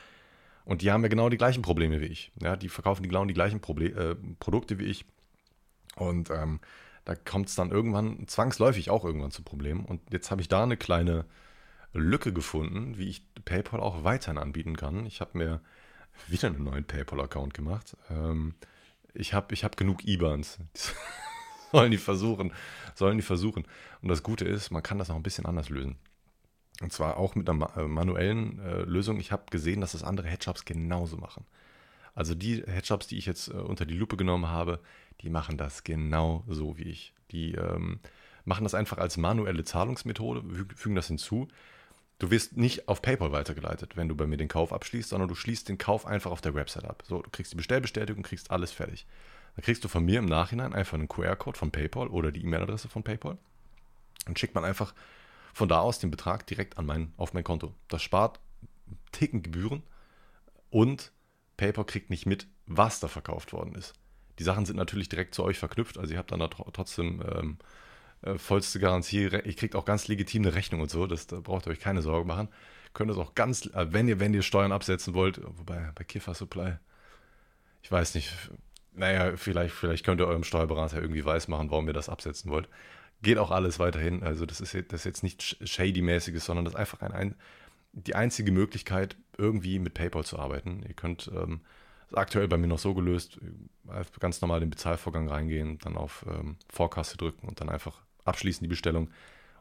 Und 0.66 0.82
die 0.82 0.92
haben 0.92 1.02
ja 1.04 1.08
genau 1.08 1.30
die 1.30 1.38
gleichen 1.38 1.62
Probleme 1.62 2.02
wie 2.02 2.06
ich. 2.06 2.32
Ja, 2.42 2.56
die 2.56 2.70
verkaufen 2.70 3.04
die 3.04 3.10
genau 3.10 3.26
die 3.26 3.34
gleichen 3.34 3.62
Proble 3.62 3.88
äh, 3.88 4.16
Produkte 4.40 4.80
wie 4.80 4.86
ich. 4.86 5.06
Und 5.96 6.30
ähm, 6.30 6.60
da 7.06 7.16
kommt 7.16 7.48
es 7.48 7.56
dann 7.56 7.72
irgendwann 7.72 8.28
zwangsläufig 8.28 8.90
auch 8.90 9.06
irgendwann 9.06 9.32
zu 9.32 9.44
Problemen. 9.44 9.86
Und 9.86 10.02
jetzt 10.12 10.30
habe 10.30 10.42
ich 10.42 10.50
da 10.50 10.64
eine 10.64 10.78
kleine 10.78 11.26
Lücke 11.94 12.34
gefunden, 12.34 12.98
wie 12.98 13.08
ich 13.08 13.24
PayPal 13.46 13.80
auch 13.80 14.04
weiterhin 14.04 14.38
anbieten 14.38 14.76
kann. 14.76 15.06
Ich 15.06 15.22
habe 15.22 15.38
mir 15.38 15.62
wieder 16.28 16.48
einen 16.50 16.64
neuen 16.64 16.84
PayPal-Account 16.84 17.54
gemacht. 17.54 17.96
Ähm, 18.10 18.56
ich 19.14 19.34
habe 19.34 19.54
ich 19.54 19.64
hab 19.64 19.78
genug 19.78 20.06
IBANs. 20.06 20.60
sollen 21.72 21.92
die 21.92 21.98
versuchen, 21.98 22.54
sollen 22.96 23.18
die 23.18 23.24
versuchen. 23.24 23.66
Und 24.02 24.10
das 24.10 24.24
Gute 24.24 24.46
ist, 24.46 24.72
man 24.72 24.84
kann 24.84 24.98
das 24.98 25.10
noch 25.10 25.16
ein 25.16 25.24
bisschen 25.24 25.46
anders 25.46 25.70
lösen. 25.70 25.98
Und 26.82 26.94
zwar 26.94 27.18
auch 27.18 27.36
mit 27.36 27.50
einer 27.50 27.76
äh, 27.76 27.88
manuellen 27.88 28.60
äh, 28.60 28.82
Lösung. 28.82 29.20
Ich 29.20 29.32
habe 29.32 29.44
gesehen, 29.50 29.82
dass 29.82 29.94
das 29.94 30.04
andere 30.04 30.28
Hedgeshops 30.28 30.66
genauso 30.66 31.18
machen. 31.18 31.46
Also 32.14 32.36
die 32.36 32.64
Hedgeshops, 32.66 33.08
die 33.08 33.18
ich 33.18 33.26
jetzt 33.26 33.48
äh, 33.48 33.54
unter 33.54 33.86
die 33.86 33.96
Lupe 33.96 34.18
genommen 34.18 34.48
habe, 34.48 34.80
die 35.22 35.30
machen 35.30 35.58
das 35.58 35.84
genau 35.84 36.44
so 36.48 36.78
wie 36.78 36.84
ich. 36.84 37.14
Die 37.32 37.54
ähm, 37.54 38.00
machen 38.46 38.64
das 38.64 38.76
einfach 38.76 38.98
als 38.98 39.18
manuelle 39.18 39.64
Zahlungsmethode, 39.64 40.44
fügen 40.76 40.96
das 40.96 41.08
hinzu. 41.08 41.48
Du 42.20 42.32
wirst 42.32 42.58
nicht 42.58 42.88
auf 42.88 43.02
PayPal 43.02 43.32
weitergeleitet, 43.32 43.98
wenn 43.98 44.08
du 44.08 44.16
bei 44.16 44.26
mir 44.26 44.38
den 44.38 44.48
Kauf 44.48 44.74
abschließt, 44.74 45.10
sondern 45.10 45.30
du 45.30 45.36
schließt 45.36 45.70
den 45.70 45.78
Kauf 45.78 46.06
einfach 46.08 46.32
auf 46.32 46.42
der 46.42 46.56
Website 46.56 46.86
ab. 46.86 47.04
So, 47.06 47.22
du 47.22 47.30
kriegst 47.30 47.52
die 47.52 47.58
Bestellbestätigung, 47.58 48.24
kriegst 48.24 48.50
alles 48.50 48.72
fertig. 48.72 49.06
Dann 49.56 49.64
kriegst 49.64 49.84
du 49.84 49.88
von 49.88 50.04
mir 50.04 50.20
im 50.20 50.26
Nachhinein 50.26 50.74
einfach 50.74 50.98
einen 50.98 51.08
QR-Code 51.08 51.58
von 51.58 51.72
PayPal 51.72 52.08
oder 52.08 52.32
die 52.32 52.42
E-Mail-Adresse 52.42 52.90
von 52.90 53.04
PayPal. 53.04 53.38
Dann 54.26 54.36
schickt 54.36 54.56
man 54.56 54.66
einfach 54.66 54.94
von 55.58 55.68
da 55.68 55.80
aus 55.80 55.98
den 55.98 56.12
Betrag 56.12 56.46
direkt 56.46 56.78
an 56.78 56.86
mein, 56.86 57.14
auf 57.18 57.34
mein 57.34 57.44
Konto. 57.44 57.74
Das 57.88 58.04
spart 58.04 58.40
Ticken 59.12 59.42
Gebühren 59.42 59.82
und 60.70 61.12
PayPal 61.58 61.84
kriegt 61.84 62.12
nicht 62.12 62.28
mit, 62.28 62.46
was 62.68 63.00
da 63.00 63.08
verkauft 63.08 63.54
worden 63.54 63.74
ist. 63.74 63.94
Die 64.38 64.44
Sachen 64.44 64.68
sind 64.68 64.76
natürlich 64.76 65.10
direkt 65.10 65.34
zu 65.34 65.44
euch 65.44 65.58
verknüpft, 65.58 65.98
also 65.98 66.14
ihr 66.14 66.20
habt 66.20 66.32
dann 66.32 66.42
da 66.42 66.48
trotzdem 66.48 67.24
ähm, 67.28 67.58
äh, 68.22 68.38
vollste 68.38 68.80
Garantie. 68.80 69.26
Ich 69.46 69.58
kriegt 69.58 69.76
auch 69.76 69.86
ganz 69.86 70.08
legitim 70.08 70.44
eine 70.44 70.54
Rechnung 70.54 70.82
und 70.82 70.92
so, 70.92 71.08
das, 71.08 71.26
da 71.26 71.40
braucht 71.40 71.66
ihr 71.66 71.72
euch 71.72 71.80
keine 71.80 72.04
Sorgen 72.04 72.28
machen. 72.28 72.50
Könnt 72.94 73.10
es 73.10 73.18
auch 73.18 73.34
ganz, 73.34 73.66
äh, 73.66 73.92
wenn 73.92 74.08
ihr, 74.08 74.20
wenn 74.20 74.36
ihr 74.36 74.44
Steuern 74.44 74.72
absetzen 74.72 75.16
wollt, 75.16 75.42
wobei 75.44 75.92
bei 75.96 76.04
Kiffer 76.04 76.36
Supply, 76.36 76.76
ich 77.82 77.92
weiß 77.92 78.14
nicht, 78.14 78.32
naja, 78.94 79.36
vielleicht, 79.38 79.74
vielleicht 79.74 80.06
könnt 80.06 80.22
ihr 80.22 80.28
eurem 80.28 80.44
Steuerberater 80.44 81.02
irgendwie 81.02 81.26
weismachen, 81.26 81.72
warum 81.72 81.88
ihr 81.88 81.94
das 81.94 82.10
absetzen 82.10 82.52
wollt. 82.52 82.70
Geht 83.22 83.38
auch 83.38 83.52
alles 83.52 83.80
weiterhin. 83.80 84.24
Also 84.24 84.46
das 84.46 84.62
ist, 84.62 84.74
das 84.74 85.02
ist 85.02 85.06
jetzt 85.06 85.24
nichts 85.24 85.58
Shady-mäßiges, 85.62 86.46
sondern 86.46 86.66
das 86.66 86.76
ist 86.76 86.80
einfach 86.80 87.02
ein, 87.02 87.36
die 87.94 88.16
einzige 88.16 88.52
Möglichkeit, 88.52 89.16
irgendwie 89.38 89.80
mit 89.80 89.94
PayPal 89.94 90.24
zu 90.24 90.38
arbeiten. 90.38 90.84
Ihr 90.88 90.94
könnt 90.94 91.32
ähm, 91.34 91.62
aktuell 92.14 92.48
bei 92.48 92.58
mir 92.58 92.68
noch 92.68 92.80
so 92.80 92.94
gelöst, 92.94 93.40
ganz 94.20 94.42
normal 94.42 94.60
den 94.60 94.70
Bezahlvorgang 94.70 95.28
reingehen, 95.28 95.80
dann 95.80 95.98
auf 95.98 96.26
ähm, 96.30 96.58
Vorkasse 96.70 97.18
drücken 97.18 97.48
und 97.48 97.60
dann 97.60 97.70
einfach 97.70 98.02
abschließen 98.26 98.64
die 98.64 98.70
Bestellung. 98.70 99.10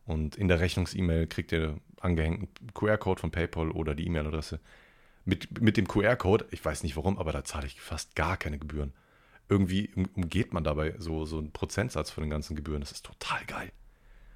Und 0.04 0.36
in 0.36 0.48
der 0.48 0.60
Rechnungs-E-Mail 0.60 1.26
kriegt 1.26 1.52
ihr 1.52 1.80
angehängt 2.00 2.60
einen 2.60 2.74
QR-Code 2.74 3.20
von 3.20 3.30
PayPal 3.30 3.70
oder 3.70 3.94
die 3.94 4.06
E-Mail-Adresse. 4.06 4.60
Mit, 5.24 5.60
mit 5.60 5.76
dem 5.76 5.88
QR-Code, 5.88 6.46
ich 6.50 6.64
weiß 6.64 6.84
nicht 6.84 6.96
warum, 6.96 7.18
aber 7.18 7.32
da 7.32 7.42
zahle 7.42 7.66
ich 7.66 7.80
fast 7.80 8.14
gar 8.14 8.36
keine 8.36 8.58
Gebühren. 8.58 8.92
Irgendwie 9.48 9.90
umgeht 10.14 10.52
man 10.52 10.64
dabei 10.64 10.94
so, 10.98 11.24
so 11.24 11.38
einen 11.38 11.52
Prozentsatz 11.52 12.10
von 12.10 12.22
den 12.22 12.30
ganzen 12.30 12.56
Gebühren. 12.56 12.80
Das 12.80 12.92
ist 12.92 13.06
total 13.06 13.44
geil. 13.46 13.70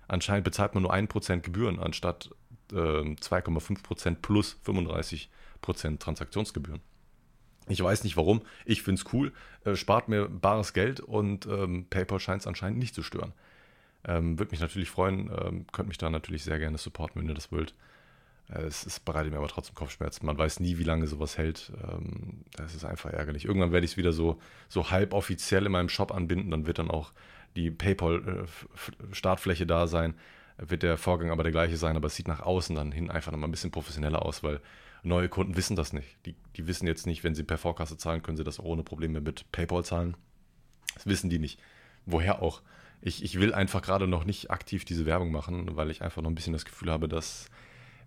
Anscheinend 0.06 0.44
bezahlt 0.44 0.74
man 0.74 0.82
nur 0.82 0.94
1% 0.94 1.40
Gebühren 1.40 1.78
anstatt 1.78 2.30
äh, 2.72 2.74
2,5% 2.74 4.16
plus 4.16 4.58
35% 4.64 5.98
Transaktionsgebühren. 5.98 6.80
Ich 7.68 7.82
weiß 7.82 8.04
nicht 8.04 8.16
warum. 8.16 8.42
Ich 8.64 8.82
finde 8.82 9.00
es 9.00 9.12
cool. 9.12 9.32
Äh, 9.64 9.76
spart 9.76 10.08
mir 10.08 10.28
bares 10.28 10.72
Geld 10.72 11.00
und 11.00 11.46
ähm, 11.46 11.86
PayPal 11.88 12.18
scheint 12.18 12.42
es 12.42 12.46
anscheinend 12.46 12.78
nicht 12.78 12.94
zu 12.94 13.02
stören. 13.02 13.32
Ähm, 14.04 14.38
Würde 14.38 14.50
mich 14.50 14.60
natürlich 14.60 14.90
freuen. 14.90 15.30
Ähm, 15.40 15.66
könnt 15.72 15.88
mich 15.88 15.98
da 15.98 16.10
natürlich 16.10 16.42
sehr 16.42 16.58
gerne 16.58 16.78
supporten, 16.78 17.20
wenn 17.20 17.28
ihr 17.28 17.34
das 17.34 17.52
wollt. 17.52 17.74
Äh, 18.52 18.62
es, 18.62 18.86
es, 18.86 19.00
bereitet 19.00 19.32
mir 19.32 19.38
aber 19.38 19.48
trotzdem 19.48 19.74
Kopfschmerzen. 19.74 20.26
Man 20.26 20.38
weiß 20.38 20.60
nie, 20.60 20.78
wie 20.78 20.84
lange 20.84 21.06
sowas 21.06 21.38
hält. 21.38 21.72
Ähm, 21.82 22.44
das 22.56 22.74
ist 22.74 22.84
einfach 22.84 23.10
ärgerlich. 23.10 23.44
Irgendwann 23.44 23.72
werde 23.72 23.84
ich 23.84 23.92
es 23.92 23.96
wieder 23.96 24.12
so, 24.12 24.38
so 24.68 24.90
halb 24.90 25.12
offiziell 25.14 25.66
in 25.66 25.72
meinem 25.72 25.88
Shop 25.88 26.12
anbinden. 26.12 26.50
Dann 26.50 26.66
wird 26.66 26.78
dann 26.78 26.90
auch 26.90 27.12
die 27.56 27.70
PayPal-Startfläche 27.70 29.64
äh, 29.64 29.66
da 29.66 29.86
sein. 29.86 30.14
Wird 30.58 30.82
der 30.82 30.98
Vorgang 30.98 31.30
aber 31.30 31.42
der 31.42 31.52
gleiche 31.52 31.76
sein, 31.76 31.96
aber 31.96 32.08
es 32.08 32.16
sieht 32.16 32.28
nach 32.28 32.40
außen 32.40 32.76
dann 32.76 32.92
hin 32.92 33.10
einfach 33.10 33.32
nochmal 33.32 33.48
ein 33.48 33.52
bisschen 33.52 33.70
professioneller 33.70 34.24
aus, 34.24 34.42
weil 34.42 34.60
neue 35.02 35.30
Kunden 35.30 35.56
wissen 35.56 35.74
das 35.74 35.94
nicht. 35.94 36.18
Die, 36.26 36.36
die 36.56 36.66
wissen 36.66 36.86
jetzt 36.86 37.06
nicht, 37.06 37.24
wenn 37.24 37.34
sie 37.34 37.44
per 37.44 37.56
Vorkasse 37.56 37.96
zahlen, 37.96 38.22
können 38.22 38.36
sie 38.36 38.44
das 38.44 38.60
auch 38.60 38.64
ohne 38.64 38.82
Probleme 38.82 39.22
mit 39.22 39.50
PayPal 39.52 39.84
zahlen. 39.84 40.16
Das 40.94 41.06
wissen 41.06 41.30
die 41.30 41.38
nicht. 41.38 41.58
Woher 42.04 42.42
auch? 42.42 42.60
Ich, 43.00 43.24
ich 43.24 43.40
will 43.40 43.54
einfach 43.54 43.80
gerade 43.80 44.06
noch 44.06 44.24
nicht 44.24 44.50
aktiv 44.50 44.84
diese 44.84 45.06
Werbung 45.06 45.30
machen, 45.30 45.76
weil 45.76 45.90
ich 45.90 46.02
einfach 46.02 46.20
noch 46.20 46.30
ein 46.30 46.34
bisschen 46.34 46.52
das 46.52 46.66
Gefühl 46.66 46.90
habe, 46.90 47.08
dass 47.08 47.48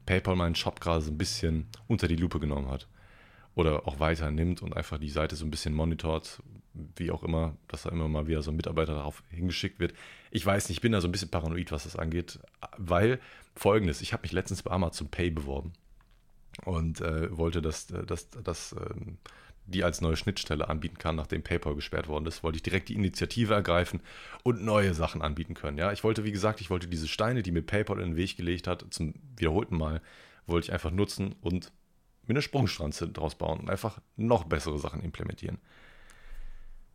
PayPal 0.05 0.35
meinen 0.35 0.55
Shop 0.55 0.79
gerade 0.79 1.01
so 1.01 1.11
ein 1.11 1.17
bisschen 1.17 1.67
unter 1.87 2.07
die 2.07 2.15
Lupe 2.15 2.39
genommen 2.39 2.69
hat. 2.69 2.87
Oder 3.55 3.87
auch 3.87 3.99
weiter 3.99 4.31
nimmt 4.31 4.61
und 4.63 4.75
einfach 4.75 4.97
die 4.97 5.09
Seite 5.09 5.35
so 5.35 5.45
ein 5.45 5.51
bisschen 5.51 5.75
monitort, 5.75 6.41
wie 6.95 7.11
auch 7.11 7.23
immer, 7.23 7.55
dass 7.67 7.83
da 7.83 7.89
immer 7.89 8.07
mal 8.07 8.25
wieder 8.27 8.41
so 8.41 8.51
ein 8.51 8.57
Mitarbeiter 8.57 8.95
darauf 8.95 9.21
hingeschickt 9.29 9.79
wird. 9.79 9.93
Ich 10.31 10.43
weiß 10.43 10.69
nicht, 10.69 10.77
ich 10.77 10.81
bin 10.81 10.91
da 10.91 11.01
so 11.01 11.07
ein 11.07 11.11
bisschen 11.11 11.29
paranoid, 11.29 11.71
was 11.71 11.83
das 11.83 11.95
angeht, 11.95 12.39
weil 12.77 13.19
folgendes, 13.55 14.01
ich 14.01 14.11
habe 14.11 14.23
mich 14.23 14.31
letztens 14.31 14.63
bei 14.63 14.71
Amazon 14.71 15.09
Pay 15.09 15.29
beworben 15.29 15.73
und 16.65 17.01
äh, 17.01 17.35
wollte, 17.35 17.61
dass, 17.61 17.91
äh, 17.91 18.05
dass, 18.05 18.29
dass 18.29 18.73
äh, 18.73 18.89
die 19.65 19.83
als 19.83 20.01
neue 20.01 20.17
Schnittstelle 20.17 20.69
anbieten 20.69 20.97
kann, 20.97 21.15
nachdem 21.15 21.43
PayPal 21.43 21.75
gesperrt 21.75 22.07
worden 22.07 22.25
ist, 22.25 22.43
wollte 22.43 22.57
ich 22.57 22.63
direkt 22.63 22.89
die 22.89 22.95
Initiative 22.95 23.53
ergreifen 23.53 24.01
und 24.43 24.63
neue 24.63 24.93
Sachen 24.93 25.21
anbieten 25.21 25.53
können. 25.53 25.77
Ja, 25.77 25.91
ich 25.91 26.03
wollte, 26.03 26.23
wie 26.23 26.31
gesagt, 26.31 26.61
ich 26.61 26.69
wollte 26.69 26.87
diese 26.87 27.07
Steine, 27.07 27.43
die 27.43 27.51
mir 27.51 27.61
PayPal 27.61 27.99
in 27.99 28.11
den 28.11 28.15
Weg 28.15 28.35
gelegt 28.35 28.67
hat, 28.67 28.85
zum 28.89 29.13
wiederholten 29.37 29.77
Mal, 29.77 30.01
wollte 30.45 30.67
ich 30.67 30.73
einfach 30.73 30.91
nutzen 30.91 31.35
und 31.41 31.71
mir 32.23 32.33
eine 32.33 32.41
Sprungstranze 32.41 33.07
draus 33.09 33.35
bauen 33.35 33.59
und 33.59 33.69
einfach 33.69 34.01
noch 34.17 34.43
bessere 34.43 34.79
Sachen 34.79 35.01
implementieren. 35.01 35.59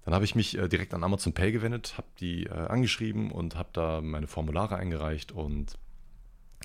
Dann 0.04 0.14
habe 0.14 0.24
ich 0.24 0.34
mich 0.34 0.56
äh, 0.56 0.68
direkt 0.68 0.94
an 0.94 1.04
Amazon 1.04 1.34
Pay 1.34 1.52
gewendet, 1.52 1.94
habe 1.98 2.08
die 2.20 2.44
äh, 2.44 2.50
angeschrieben 2.50 3.30
und 3.30 3.56
habe 3.56 3.68
da 3.72 4.00
meine 4.00 4.26
Formulare 4.26 4.76
eingereicht 4.76 5.32
und 5.32 5.78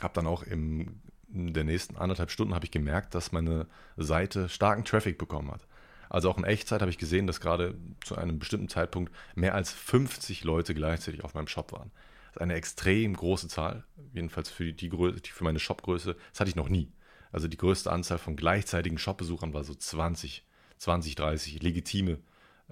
habe 0.01 0.13
dann 0.13 0.27
auch 0.27 0.43
im 0.43 1.01
in 1.33 1.53
der 1.53 1.63
nächsten 1.63 1.97
anderthalb 1.97 2.31
Stunden 2.31 2.53
habe 2.53 2.65
ich 2.65 2.71
gemerkt, 2.71 3.15
dass 3.15 3.31
meine 3.31 3.67
Seite 3.97 4.49
starken 4.49 4.85
Traffic 4.85 5.17
bekommen 5.17 5.51
hat. 5.51 5.65
Also 6.13 6.29
auch 6.29 6.37
in 6.37 6.43
Echtzeit 6.43 6.81
habe 6.81 6.91
ich 6.91 6.99
gesehen, 6.99 7.25
dass 7.25 7.41
gerade 7.41 7.75
zu 8.05 8.15
einem 8.15 8.37
bestimmten 8.37 8.69
Zeitpunkt 8.69 9.11
mehr 9.33 9.55
als 9.55 9.73
50 9.73 10.43
Leute 10.43 10.75
gleichzeitig 10.75 11.23
auf 11.23 11.33
meinem 11.33 11.47
Shop 11.47 11.71
waren. 11.71 11.89
Das 12.27 12.35
ist 12.35 12.41
eine 12.41 12.53
extrem 12.53 13.15
große 13.15 13.47
Zahl, 13.47 13.83
jedenfalls 14.13 14.51
für, 14.51 14.71
die, 14.71 14.89
die 14.89 15.31
für 15.31 15.43
meine 15.43 15.57
Shopgröße. 15.57 16.15
Das 16.31 16.39
hatte 16.39 16.51
ich 16.51 16.55
noch 16.55 16.69
nie. 16.69 16.91
Also 17.31 17.47
die 17.47 17.57
größte 17.57 17.91
Anzahl 17.91 18.19
von 18.19 18.35
gleichzeitigen 18.35 18.99
Shopbesuchern 18.99 19.55
war 19.55 19.63
so 19.63 19.73
20, 19.73 20.45
20, 20.77 21.15
30 21.15 21.63
legitime 21.63 22.19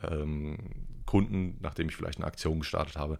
ähm, 0.04 0.60
Kunden, 1.08 1.58
nachdem 1.62 1.89
ich 1.89 1.95
vielleicht 1.95 2.19
eine 2.19 2.27
Aktion 2.27 2.60
gestartet 2.60 2.95
habe. 2.95 3.17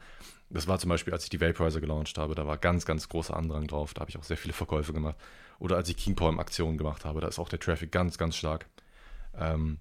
Das 0.52 0.68
war 0.68 0.78
zum 0.78 0.90
Beispiel, 0.90 1.14
als 1.14 1.24
ich 1.24 1.32
die 1.32 1.42
Vaporizer 1.42 1.82
gelauncht 1.82 2.20
habe, 2.20 2.36
da 2.36 2.46
war 2.46 2.60
ganz, 2.60 2.86
ganz 2.86 3.10
großer 3.10 3.36
Andrang 3.36 3.66
drauf. 3.66 3.96
Da 3.96 4.02
habe 4.02 4.12
ich 4.12 4.20
auch 4.20 4.24
sehr 4.24 4.38
viele 4.38 4.54
Verkäufe 4.54 4.94
gemacht. 4.94 5.16
Oder 5.58 5.78
als 5.78 5.90
ich 5.90 5.98
King 5.98 6.16
Palm 6.16 6.40
Aktionen 6.40 6.78
gemacht 6.78 7.06
habe, 7.06 7.22
da 7.22 7.28
ist 7.28 7.40
auch 7.40 7.50
der 7.50 7.60
Traffic 7.60 7.92
ganz, 7.92 8.20
ganz 8.20 8.36
stark. 8.36 8.68
Ähm, 9.36 9.80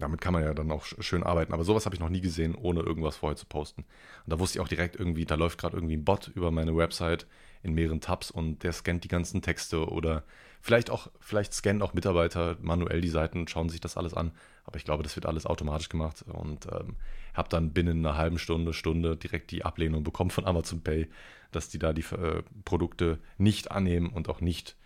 damit 0.00 0.20
kann 0.20 0.32
man 0.32 0.42
ja 0.42 0.54
dann 0.54 0.70
auch 0.70 0.84
schön 0.84 1.22
arbeiten. 1.22 1.52
Aber 1.52 1.64
sowas 1.64 1.86
habe 1.86 1.94
ich 1.94 2.00
noch 2.00 2.08
nie 2.08 2.20
gesehen, 2.20 2.54
ohne 2.54 2.80
irgendwas 2.80 3.16
vorher 3.16 3.36
zu 3.36 3.46
posten. 3.46 3.82
Und 4.24 4.32
da 4.32 4.38
wusste 4.38 4.58
ich 4.58 4.64
auch 4.64 4.68
direkt 4.68 4.96
irgendwie, 4.96 5.24
da 5.24 5.34
läuft 5.34 5.58
gerade 5.58 5.76
irgendwie 5.76 5.96
ein 5.96 6.04
Bot 6.04 6.30
über 6.34 6.50
meine 6.50 6.76
Website 6.76 7.26
in 7.62 7.74
mehreren 7.74 8.00
Tabs 8.00 8.30
und 8.30 8.62
der 8.62 8.72
scannt 8.72 9.04
die 9.04 9.08
ganzen 9.08 9.42
Texte 9.42 9.88
oder 9.88 10.22
vielleicht 10.60 10.90
auch, 10.90 11.08
vielleicht 11.20 11.52
scannen 11.52 11.82
auch 11.82 11.94
Mitarbeiter 11.94 12.56
manuell 12.60 13.00
die 13.00 13.08
Seiten 13.08 13.40
und 13.40 13.50
schauen 13.50 13.68
sich 13.68 13.80
das 13.80 13.96
alles 13.96 14.14
an. 14.14 14.32
Aber 14.64 14.76
ich 14.76 14.84
glaube, 14.84 15.02
das 15.02 15.16
wird 15.16 15.26
alles 15.26 15.46
automatisch 15.46 15.88
gemacht 15.88 16.24
und 16.28 16.66
ähm, 16.66 16.96
habe 17.34 17.48
dann 17.48 17.72
binnen 17.72 18.04
einer 18.04 18.16
halben 18.16 18.38
Stunde, 18.38 18.72
Stunde 18.72 19.16
direkt 19.16 19.50
die 19.50 19.64
Ablehnung 19.64 20.04
bekommen 20.04 20.30
von 20.30 20.44
Amazon 20.44 20.82
Pay, 20.82 21.08
dass 21.50 21.68
die 21.68 21.78
da 21.78 21.92
die 21.92 22.02
äh, 22.14 22.42
Produkte 22.64 23.18
nicht 23.38 23.70
annehmen 23.70 24.10
und 24.10 24.28
auch 24.28 24.40
nicht, 24.40 24.76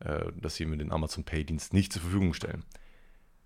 äh, 0.00 0.30
dass 0.40 0.56
sie 0.56 0.66
mir 0.66 0.76
den 0.76 0.92
Amazon 0.92 1.24
Pay 1.24 1.44
Dienst 1.44 1.72
nicht 1.74 1.92
zur 1.92 2.02
Verfügung 2.02 2.34
stellen. 2.34 2.64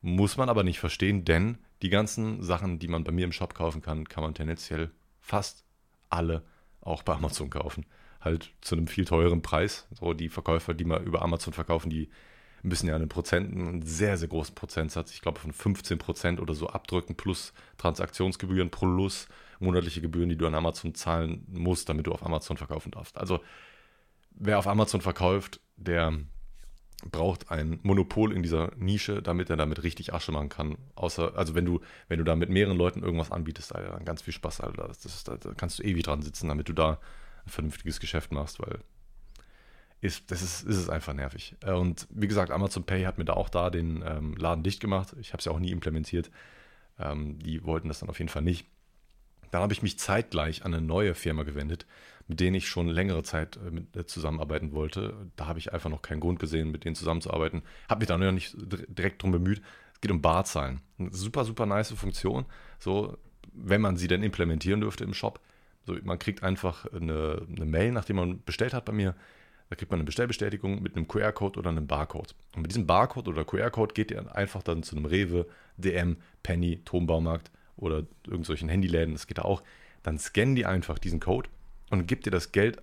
Muss 0.09 0.37
man 0.37 0.49
aber 0.49 0.63
nicht 0.63 0.79
verstehen, 0.79 1.25
denn 1.25 1.59
die 1.83 1.89
ganzen 1.89 2.41
Sachen, 2.41 2.79
die 2.79 2.87
man 2.87 3.03
bei 3.03 3.11
mir 3.11 3.25
im 3.25 3.33
Shop 3.33 3.55
kaufen 3.55 3.83
kann, 3.83 4.09
kann 4.09 4.23
man 4.23 4.35
tendenziell 4.35 4.93
fast 5.19 5.65
alle 6.11 6.45
auch 6.81 7.03
bei 7.03 7.13
Amazon 7.13 7.51
kaufen. 7.51 7.87
Halt 8.21 8.53
zu 8.61 8.77
einem 8.77 8.87
viel 8.87 9.05
teureren 9.05 9.43
Preis. 9.43 9.89
So 9.91 10.13
die 10.13 10.29
Verkäufer, 10.29 10.75
die 10.75 10.85
mal 10.85 11.03
über 11.03 11.23
Amazon 11.23 11.53
verkaufen, 11.53 11.91
die 11.91 12.09
müssen 12.63 12.87
ja 12.87 12.95
einen 12.95 13.09
Prozenten, 13.09 13.67
einen 13.67 13.83
sehr, 13.83 14.17
sehr 14.17 14.29
großen 14.29 14.55
Prozentsatz, 14.55 15.13
ich 15.13 15.23
glaube 15.23 15.41
von 15.41 15.53
15 15.53 15.99
Prozent 15.99 16.39
oder 16.41 16.55
so 16.55 16.69
abdrücken, 16.69 17.17
plus 17.17 17.53
Transaktionsgebühren 17.77 18.71
plus 18.71 19.27
monatliche 19.59 20.03
Gebühren, 20.03 20.29
die 20.29 20.39
du 20.39 20.47
an 20.47 20.55
Amazon 20.55 20.95
zahlen 20.95 21.45
musst, 21.49 21.89
damit 21.89 22.07
du 22.07 22.13
auf 22.13 22.25
Amazon 22.25 22.57
verkaufen 22.57 22.93
darfst. 22.93 23.19
Also 23.19 23.41
wer 24.31 24.61
auf 24.61 24.69
Amazon 24.69 25.01
verkauft, 25.01 25.59
der 25.77 26.13
braucht 27.11 27.51
ein 27.51 27.79
Monopol 27.83 28.33
in 28.33 28.43
dieser 28.43 28.73
Nische, 28.77 29.23
damit 29.23 29.51
er 29.51 29.57
damit 29.57 29.83
richtig 29.83 30.15
Asche 30.15 30.33
machen 30.33 30.49
kann. 30.49 30.79
Außer, 30.95 31.37
also 31.37 31.55
wenn 31.55 31.65
du, 31.65 31.81
wenn 32.09 32.19
du 32.19 32.25
da 32.25 32.35
mit 32.37 32.49
mehreren 32.49 32.77
Leuten 32.77 33.03
irgendwas 33.03 33.31
anbietest, 33.31 33.75
Alter, 33.75 33.93
dann 33.93 34.05
ganz 34.05 34.23
viel 34.23 34.33
Spaß, 34.33 34.61
Alter. 34.61 34.89
Das, 34.89 35.01
das, 35.01 35.25
da 35.25 35.37
kannst 35.57 35.79
du 35.79 35.83
ewig 35.83 36.05
dran 36.05 36.23
sitzen, 36.23 36.49
damit 36.49 36.69
du 36.69 36.73
da 36.73 36.99
ein 37.45 37.51
vernünftiges 37.51 38.01
Geschäft 38.01 38.33
machst, 38.33 38.61
weil 38.61 38.79
ist, 40.01 40.31
das 40.31 40.43
ist, 40.43 40.63
ist 40.63 40.77
es 40.77 40.89
einfach 40.89 41.15
nervig. 41.15 41.57
Äh, 41.63 41.73
und 41.73 42.07
wie 42.11 42.29
gesagt, 42.29 42.51
Amazon 42.51 42.85
Pay 42.85 43.05
hat 43.05 43.19
mir 43.19 43.25
da 43.25 43.35
auch 43.35 43.49
da 43.49 43.71
den 43.71 44.03
ähm, 44.07 44.35
Laden 44.37 44.63
dicht 44.63 44.81
gemacht. 44.81 45.15
Ich 45.21 45.33
habe 45.33 45.39
es 45.39 45.47
ja 45.47 45.53
auch 45.53 45.59
nie 45.59 45.71
implementiert. 45.71 46.31
Ähm, 46.99 47.39
die 47.39 47.65
wollten 47.65 47.89
das 47.89 48.01
dann 48.01 48.09
auf 48.09 48.19
jeden 48.19 48.29
Fall 48.29 48.43
nicht. 48.43 48.67
Dann 49.51 49.63
habe 49.63 49.73
ich 49.73 49.83
mich 49.83 49.99
zeitgleich 49.99 50.65
an 50.65 50.75
eine 50.75 50.85
neue 50.85 51.15
Firma 51.15 51.45
gewendet, 51.45 51.87
mit 52.29 52.41
denen 52.41 52.57
ich 52.57 52.69
schon 52.69 52.89
längere 52.89 53.23
Zeit 53.23 53.57
äh, 53.57 53.71
mit, 53.71 53.97
äh, 53.97 54.07
zusammenarbeiten 54.07 54.73
wollte. 54.73 55.15
Da 55.37 55.47
habe 55.47 55.59
ich 55.59 55.73
einfach 55.73 55.91
noch 55.91 56.03
keinen 56.03 56.21
Grund 56.21 56.39
gesehen, 56.39 56.71
mit 56.71 56.85
denen 56.85 56.97
zusammenzuarbeiten. 56.97 57.63
Habe 57.89 58.01
mich 58.01 58.09
da 58.09 58.19
noch 58.19 58.33
nicht 58.33 58.57
direkt 58.59 59.23
drum 59.23 59.33
bemüht. 59.33 59.63
Es 59.95 60.01
geht 60.01 60.11
um 60.11 60.23
Barzahlen. 60.23 60.81
Eine 60.99 61.13
super, 61.13 61.45
super 61.45 61.67
nice 61.67 61.93
Funktion. 61.93 62.47
So, 62.79 63.17
wenn 63.53 63.81
man 63.81 63.97
sie 63.97 64.09
denn 64.09 64.23
implementieren 64.23 64.81
dürfte 64.81 65.05
im 65.05 65.15
Shop. 65.15 65.41
So, 65.85 65.97
man 66.03 66.19
kriegt 66.19 66.43
einfach 66.43 66.87
eine, 66.93 67.47
eine 67.55 67.65
Mail, 67.65 67.93
nachdem 67.93 68.17
man 68.17 68.43
bestellt 68.43 68.75
hat 68.75 68.85
bei 68.85 68.93
mir. 68.93 69.15
Da 69.69 69.77
kriegt 69.77 69.91
man 69.91 69.99
eine 69.99 70.05
Bestellbestätigung 70.05 70.83
mit 70.83 70.97
einem 70.97 71.09
QR-Code 71.09 71.59
oder 71.59 71.71
einem 71.71 71.87
Barcode. 71.87 72.35
Und 72.55 72.63
mit 72.63 72.71
diesem 72.71 72.87
Barcode 72.87 73.29
oder 73.29 73.45
QR-Code 73.45 73.95
geht 73.95 74.11
ihr 74.11 74.35
einfach 74.35 74.63
dann 74.63 74.83
zu 74.83 74.97
einem 74.97 75.07
Rewe, 75.07 75.47
DM, 75.77 76.19
Penny, 76.43 76.83
Turmbaumarkt 76.85 77.51
oder 77.77 78.05
irgendwelchen 78.27 78.69
Handyläden, 78.69 79.15
das 79.15 79.27
geht 79.27 79.39
da 79.39 79.43
auch. 79.43 79.63
Dann 80.03 80.19
scannen 80.19 80.55
die 80.55 80.67
einfach 80.67 81.01
diesen 81.01 81.19
Code 81.19 81.49
und 81.91 82.07
gibt 82.07 82.27
ihr 82.27 82.33
das 82.33 82.53
Geld 82.53 82.81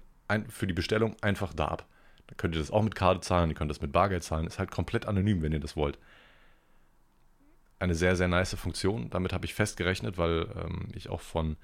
für 0.49 0.67
die 0.67 0.73
Bestellung 0.73 1.15
einfach 1.21 1.53
da 1.53 1.67
ab. 1.67 1.85
Dann 2.27 2.37
könnt 2.37 2.55
ihr 2.55 2.59
das 2.59 2.71
auch 2.71 2.81
mit 2.81 2.95
Karte 2.95 3.21
zahlen, 3.21 3.49
ihr 3.49 3.55
könnt 3.55 3.69
das 3.69 3.81
mit 3.81 3.91
Bargeld 3.91 4.23
zahlen. 4.23 4.47
Ist 4.47 4.59
halt 4.59 4.71
komplett 4.71 5.05
anonym, 5.05 5.41
wenn 5.41 5.51
ihr 5.51 5.59
das 5.59 5.75
wollt. 5.75 5.99
Eine 7.79 7.95
sehr, 7.95 8.15
sehr 8.15 8.27
nice 8.27 8.55
Funktion. 8.55 9.09
Damit 9.09 9.33
habe 9.33 9.45
ich 9.45 9.53
festgerechnet, 9.53 10.17
weil 10.17 10.47
ähm, 10.55 10.87
ich 10.95 11.09
auch 11.09 11.21
von 11.21 11.57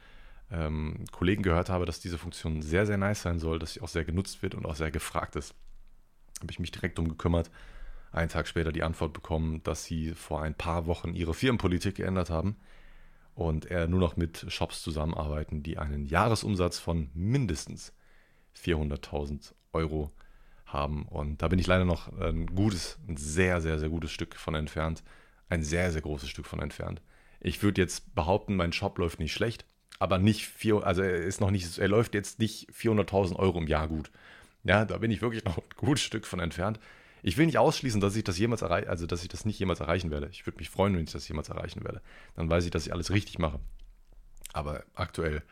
ähm, 0.52 1.06
Kollegen 1.12 1.44
gehört 1.44 1.70
habe, 1.70 1.86
dass 1.86 2.00
diese 2.00 2.18
Funktion 2.18 2.62
sehr, 2.62 2.86
sehr 2.86 2.98
nice 2.98 3.22
sein 3.22 3.40
soll, 3.40 3.60
dass 3.60 3.74
sie 3.74 3.82
auch 3.82 3.88
sehr 3.88 4.04
genutzt 4.04 4.44
wird 4.44 4.56
und 4.56 4.66
auch 4.66 4.76
sehr 4.76 4.92
gefragt 4.92 5.36
ist. 5.36 5.56
Habe 6.42 6.52
ich 6.52 6.60
mich 6.60 6.72
direkt 6.72 6.98
darum 6.98 7.10
gekümmert. 7.10 7.50
Einen 8.12 8.30
Tag 8.30 8.48
später 8.48 8.72
die 8.72 8.84
Antwort 8.84 9.14
bekommen, 9.14 9.64
dass 9.64 9.86
sie 9.86 10.14
vor 10.14 10.42
ein 10.42 10.56
paar 10.56 10.88
Wochen 10.88 11.14
ihre 11.14 11.34
Firmenpolitik 11.34 11.96
geändert 11.96 12.30
haben 12.30 12.58
und 13.40 13.68
er 13.68 13.88
nur 13.88 14.02
noch 14.02 14.18
mit 14.18 14.46
Shops 14.50 14.84
zusammenarbeiten, 14.84 15.64
die 15.64 15.78
einen 15.78 16.06
Jahresumsatz 16.06 16.78
von 16.78 17.10
mindestens 17.14 17.94
400.000 18.62 19.54
Euro 19.72 20.12
haben. 20.66 21.04
Und 21.04 21.42
da 21.42 21.48
bin 21.48 21.58
ich 21.58 21.66
leider 21.66 21.86
noch 21.86 22.12
ein 22.20 22.48
gutes, 22.48 23.00
ein 23.08 23.16
sehr, 23.16 23.62
sehr, 23.62 23.80
sehr 23.80 23.88
gutes 23.88 24.12
Stück 24.12 24.36
von 24.36 24.56
entfernt. 24.56 25.04
Ein 25.48 25.64
sehr, 25.64 25.90
sehr 25.94 26.02
großes 26.02 26.28
Stück 26.28 26.48
von 26.48 26.60
entfernt. 26.60 27.02
Ich 27.40 27.64
würde 27.64 27.82
jetzt 27.82 28.14
behaupten, 28.14 28.58
mein 28.58 28.74
Shop 28.74 28.98
läuft 28.98 29.22
nicht 29.22 29.32
schlecht, 29.32 29.64
aber 30.00 30.18
nicht 30.18 30.46
vier, 30.46 30.84
also 30.86 31.02
er 31.02 31.24
ist 31.24 31.40
noch 31.40 31.50
nicht, 31.50 31.78
er 31.78 31.88
läuft 31.88 32.16
jetzt 32.16 32.40
nicht 32.40 32.70
400.000 32.72 33.38
Euro 33.38 33.58
im 33.60 33.68
Jahr 33.68 33.88
gut. 33.88 34.12
Ja, 34.66 34.84
da 34.84 34.98
bin 34.98 35.12
ich 35.12 35.22
wirklich 35.22 35.46
noch 35.46 35.60
ein 35.60 35.64
gutes 35.78 36.04
Stück 36.04 36.28
von 36.28 36.42
entfernt. 36.42 36.82
Ich 37.22 37.38
will 37.38 37.46
nicht 37.46 37.58
ausschließen, 37.58 38.02
dass 38.02 38.16
ich 38.16 38.24
das 38.24 38.38
jemals 38.38 38.62
erreiche, 38.62 38.90
also 38.90 39.06
dass 39.06 39.24
ich 39.24 39.30
das 39.30 39.46
nicht 39.46 39.60
jemals 39.60 39.80
erreichen 39.80 40.12
werde. 40.12 40.30
Ich 40.32 40.46
würde 40.46 40.60
mich 40.60 40.70
freuen, 40.70 40.96
wenn 40.96 41.04
ich 41.04 41.12
das 41.12 41.28
jemals 41.28 41.50
erreichen 41.50 41.84
werde. 41.84 42.02
Dann 42.36 42.50
weiß 42.50 42.66
ich, 42.66 42.72
dass 42.72 42.86
ich 42.86 42.94
alles 42.94 43.12
richtig 43.12 43.40
mache. 43.40 43.60
Aber 44.54 44.84
aktuell 44.96 45.44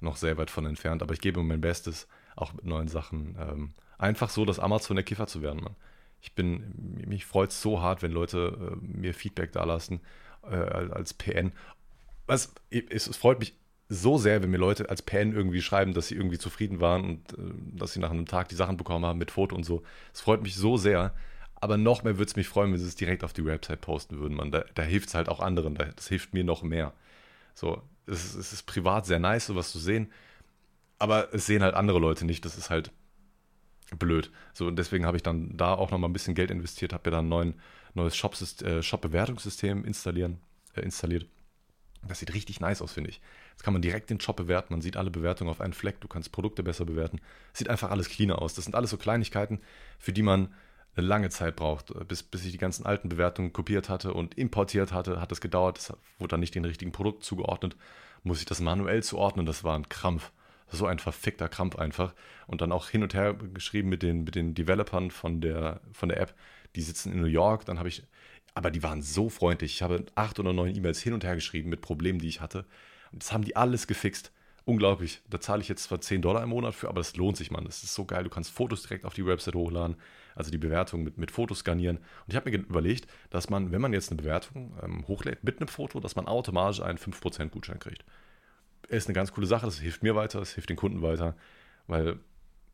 noch 0.00 0.16
sehr 0.16 0.36
weit 0.36 0.50
von 0.50 0.66
entfernt. 0.66 1.02
Aber 1.02 1.14
ich 1.14 1.20
gebe 1.20 1.42
mein 1.42 1.60
Bestes, 1.60 2.06
auch 2.36 2.52
mit 2.52 2.64
neuen 2.64 2.88
Sachen. 2.88 3.36
Ähm, 3.38 3.74
einfach 3.98 4.30
so, 4.30 4.44
dass 4.44 4.58
Amazon 4.58 4.96
der 4.96 5.04
Kiffer 5.04 5.26
zu 5.26 5.42
werden, 5.42 5.62
Mann. 5.62 5.76
Ich 6.20 6.34
bin, 6.34 7.02
mich 7.06 7.26
freut 7.26 7.50
es 7.50 7.60
so 7.60 7.82
hart, 7.82 8.02
wenn 8.02 8.12
Leute 8.12 8.72
äh, 8.72 8.76
mir 8.80 9.12
Feedback 9.12 9.52
da 9.52 9.64
lassen 9.64 10.00
äh, 10.42 10.54
als 10.56 11.14
PN. 11.14 11.52
Was, 12.26 12.54
es, 12.70 13.06
es 13.06 13.16
freut 13.16 13.40
mich 13.40 13.54
so 13.88 14.18
sehr, 14.18 14.42
wenn 14.42 14.50
mir 14.50 14.58
Leute 14.58 14.88
als 14.88 15.02
PN 15.02 15.32
irgendwie 15.32 15.62
schreiben, 15.62 15.94
dass 15.94 16.08
sie 16.08 16.14
irgendwie 16.14 16.38
zufrieden 16.38 16.80
waren 16.80 17.04
und 17.04 17.32
äh, 17.34 17.52
dass 17.76 17.92
sie 17.92 18.00
nach 18.00 18.10
einem 18.10 18.26
Tag 18.26 18.48
die 18.48 18.54
Sachen 18.54 18.76
bekommen 18.76 19.04
haben 19.04 19.18
mit 19.18 19.30
Foto 19.30 19.54
und 19.54 19.64
so. 19.64 19.82
Es 20.12 20.20
freut 20.20 20.42
mich 20.42 20.56
so 20.56 20.76
sehr. 20.76 21.14
Aber 21.56 21.76
noch 21.78 22.02
mehr 22.02 22.18
würde 22.18 22.28
es 22.28 22.36
mich 22.36 22.48
freuen, 22.48 22.72
wenn 22.72 22.78
sie 22.78 22.86
es 22.86 22.96
direkt 22.96 23.24
auf 23.24 23.32
die 23.32 23.44
Website 23.44 23.80
posten 23.80 24.18
würden. 24.18 24.36
Man, 24.36 24.50
da, 24.50 24.64
da 24.74 24.82
hilft 24.82 25.08
es 25.08 25.14
halt 25.14 25.28
auch 25.28 25.40
anderen. 25.40 25.74
Das 25.74 26.08
hilft 26.08 26.34
mir 26.34 26.44
noch 26.44 26.62
mehr. 26.62 26.92
So, 27.54 27.80
es 28.06 28.24
ist, 28.24 28.34
es 28.34 28.52
ist 28.52 28.62
privat 28.64 29.06
sehr 29.06 29.18
nice, 29.18 29.46
sowas 29.46 29.72
zu 29.72 29.78
sehen. 29.78 30.10
Aber 30.98 31.32
es 31.32 31.46
sehen 31.46 31.62
halt 31.62 31.74
andere 31.74 31.98
Leute 31.98 32.26
nicht. 32.26 32.44
Das 32.44 32.58
ist 32.58 32.70
halt 32.70 32.90
blöd. 33.98 34.30
So, 34.52 34.66
und 34.66 34.76
deswegen 34.76 35.06
habe 35.06 35.16
ich 35.16 35.22
dann 35.22 35.56
da 35.56 35.74
auch 35.74 35.90
noch 35.90 35.98
mal 35.98 36.08
ein 36.08 36.12
bisschen 36.12 36.34
Geld 36.34 36.50
investiert, 36.50 36.92
habe 36.92 37.10
mir 37.10 37.16
dann 37.16 37.32
ein 37.32 37.54
neues 37.94 38.14
äh, 38.62 38.82
Shop-Bewertungssystem 38.82 39.78
Shop 39.78 39.86
installieren, 39.86 40.40
äh, 40.74 40.80
installiert. 40.82 41.26
Das 42.08 42.18
sieht 42.18 42.34
richtig 42.34 42.60
nice 42.60 42.82
aus, 42.82 42.92
finde 42.92 43.10
ich. 43.10 43.20
Jetzt 43.52 43.62
kann 43.62 43.72
man 43.72 43.82
direkt 43.82 44.10
den 44.10 44.20
Shop 44.20 44.36
bewerten. 44.36 44.72
Man 44.74 44.82
sieht 44.82 44.96
alle 44.96 45.10
Bewertungen 45.10 45.50
auf 45.50 45.60
einen 45.60 45.72
Fleck. 45.72 46.00
Du 46.00 46.08
kannst 46.08 46.32
Produkte 46.32 46.62
besser 46.62 46.84
bewerten. 46.84 47.20
Sieht 47.52 47.68
einfach 47.68 47.90
alles 47.90 48.08
cleaner 48.08 48.40
aus. 48.40 48.54
Das 48.54 48.64
sind 48.64 48.74
alles 48.74 48.90
so 48.90 48.96
Kleinigkeiten, 48.96 49.60
für 49.98 50.12
die 50.12 50.22
man 50.22 50.54
eine 50.96 51.06
lange 51.06 51.30
Zeit 51.30 51.56
braucht. 51.56 51.92
Bis, 52.08 52.22
bis 52.22 52.44
ich 52.44 52.52
die 52.52 52.58
ganzen 52.58 52.86
alten 52.86 53.08
Bewertungen 53.08 53.52
kopiert 53.52 53.88
hatte 53.88 54.14
und 54.14 54.36
importiert 54.36 54.92
hatte, 54.92 55.20
hat 55.20 55.32
es 55.32 55.40
gedauert. 55.40 55.78
Das 55.78 55.96
wurde 56.18 56.32
dann 56.32 56.40
nicht 56.40 56.54
den 56.54 56.64
richtigen 56.64 56.92
Produkt 56.92 57.24
zugeordnet. 57.24 57.76
Muss 58.22 58.38
ich 58.38 58.46
das 58.46 58.60
manuell 58.60 59.02
zuordnen. 59.02 59.46
Das 59.46 59.64
war 59.64 59.76
ein 59.76 59.88
Krampf. 59.88 60.32
So 60.68 60.86
ein 60.86 60.98
verfickter 60.98 61.48
Krampf 61.48 61.76
einfach. 61.76 62.14
Und 62.46 62.60
dann 62.60 62.72
auch 62.72 62.88
hin 62.88 63.02
und 63.02 63.14
her 63.14 63.34
geschrieben 63.34 63.88
mit 63.88 64.02
den, 64.02 64.24
mit 64.24 64.34
den 64.34 64.54
Developern 64.54 65.10
von 65.10 65.40
der, 65.40 65.80
von 65.92 66.08
der 66.08 66.20
App. 66.20 66.34
Die 66.74 66.82
sitzen 66.82 67.12
in 67.12 67.20
New 67.20 67.26
York. 67.26 67.64
Dann 67.64 67.78
habe 67.78 67.88
ich, 67.88 68.02
aber 68.54 68.70
die 68.70 68.82
waren 68.82 69.02
so 69.02 69.28
freundlich. 69.28 69.74
Ich 69.74 69.82
habe 69.82 70.04
acht 70.14 70.38
oder 70.38 70.52
neun 70.52 70.74
E-Mails 70.74 71.00
hin 71.00 71.12
und 71.12 71.24
her 71.24 71.34
geschrieben 71.34 71.68
mit 71.68 71.80
Problemen, 71.80 72.20
die 72.20 72.28
ich 72.28 72.40
hatte. 72.40 72.64
Und 73.12 73.22
das 73.22 73.32
haben 73.32 73.44
die 73.44 73.56
alles 73.56 73.86
gefixt. 73.86 74.32
Unglaublich. 74.64 75.20
Da 75.28 75.40
zahle 75.40 75.60
ich 75.60 75.68
jetzt 75.68 75.84
zwar 75.84 76.00
10 76.00 76.22
Dollar 76.22 76.42
im 76.42 76.48
Monat 76.48 76.74
für, 76.74 76.88
aber 76.88 77.00
das 77.00 77.16
lohnt 77.16 77.36
sich, 77.36 77.50
Mann. 77.50 77.64
Das 77.64 77.82
ist 77.82 77.94
so 77.94 78.06
geil. 78.06 78.24
Du 78.24 78.30
kannst 78.30 78.50
Fotos 78.50 78.82
direkt 78.82 79.04
auf 79.04 79.12
die 79.12 79.26
Website 79.26 79.54
hochladen, 79.54 79.96
also 80.34 80.50
die 80.50 80.58
Bewertung 80.58 81.02
mit, 81.02 81.18
mit 81.18 81.30
Fotos 81.30 81.58
skanieren. 81.58 81.98
Und 81.98 82.28
ich 82.28 82.36
habe 82.36 82.50
mir 82.50 82.56
überlegt, 82.56 83.06
dass 83.28 83.50
man, 83.50 83.72
wenn 83.72 83.82
man 83.82 83.92
jetzt 83.92 84.10
eine 84.10 84.22
Bewertung 84.22 84.72
ähm, 84.82 85.06
hochlädt 85.06 85.44
mit 85.44 85.60
einem 85.60 85.68
Foto, 85.68 86.00
dass 86.00 86.16
man 86.16 86.26
automatisch 86.26 86.80
einen 86.80 86.98
5% 86.98 87.48
Gutschein 87.48 87.78
kriegt. 87.78 88.04
Ist 88.88 89.06
eine 89.06 89.14
ganz 89.14 89.32
coole 89.32 89.46
Sache. 89.46 89.66
Das 89.66 89.80
hilft 89.80 90.02
mir 90.02 90.14
weiter, 90.14 90.38
das 90.38 90.52
hilft 90.54 90.70
den 90.70 90.76
Kunden 90.76 91.02
weiter, 91.02 91.36
weil 91.86 92.18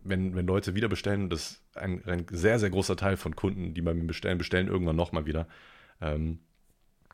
wenn, 0.02 0.34
wenn 0.34 0.46
Leute 0.46 0.74
wieder 0.74 0.88
bestellen, 0.88 1.28
das 1.28 1.50
ist 1.52 1.62
ein, 1.76 2.02
ein 2.06 2.26
sehr, 2.30 2.58
sehr 2.58 2.70
großer 2.70 2.96
Teil 2.96 3.16
von 3.16 3.36
Kunden, 3.36 3.74
die 3.74 3.82
bei 3.82 3.94
mir 3.94 4.06
bestellen, 4.06 4.38
bestellen 4.38 4.68
irgendwann 4.68 4.96
nochmal 4.96 5.26
wieder. 5.26 5.46
Ähm, 6.00 6.40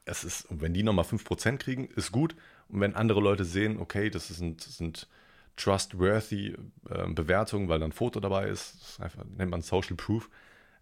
es 0.05 0.25
ist, 0.25 0.47
wenn 0.51 0.73
die 0.73 0.83
nochmal 0.83 1.05
5% 1.05 1.59
kriegen, 1.59 1.87
ist 1.97 2.13
gut. 2.13 2.37
Und 2.69 2.81
wenn 2.81 2.95
andere 2.95 3.21
Leute 3.21 3.45
sehen, 3.45 3.79
okay, 3.79 4.09
das 4.11 4.29
sind, 4.29 4.63
sind 4.63 5.09
trustworthy 5.57 6.57
äh, 6.89 7.09
Bewertungen, 7.09 7.69
weil 7.69 7.81
da 7.81 7.87
ein 7.87 7.93
Foto 7.93 8.21
dabei 8.21 8.49
ist, 8.49 8.81
das 8.81 9.01
einfach, 9.01 9.25
nennt 9.25 9.51
man 9.51 9.63
Social 9.63 9.97
Proof, 9.97 10.31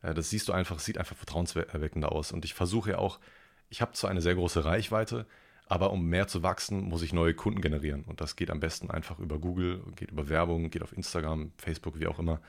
äh, 0.03 0.15
das 0.15 0.31
siehst 0.31 0.49
du 0.49 0.53
einfach, 0.53 0.79
sieht 0.79 0.99
einfach 0.99 1.17
vertrauenserweckender 1.17 2.13
aus. 2.13 2.33
Und 2.33 2.45
ich 2.45 2.55
versuche 2.55 2.91
ja 2.91 2.99
auch, 2.99 3.19
ich 3.71 3.81
habe 3.81 3.93
zwar 3.93 4.11
eine 4.11 4.21
sehr 4.21 4.35
große 4.35 4.65
Reichweite, 4.65 5.27
aber 5.67 5.91
um 5.91 6.07
mehr 6.07 6.29
zu 6.29 6.43
wachsen, 6.43 6.83
muss 6.83 7.03
ich 7.03 7.13
neue 7.13 7.35
Kunden 7.35 7.61
generieren. 7.61 8.05
Und 8.05 8.21
das 8.21 8.37
geht 8.37 8.51
am 8.51 8.61
besten 8.61 8.91
einfach 8.91 9.19
über 9.19 9.39
Google, 9.39 9.83
geht 9.97 10.11
über 10.11 10.29
Werbung, 10.29 10.71
geht 10.71 10.83
auf 10.83 10.93
Instagram, 10.93 11.53
Facebook, 11.57 11.99
wie 11.99 12.07
auch 12.07 12.19
immer. 12.19 12.41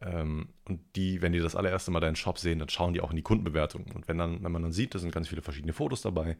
Ähm, 0.00 0.48
und 0.64 0.80
die, 0.96 1.22
wenn 1.22 1.32
die 1.32 1.40
das 1.40 1.56
allererste 1.56 1.90
Mal 1.90 2.00
deinen 2.00 2.16
Shop 2.16 2.38
sehen, 2.38 2.58
dann 2.58 2.68
schauen 2.68 2.94
die 2.94 3.00
auch 3.00 3.10
in 3.10 3.16
die 3.16 3.22
Kundenbewertung. 3.22 3.86
Und 3.94 4.08
wenn, 4.08 4.18
dann, 4.18 4.42
wenn 4.42 4.52
man 4.52 4.62
dann 4.62 4.72
sieht, 4.72 4.94
da 4.94 4.98
sind 4.98 5.12
ganz 5.12 5.28
viele 5.28 5.42
verschiedene 5.42 5.72
Fotos 5.72 6.02
dabei, 6.02 6.36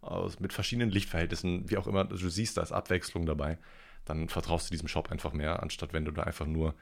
aus, 0.00 0.40
mit 0.40 0.52
verschiedenen 0.52 0.90
Lichtverhältnissen, 0.90 1.70
wie 1.70 1.76
auch 1.76 1.86
immer, 1.86 2.04
du 2.04 2.28
siehst, 2.28 2.56
da 2.56 2.62
ist 2.62 2.72
Abwechslung 2.72 3.26
dabei, 3.26 3.58
dann 4.04 4.28
vertraust 4.28 4.68
du 4.68 4.72
diesem 4.72 4.88
Shop 4.88 5.10
einfach 5.10 5.32
mehr, 5.32 5.62
anstatt 5.62 5.92
wenn 5.92 6.04
du 6.04 6.12
da 6.12 6.22
einfach 6.22 6.46
nur 6.46 6.74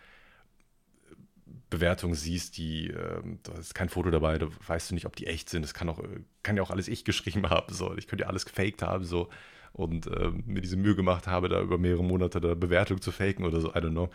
Bewertungen 1.71 2.15
siehst, 2.15 2.57
die, 2.59 2.91
äh, 2.91 3.23
da 3.43 3.53
ist 3.55 3.75
kein 3.75 3.89
Foto 3.89 4.11
dabei, 4.11 4.39
da 4.39 4.49
weißt 4.67 4.91
du 4.91 4.95
nicht, 4.95 5.07
ob 5.07 5.17
die 5.17 5.27
echt 5.27 5.49
sind. 5.49 5.63
Das 5.63 5.75
kann 5.75 5.89
auch, 5.89 6.01
kann 6.43 6.57
ja 6.57 6.63
auch 6.63 6.71
alles 6.71 6.89
ich 6.89 7.05
geschrieben 7.05 7.49
haben. 7.51 7.73
So. 7.75 7.97
Ich 7.97 8.07
könnte 8.07 8.23
ja 8.23 8.29
alles 8.29 8.47
gefaked 8.47 8.83
haben, 8.83 9.05
so 9.05 9.29
und 9.77 10.07
äh, 10.07 10.31
mir 10.47 10.63
diese 10.63 10.77
Mühe 10.77 10.97
gemacht 10.97 11.27
habe, 11.27 11.51
da 11.51 11.61
über 11.61 11.77
mehrere 11.77 12.03
Monate 12.03 12.41
da 12.41 12.55
Bewertung 12.55 13.03
zu 13.03 13.13
faken 13.13 13.45
oder 13.45 13.61
so, 13.61 13.69
I 13.69 13.79
don't 13.79 13.91
know. 13.91 14.09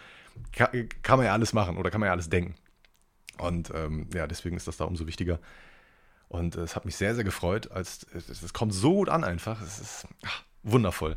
Kann, 0.52 0.90
kann 1.04 1.18
man 1.18 1.28
ja 1.28 1.34
alles 1.34 1.54
machen 1.54 1.78
oder 1.78 1.92
kann 1.92 2.00
man 2.00 2.08
ja 2.08 2.14
alles 2.14 2.30
denken. 2.30 2.56
Und 3.38 3.72
ähm, 3.76 4.08
ja, 4.14 4.26
deswegen 4.26 4.58
ist 4.58 4.68
das 4.68 4.78
da 4.78 4.86
umso 4.86 5.06
wichtiger. 5.06 5.40
Und 6.30 6.56
äh, 6.56 6.62
es 6.62 6.76
hat 6.76 6.86
mich 6.86 6.96
sehr, 6.96 7.14
sehr 7.14 7.24
gefreut. 7.24 7.72
Als, 7.72 8.08
es, 8.14 8.54
kommt 8.54 8.74
so 8.74 8.94
gut 8.96 9.10
an 9.10 9.24
einfach. 9.24 9.62
Es 9.62 9.80
ist 9.80 10.08
ach, 10.26 10.44
wundervoll. 10.64 11.16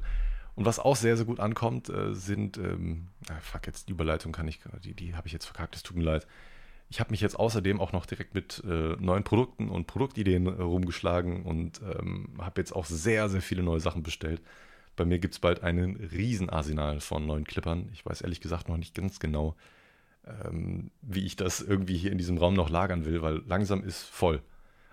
Und 0.54 0.66
was 0.66 0.78
auch 0.78 0.96
sehr, 0.96 1.16
sehr 1.16 1.26
gut 1.26 1.40
ankommt, 1.40 1.88
äh, 1.88 2.14
sind, 2.14 2.58
ähm, 2.58 3.08
ah, 3.30 3.40
fuck, 3.40 3.66
jetzt 3.66 3.88
die 3.88 3.92
Überleitung 3.92 4.32
kann 4.32 4.46
ich, 4.46 4.60
die, 4.84 4.94
die 4.94 5.16
habe 5.16 5.26
ich 5.26 5.32
jetzt 5.32 5.46
verkackt, 5.46 5.74
es 5.74 5.82
tut 5.82 5.96
mir 5.96 6.04
leid. 6.04 6.26
Ich 6.90 7.00
habe 7.00 7.10
mich 7.10 7.20
jetzt 7.20 7.38
außerdem 7.38 7.80
auch 7.80 7.92
noch 7.92 8.06
direkt 8.06 8.34
mit 8.34 8.62
äh, 8.64 8.96
neuen 8.98 9.24
Produkten 9.24 9.68
und 9.68 9.86
Produktideen 9.86 10.46
äh, 10.46 10.62
rumgeschlagen 10.62 11.42
und 11.42 11.80
ähm, 11.82 12.28
habe 12.38 12.60
jetzt 12.60 12.72
auch 12.72 12.84
sehr, 12.84 13.28
sehr 13.28 13.42
viele 13.42 13.62
neue 13.62 13.80
Sachen 13.80 14.02
bestellt. 14.02 14.40
Bei 14.96 15.04
mir 15.04 15.18
gibt 15.18 15.34
es 15.34 15.40
bald 15.40 15.62
einen 15.62 15.96
Riesenarsenal 15.96 17.00
von 17.00 17.26
neuen 17.26 17.44
Clippern. 17.44 17.88
Ich 17.92 18.06
weiß 18.06 18.20
ehrlich 18.20 18.40
gesagt 18.40 18.68
noch 18.68 18.76
nicht 18.76 18.94
ganz 18.94 19.18
genau, 19.18 19.56
ähm, 20.26 20.90
wie 21.02 21.26
ich 21.26 21.36
das 21.36 21.60
irgendwie 21.60 21.96
hier 21.96 22.12
in 22.12 22.18
diesem 22.18 22.38
Raum 22.38 22.54
noch 22.54 22.70
lagern 22.70 23.04
will, 23.04 23.22
weil 23.22 23.42
langsam 23.46 23.82
ist 23.82 24.02
voll. 24.02 24.40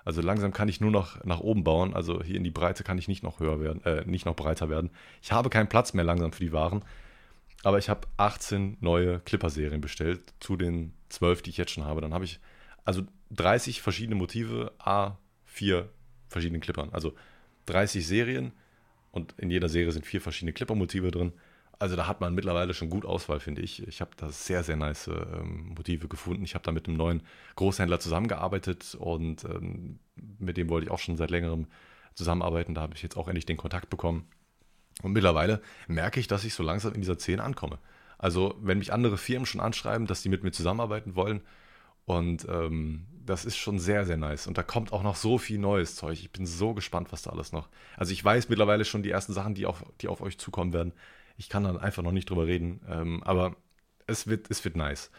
Also 0.04 0.22
langsam 0.22 0.52
kann 0.52 0.68
ich 0.68 0.82
nur 0.82 0.92
noch 0.92 1.24
nach 1.24 1.40
oben 1.40 1.64
bauen. 1.64 1.94
Also 1.94 2.24
hier 2.24 2.36
in 2.36 2.44
die 2.44 2.52
Breite 2.52 2.84
kann 2.84 2.98
ich 2.98 3.08
nicht 3.08 3.24
noch 3.24 3.40
höher 3.40 3.60
werden, 3.60 3.84
äh, 3.86 4.04
nicht 4.06 4.26
noch 4.26 4.36
breiter 4.36 4.70
werden. 4.70 4.90
Ich 5.22 5.32
habe 5.32 5.50
keinen 5.50 5.70
Platz 5.70 5.94
mehr 5.94 6.06
langsam 6.06 6.32
für 6.34 6.44
die 6.44 6.52
Waren. 6.52 6.84
Aber 7.64 7.78
ich 7.78 7.90
habe 7.90 8.08
18 8.18 8.78
neue 8.80 9.20
Clipper-Serien 9.20 9.82
bestellt 9.82 10.34
zu 10.40 10.58
den 10.58 10.94
12, 11.10 11.44
die 11.44 11.52
ich 11.52 11.58
jetzt 11.58 11.72
schon 11.72 11.86
habe. 11.86 12.02
Dann 12.02 12.14
habe 12.14 12.26
ich 12.26 12.40
also 12.86 13.04
30 13.32 13.82
verschiedene 13.82 14.16
Motive, 14.16 14.72
A, 14.80 15.18
4 15.46 15.90
verschiedene 16.28 16.60
Clippern. 16.60 16.90
Also 16.92 17.14
30 17.68 18.06
Serien 18.06 18.54
und 19.12 19.34
in 19.38 19.52
jeder 19.52 19.70
Serie 19.70 19.92
sind 19.92 20.06
vier 20.06 20.22
verschiedene 20.22 20.54
Clipper-Motive 20.54 21.12
drin. 21.12 21.34
Also 21.78 21.96
da 21.96 22.08
hat 22.08 22.22
man 22.22 22.36
mittlerweile 22.36 22.74
schon 22.74 22.90
gut 22.90 23.06
Auswahl, 23.06 23.40
finde 23.40 23.62
ich. 23.62 23.86
Ich 23.88 24.02
habe 24.02 24.12
da 24.16 24.30
sehr, 24.30 24.64
sehr 24.64 24.78
nice 24.78 25.08
ähm, 25.08 25.74
Motive 25.76 26.08
gefunden. 26.08 26.44
Ich 26.44 26.54
habe 26.54 26.64
da 26.64 26.72
mit 26.72 26.88
einem 26.88 26.98
neuen 26.98 27.24
Großhändler 27.56 28.00
zusammengearbeitet 28.00 28.96
und 29.00 29.44
ähm, 29.46 30.00
mit 30.16 30.58
dem 30.58 30.70
wollte 30.70 30.86
ich 30.86 30.92
auch 30.92 31.00
schon 31.00 31.18
seit 31.18 31.32
längerem 31.32 31.68
zusammenarbeiten. 32.14 32.76
Da 32.76 32.82
habe 32.82 32.94
ich 32.96 33.02
jetzt 33.02 33.18
auch 33.18 33.28
endlich 33.28 33.48
den 33.48 33.58
Kontakt 33.58 33.90
bekommen. 33.90 34.28
Und 35.02 35.14
mittlerweile 35.14 35.62
merke 35.88 36.20
ich, 36.20 36.28
dass 36.28 36.44
ich 36.44 36.54
so 36.54 36.64
langsam 36.64 36.94
in 36.94 37.02
dieser 37.02 37.18
Szene 37.18 37.44
ankomme. 37.44 37.80
Also 38.18 38.56
wenn 38.62 38.78
mich 38.78 38.94
andere 38.94 39.18
Firmen 39.18 39.46
schon 39.46 39.62
anschreiben, 39.62 40.08
dass 40.08 40.22
sie 40.22 40.30
mit 40.30 40.44
mir 40.44 40.52
zusammenarbeiten 40.52 41.16
wollen, 41.16 41.42
und 42.06 42.46
ähm, 42.50 43.06
das 43.26 43.46
ist 43.46 43.58
schon 43.58 43.80
sehr, 43.80 44.06
sehr 44.06 44.18
nice. 44.18 44.48
Und 44.48 44.58
da 44.58 44.64
kommt 44.64 44.92
auch 44.92 45.04
noch 45.04 45.16
so 45.16 45.38
viel 45.38 45.60
neues 45.60 45.96
Zeug. 45.96 46.20
Ich 46.20 46.32
bin 46.32 46.46
so 46.46 46.74
gespannt, 46.74 47.12
was 47.12 47.22
da 47.22 47.30
alles 47.30 47.52
noch. 47.52 47.70
Also 47.96 48.12
ich 48.12 48.24
weiß 48.24 48.50
mittlerweile 48.50 48.86
schon 48.86 49.04
die 49.04 49.12
ersten 49.12 49.34
Sachen, 49.34 49.54
die 49.54 49.66
auf, 49.66 49.86
die 50.02 50.08
auf 50.08 50.22
euch 50.22 50.38
zukommen 50.38 50.74
werden. 50.74 50.94
Ich 51.38 51.50
kann 51.50 51.64
dann 51.64 51.78
einfach 51.78 52.04
noch 52.04 52.12
nicht 52.12 52.30
drüber 52.30 52.48
reden. 52.48 52.82
Ähm, 52.90 53.24
aber 53.24 53.56
es 54.08 54.28
wird, 54.28 54.50
es 54.50 54.64
wird 54.66 54.76
nice. 54.76 55.12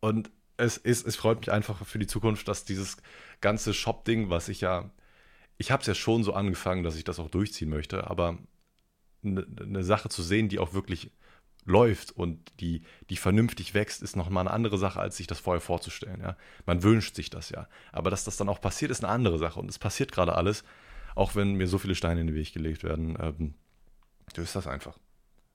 Und 0.00 0.30
es, 0.56 0.76
ist, 0.76 1.06
es 1.06 1.16
freut 1.16 1.38
mich 1.38 1.52
einfach 1.52 1.84
für 1.86 1.98
die 1.98 2.06
Zukunft, 2.06 2.48
dass 2.48 2.64
dieses 2.64 2.96
ganze 3.40 3.72
Shop-Ding, 3.72 4.30
was 4.30 4.48
ich 4.48 4.60
ja. 4.60 4.90
Ich 5.58 5.70
habe 5.70 5.80
es 5.80 5.86
ja 5.86 5.94
schon 5.94 6.22
so 6.22 6.34
angefangen, 6.34 6.82
dass 6.82 6.96
ich 6.96 7.04
das 7.04 7.18
auch 7.18 7.30
durchziehen 7.30 7.70
möchte, 7.70 8.10
aber 8.10 8.36
eine 9.26 9.46
ne 9.66 9.84
Sache 9.84 10.08
zu 10.08 10.22
sehen, 10.22 10.48
die 10.48 10.58
auch 10.58 10.72
wirklich 10.72 11.10
läuft 11.66 12.12
und 12.12 12.52
die, 12.60 12.82
die 13.10 13.16
vernünftig 13.16 13.74
wächst, 13.74 14.02
ist 14.02 14.16
nochmal 14.16 14.42
eine 14.42 14.52
andere 14.52 14.78
Sache, 14.78 15.00
als 15.00 15.16
sich 15.16 15.26
das 15.26 15.40
vorher 15.40 15.60
vorzustellen. 15.60 16.20
Ja? 16.20 16.36
Man 16.64 16.82
wünscht 16.82 17.16
sich 17.16 17.28
das 17.28 17.50
ja. 17.50 17.68
Aber 17.92 18.08
dass 18.10 18.24
das 18.24 18.36
dann 18.36 18.48
auch 18.48 18.60
passiert, 18.60 18.90
ist 18.90 19.04
eine 19.04 19.12
andere 19.12 19.38
Sache. 19.38 19.58
Und 19.58 19.68
es 19.68 19.78
passiert 19.78 20.12
gerade 20.12 20.36
alles, 20.36 20.64
auch 21.14 21.34
wenn 21.34 21.54
mir 21.54 21.66
so 21.66 21.78
viele 21.78 21.94
Steine 21.94 22.20
in 22.20 22.28
den 22.28 22.36
Weg 22.36 22.52
gelegt 22.52 22.84
werden. 22.84 23.18
Ähm, 23.20 23.54
so 24.34 24.42
ist 24.42 24.54
das 24.54 24.66
einfach. 24.66 24.96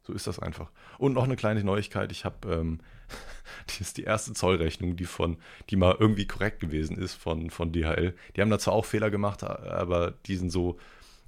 So 0.03 0.13
ist 0.13 0.28
das 0.28 0.39
einfach. 0.39 0.69
Und 0.97 1.13
noch 1.13 1.24
eine 1.24 1.36
kleine 1.36 1.63
Neuigkeit. 1.63 2.11
Ich 2.11 2.26
habe, 2.26 2.53
ähm, 2.53 2.80
die 3.69 3.82
ist 3.82 3.97
die 3.97 4.03
erste 4.03 4.34
Zollrechnung, 4.34 4.97
die 4.97 5.05
von, 5.05 5.38
die 5.69 5.78
mal 5.78 5.95
irgendwie 5.97 6.28
korrekt 6.28 6.59
gewesen 6.59 6.97
ist 6.97 7.13
von, 7.13 7.49
von 7.49 7.72
DHL. 7.72 8.15
Die 8.36 8.41
haben 8.41 8.49
da 8.49 8.59
zwar 8.59 8.74
auch 8.74 8.86
Fehler 8.86 9.11
gemacht, 9.11 9.43
aber 9.43 10.11
die 10.26 10.36
sind 10.36 10.49
so 10.49 10.78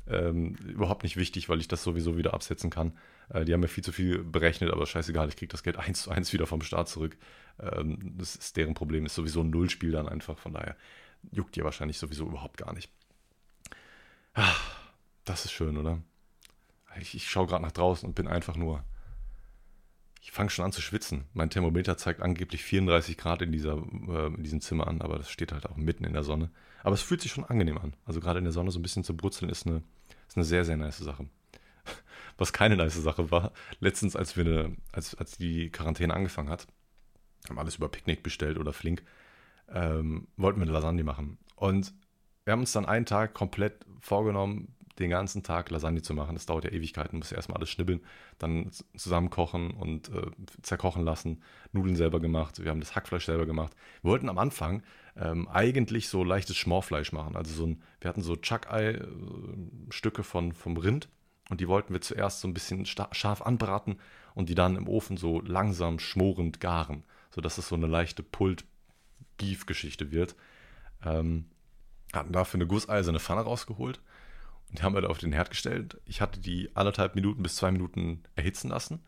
ähm, 0.08 0.56
überhaupt 0.56 1.04
nicht 1.04 1.18
wichtig, 1.18 1.49
weil 1.49 1.60
ich 1.60 1.68
das 1.68 1.84
sowieso 1.84 2.18
wieder 2.18 2.34
absetzen 2.34 2.70
kann. 2.70 2.97
Äh, 3.30 3.45
die 3.45 3.54
haben 3.54 3.62
mir 3.62 3.68
viel 3.68 3.84
zu 3.84 3.91
viel 3.91 4.24
berechnet, 4.24 4.72
aber 4.72 4.86
scheißegal, 4.86 5.30
ich 5.30 5.38
kriege 5.38 5.51
das 5.51 5.64
Geld 5.64 5.78
eins 5.80 6.04
zu 6.04 6.12
eins 6.12 6.34
wieder 6.34 6.47
vom 6.47 6.62
Staat 6.62 6.89
zurück. 6.89 7.18
Ähm, 7.60 8.14
das 8.18 8.36
ist 8.36 8.58
deren 8.58 8.74
Problem, 8.74 9.06
ist 9.06 9.16
sowieso 9.16 9.41
ein 9.41 9.49
Nullspiel 9.49 9.91
dann 9.91 10.10
einfach, 10.10 10.38
von 10.38 10.54
daher 10.54 10.76
juckt 11.32 11.56
ihr 11.56 11.64
wahrscheinlich 11.64 11.97
sowieso 11.97 12.26
überhaupt 12.26 12.58
gar 12.58 12.74
nicht. 12.74 12.91
Ah, 14.34 14.56
das 15.26 15.45
ist 15.45 15.51
schön, 15.51 15.78
oder? 15.78 16.01
Ich, 16.99 17.16
ich 17.16 17.30
schaue 17.30 17.47
gerade 17.47 17.64
nach 17.64 17.72
draußen 17.72 18.08
und 18.08 18.16
bin 18.16 18.28
einfach 18.28 18.56
nur. 18.56 18.84
Ich 20.22 20.32
fange 20.32 20.49
schon 20.49 20.64
an 20.64 20.72
zu 20.72 20.82
schwitzen. 20.82 21.26
Mein 21.34 21.49
Thermometer 21.49 21.97
zeigt 21.97 22.22
angeblich 22.22 22.64
34 22.64 23.18
Grad 23.18 23.41
in, 23.41 23.51
dieser, 23.51 23.74
äh, 23.74 24.28
in 24.28 24.43
diesem 24.43 24.62
Zimmer 24.62 24.88
an, 24.88 25.01
aber 25.01 25.18
das 25.18 25.30
steht 25.30 25.51
halt 25.51 25.66
auch 25.66 25.76
mitten 25.76 26.06
in 26.06 26.14
der 26.14 26.24
Sonne. 26.24 26.49
Aber 26.84 26.94
es 26.94 27.02
fühlt 27.02 27.22
sich 27.22 27.32
schon 27.32 27.46
angenehm 27.46 27.78
an. 27.78 27.94
Also 28.06 28.20
gerade 28.20 28.40
in 28.40 28.46
der 28.46 28.54
Sonne 28.54 28.72
so 28.72 28.80
ein 28.80 28.84
bisschen 28.84 29.04
zu 29.04 29.16
brutzeln 29.16 29.50
ist 29.50 29.66
eine, 29.66 29.82
ist 30.28 30.38
eine 30.38 30.46
sehr, 30.46 30.66
sehr 30.66 30.78
nice 30.78 31.00
Sache 31.00 31.28
was 32.38 32.54
keine 32.54 32.76
nice 32.76 32.96
Sache 32.96 33.32
war. 33.32 33.52
Letztens, 33.80 34.16
als 34.16 34.38
wir 34.38 34.46
eine, 34.46 34.76
als, 34.92 35.16
als 35.16 35.38
die 35.38 35.70
Quarantäne 35.70 36.14
angefangen 36.14 36.50
hat, 36.50 36.68
haben 37.48 37.60
alles 37.60 37.76
über 37.76 37.90
Picknick 37.90 38.24
bestellt 38.24 38.58
oder 38.58 38.74
Flink, 38.74 39.04
ähm, 39.70 40.28
wollten 40.38 40.60
wir 40.60 40.64
eine 40.64 40.72
Lasagne 40.72 41.04
machen. 41.04 41.38
Und 41.56 41.94
wir 42.44 42.54
haben 42.54 42.62
uns 42.62 42.72
dann 42.72 42.86
einen 42.86 43.06
Tag 43.06 43.34
komplett 43.34 43.86
vorgenommen, 44.00 44.76
den 45.00 45.10
ganzen 45.10 45.44
Tag 45.44 45.70
Lasagne 45.72 46.02
zu 46.02 46.14
machen. 46.14 46.36
Das 46.36 46.46
dauert 46.46 46.66
ja 46.66 46.72
Ewigkeiten, 46.72 47.18
muss 47.18 47.32
ja 47.32 47.38
erstmal 47.38 47.58
alles 47.58 47.70
schnibbeln, 47.70 48.02
dann 48.38 48.72
zusammenkochen 48.96 49.72
und 49.72 50.10
äh, 50.10 50.32
zerkochen 50.62 51.04
lassen, 51.04 51.41
Nudeln 51.72 51.96
selber 51.96 52.20
gemacht, 52.20 52.64
wir 52.64 52.70
haben 52.70 52.80
das 52.80 52.96
Hackfleisch 52.96 53.26
selber 53.26 53.46
gemacht. 53.46 53.74
Wir 54.02 54.12
wollten 54.12 54.30
am 54.30 54.38
Anfang 54.38 54.84
ähm, 55.16 55.48
eigentlich 55.48 56.10
so 56.10 56.24
leichtes 56.24 56.58
Schmorfleisch 56.58 57.12
machen. 57.12 57.36
Also 57.36 57.54
so 57.54 57.66
ein, 57.66 57.82
wir 58.02 58.10
hatten 58.10 58.22
so 58.22 58.36
Chuck-Ei-Stücke 58.36 60.22
äh, 60.22 60.26
von, 60.26 60.54
vom 60.54 60.78
Rind 60.78 61.10
und 61.50 61.60
die 61.60 61.68
wollten 61.68 61.94
wir 61.94 62.02
zuerst 62.02 62.41
so 62.41 62.48
ein 62.48 62.54
bisschen 62.54 62.86
scharf 62.86 63.41
anbraten 63.41 63.98
und 64.36 64.50
die 64.50 64.56
dann 64.56 64.76
im 64.76 64.88
Ofen 64.88 65.18
so 65.18 65.41
langsam 65.41 66.00
schmorend 66.00 66.60
garen, 66.60 67.04
sodass 67.32 67.58
es 67.58 67.68
so 67.68 67.76
eine 67.76 67.88
leichte 67.88 68.24
Pult-Beef-Geschichte 68.24 70.12
wird. 70.12 70.36
Ähm, 71.04 71.46
hatten 72.14 72.32
dafür 72.32 72.60
eine 72.60 72.68
gusseiserne 72.68 73.20
Pfanne 73.20 73.41
rausgeholt 73.41 74.00
die 74.74 74.82
haben 74.82 74.96
wir 74.96 75.02
da 75.02 75.08
auf 75.08 75.20
den 75.20 75.34
Herd 75.34 75.50
gestellt. 75.50 76.02
Ich 76.06 76.20
hatte 76.22 76.40
die 76.40 76.76
anderthalb 76.76 77.16
Minuten 77.16 77.44
bis 77.44 77.56
zwei 77.56 77.72
Minuten 77.72 78.24
erhitzen 78.36 78.70
lassen. 78.70 79.02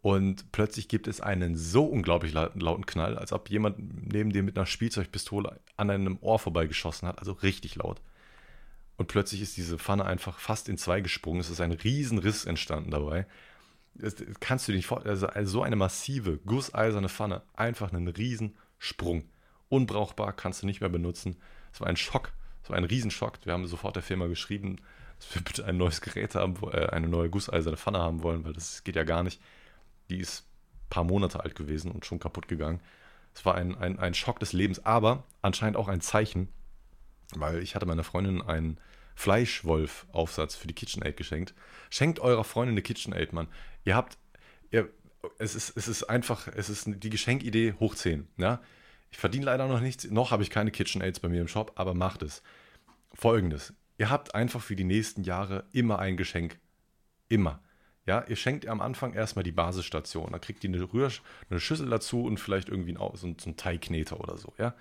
Und 0.00 0.52
plötzlich 0.52 0.88
gibt 0.88 1.08
es 1.08 1.20
einen 1.20 1.56
so 1.56 1.84
unglaublich 1.84 2.32
lauten 2.32 2.86
Knall, 2.86 3.18
als 3.18 3.32
ob 3.32 3.50
jemand 3.50 4.12
neben 4.12 4.32
dir 4.32 4.42
mit 4.42 4.56
einer 4.56 4.66
Spielzeugpistole 4.66 5.60
an 5.76 5.90
einem 5.90 6.18
Ohr 6.20 6.38
vorbeigeschossen 6.38 7.08
hat. 7.08 7.18
Also 7.18 7.32
richtig 7.32 7.74
laut. 7.74 8.00
Und 8.96 9.08
plötzlich 9.08 9.42
ist 9.42 9.56
diese 9.56 9.78
Pfanne 9.78 10.04
einfach 10.04 10.38
fast 10.38 10.68
in 10.68 10.78
zwei 10.78 11.00
gesprungen. 11.00 11.40
Es 11.40 11.50
ist 11.50 11.60
ein 11.60 11.72
Riesenriss 11.72 12.44
entstanden 12.44 12.90
dabei. 12.90 13.26
Das 13.94 14.16
kannst 14.40 14.66
du 14.66 14.72
dir 14.72 14.76
nicht 14.76 14.86
vorstellen. 14.86 15.18
Also 15.22 15.50
so 15.50 15.62
eine 15.62 15.76
massive, 15.76 16.38
gusseiserne 16.38 17.08
Pfanne. 17.08 17.42
Einfach 17.54 17.92
einen 17.92 18.08
Riesensprung. 18.08 19.24
Unbrauchbar, 19.68 20.32
kannst 20.32 20.62
du 20.62 20.66
nicht 20.66 20.80
mehr 20.80 20.88
benutzen. 20.90 21.36
Es 21.72 21.80
war 21.80 21.88
ein 21.88 21.96
Schock. 21.96 22.32
Es 22.68 22.74
ein 22.74 22.84
Riesenschock. 22.84 23.38
Wir 23.44 23.52
haben 23.52 23.66
sofort 23.66 23.96
der 23.96 24.02
Firma 24.02 24.26
geschrieben, 24.26 24.76
dass 25.18 25.34
wir 25.34 25.42
bitte 25.42 25.64
ein 25.64 25.76
neues 25.76 26.00
Gerät 26.00 26.34
haben, 26.34 26.54
äh, 26.72 26.86
eine 26.86 27.08
neue 27.08 27.30
gusseiserne 27.30 27.76
Pfanne 27.76 27.98
haben 27.98 28.22
wollen, 28.22 28.44
weil 28.44 28.52
das 28.52 28.84
geht 28.84 28.96
ja 28.96 29.04
gar 29.04 29.22
nicht. 29.22 29.40
Die 30.10 30.18
ist 30.18 30.42
ein 30.42 30.88
paar 30.90 31.04
Monate 31.04 31.40
alt 31.40 31.54
gewesen 31.54 31.90
und 31.90 32.06
schon 32.06 32.18
kaputt 32.18 32.48
gegangen. 32.48 32.80
Es 33.34 33.44
war 33.44 33.54
ein, 33.54 33.76
ein, 33.76 33.98
ein 33.98 34.14
Schock 34.14 34.40
des 34.40 34.52
Lebens, 34.52 34.84
aber 34.84 35.24
anscheinend 35.42 35.76
auch 35.76 35.88
ein 35.88 36.00
Zeichen, 36.00 36.48
weil 37.34 37.62
ich 37.62 37.74
hatte 37.74 37.86
meiner 37.86 38.04
Freundin 38.04 38.42
einen 38.42 38.78
Fleischwolf-Aufsatz 39.14 40.54
für 40.54 40.68
die 40.68 40.74
KitchenAid 40.74 41.16
geschenkt. 41.16 41.54
Schenkt 41.90 42.20
eurer 42.20 42.44
Freundin 42.44 42.74
eine 42.74 42.82
KitchenAid, 42.82 43.32
Mann. 43.32 43.48
Ihr 43.84 43.96
habt, 43.96 44.16
ihr, 44.70 44.88
es 45.38 45.54
ist, 45.54 45.76
es 45.76 45.88
ist 45.88 46.04
einfach, 46.04 46.48
es 46.48 46.70
ist 46.70 46.84
die 46.86 47.10
Geschenkidee 47.10 47.74
hoch 47.80 47.94
10, 47.94 48.28
ja. 48.36 48.60
Ich 49.10 49.18
verdiene 49.18 49.46
leider 49.46 49.66
noch 49.66 49.80
nichts, 49.80 50.08
noch 50.10 50.30
habe 50.30 50.42
ich 50.42 50.50
keine 50.50 50.70
KitchenAids 50.70 51.20
bei 51.20 51.28
mir 51.28 51.40
im 51.40 51.48
Shop, 51.48 51.72
aber 51.76 51.94
macht 51.94 52.22
es. 52.22 52.42
Folgendes, 53.14 53.74
ihr 53.96 54.10
habt 54.10 54.34
einfach 54.34 54.62
für 54.62 54.76
die 54.76 54.84
nächsten 54.84 55.22
Jahre 55.22 55.64
immer 55.72 55.98
ein 55.98 56.16
Geschenk. 56.16 56.58
Immer. 57.28 57.60
Ja, 58.06 58.24
ihr 58.26 58.36
schenkt 58.36 58.66
am 58.66 58.80
Anfang 58.80 59.12
erstmal 59.12 59.42
die 59.42 59.52
Basisstation. 59.52 60.32
Da 60.32 60.38
kriegt 60.38 60.64
ihr 60.64 60.70
eine, 60.70 60.92
Rühr, 60.92 61.10
eine 61.50 61.60
Schüssel 61.60 61.90
dazu 61.90 62.24
und 62.24 62.38
vielleicht 62.38 62.68
irgendwie 62.70 62.96
einen, 62.96 63.16
so, 63.16 63.26
einen 63.26 63.56
Teigkneter 63.56 64.18
oder 64.18 64.36
so, 64.36 64.54
ja 64.58 64.74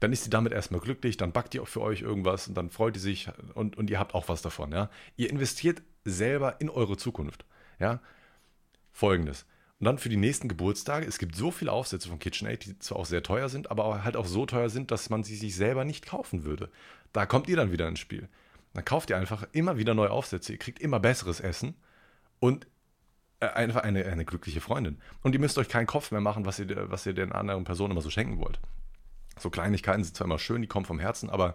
dann 0.00 0.12
ist 0.12 0.24
sie 0.24 0.30
damit 0.30 0.52
erstmal 0.52 0.80
glücklich, 0.80 1.16
dann 1.16 1.32
backt 1.32 1.54
die 1.54 1.60
auch 1.60 1.68
für 1.68 1.80
euch 1.80 2.02
irgendwas 2.02 2.48
und 2.48 2.54
dann 2.54 2.70
freut 2.70 2.96
die 2.96 3.00
sich 3.00 3.28
und, 3.54 3.76
und 3.76 3.90
ihr 3.90 3.98
habt 3.98 4.14
auch 4.14 4.28
was 4.28 4.42
davon, 4.42 4.72
ja. 4.72 4.90
Ihr 5.16 5.30
investiert 5.30 5.82
selber 6.04 6.60
in 6.60 6.68
eure 6.68 6.96
Zukunft, 6.96 7.44
ja. 7.78 8.00
Folgendes. 8.92 9.46
Und 9.78 9.84
dann 9.84 9.98
für 9.98 10.08
die 10.08 10.16
nächsten 10.16 10.48
Geburtstage, 10.48 11.06
es 11.06 11.18
gibt 11.18 11.36
so 11.36 11.50
viele 11.50 11.72
Aufsätze 11.72 12.08
von 12.08 12.18
KitchenAid, 12.18 12.64
die 12.64 12.78
zwar 12.78 12.98
auch 12.98 13.06
sehr 13.06 13.22
teuer 13.22 13.48
sind, 13.48 13.70
aber 13.70 14.04
halt 14.04 14.16
auch 14.16 14.26
so 14.26 14.46
teuer 14.46 14.70
sind, 14.70 14.90
dass 14.90 15.10
man 15.10 15.22
sie 15.22 15.36
sich 15.36 15.54
selber 15.54 15.84
nicht 15.84 16.06
kaufen 16.06 16.44
würde. 16.44 16.70
Da 17.12 17.26
kommt 17.26 17.48
ihr 17.48 17.56
dann 17.56 17.72
wieder 17.72 17.86
ins 17.86 17.98
Spiel. 17.98 18.28
Dann 18.72 18.84
kauft 18.84 19.10
ihr 19.10 19.18
einfach 19.18 19.46
immer 19.52 19.76
wieder 19.76 19.94
neue 19.94 20.10
Aufsätze, 20.10 20.52
ihr 20.52 20.58
kriegt 20.58 20.80
immer 20.80 21.00
besseres 21.00 21.40
Essen 21.40 21.74
und 22.40 22.66
äh, 23.40 23.48
einfach 23.48 23.82
eine, 23.82 24.06
eine 24.06 24.24
glückliche 24.24 24.62
Freundin. 24.62 24.98
Und 25.22 25.34
ihr 25.34 25.40
müsst 25.40 25.58
euch 25.58 25.68
keinen 25.68 25.86
Kopf 25.86 26.10
mehr 26.10 26.22
machen, 26.22 26.46
was 26.46 26.58
ihr, 26.58 26.90
was 26.90 27.04
ihr 27.04 27.12
den 27.12 27.32
anderen 27.32 27.64
Personen 27.64 27.92
immer 27.92 28.00
so 28.00 28.10
schenken 28.10 28.38
wollt. 28.38 28.58
So 29.38 29.50
Kleinigkeiten 29.50 30.04
sind 30.04 30.16
zwar 30.16 30.26
immer 30.26 30.38
schön, 30.38 30.62
die 30.62 30.68
kommen 30.68 30.86
vom 30.86 30.98
Herzen, 30.98 31.28
aber 31.28 31.54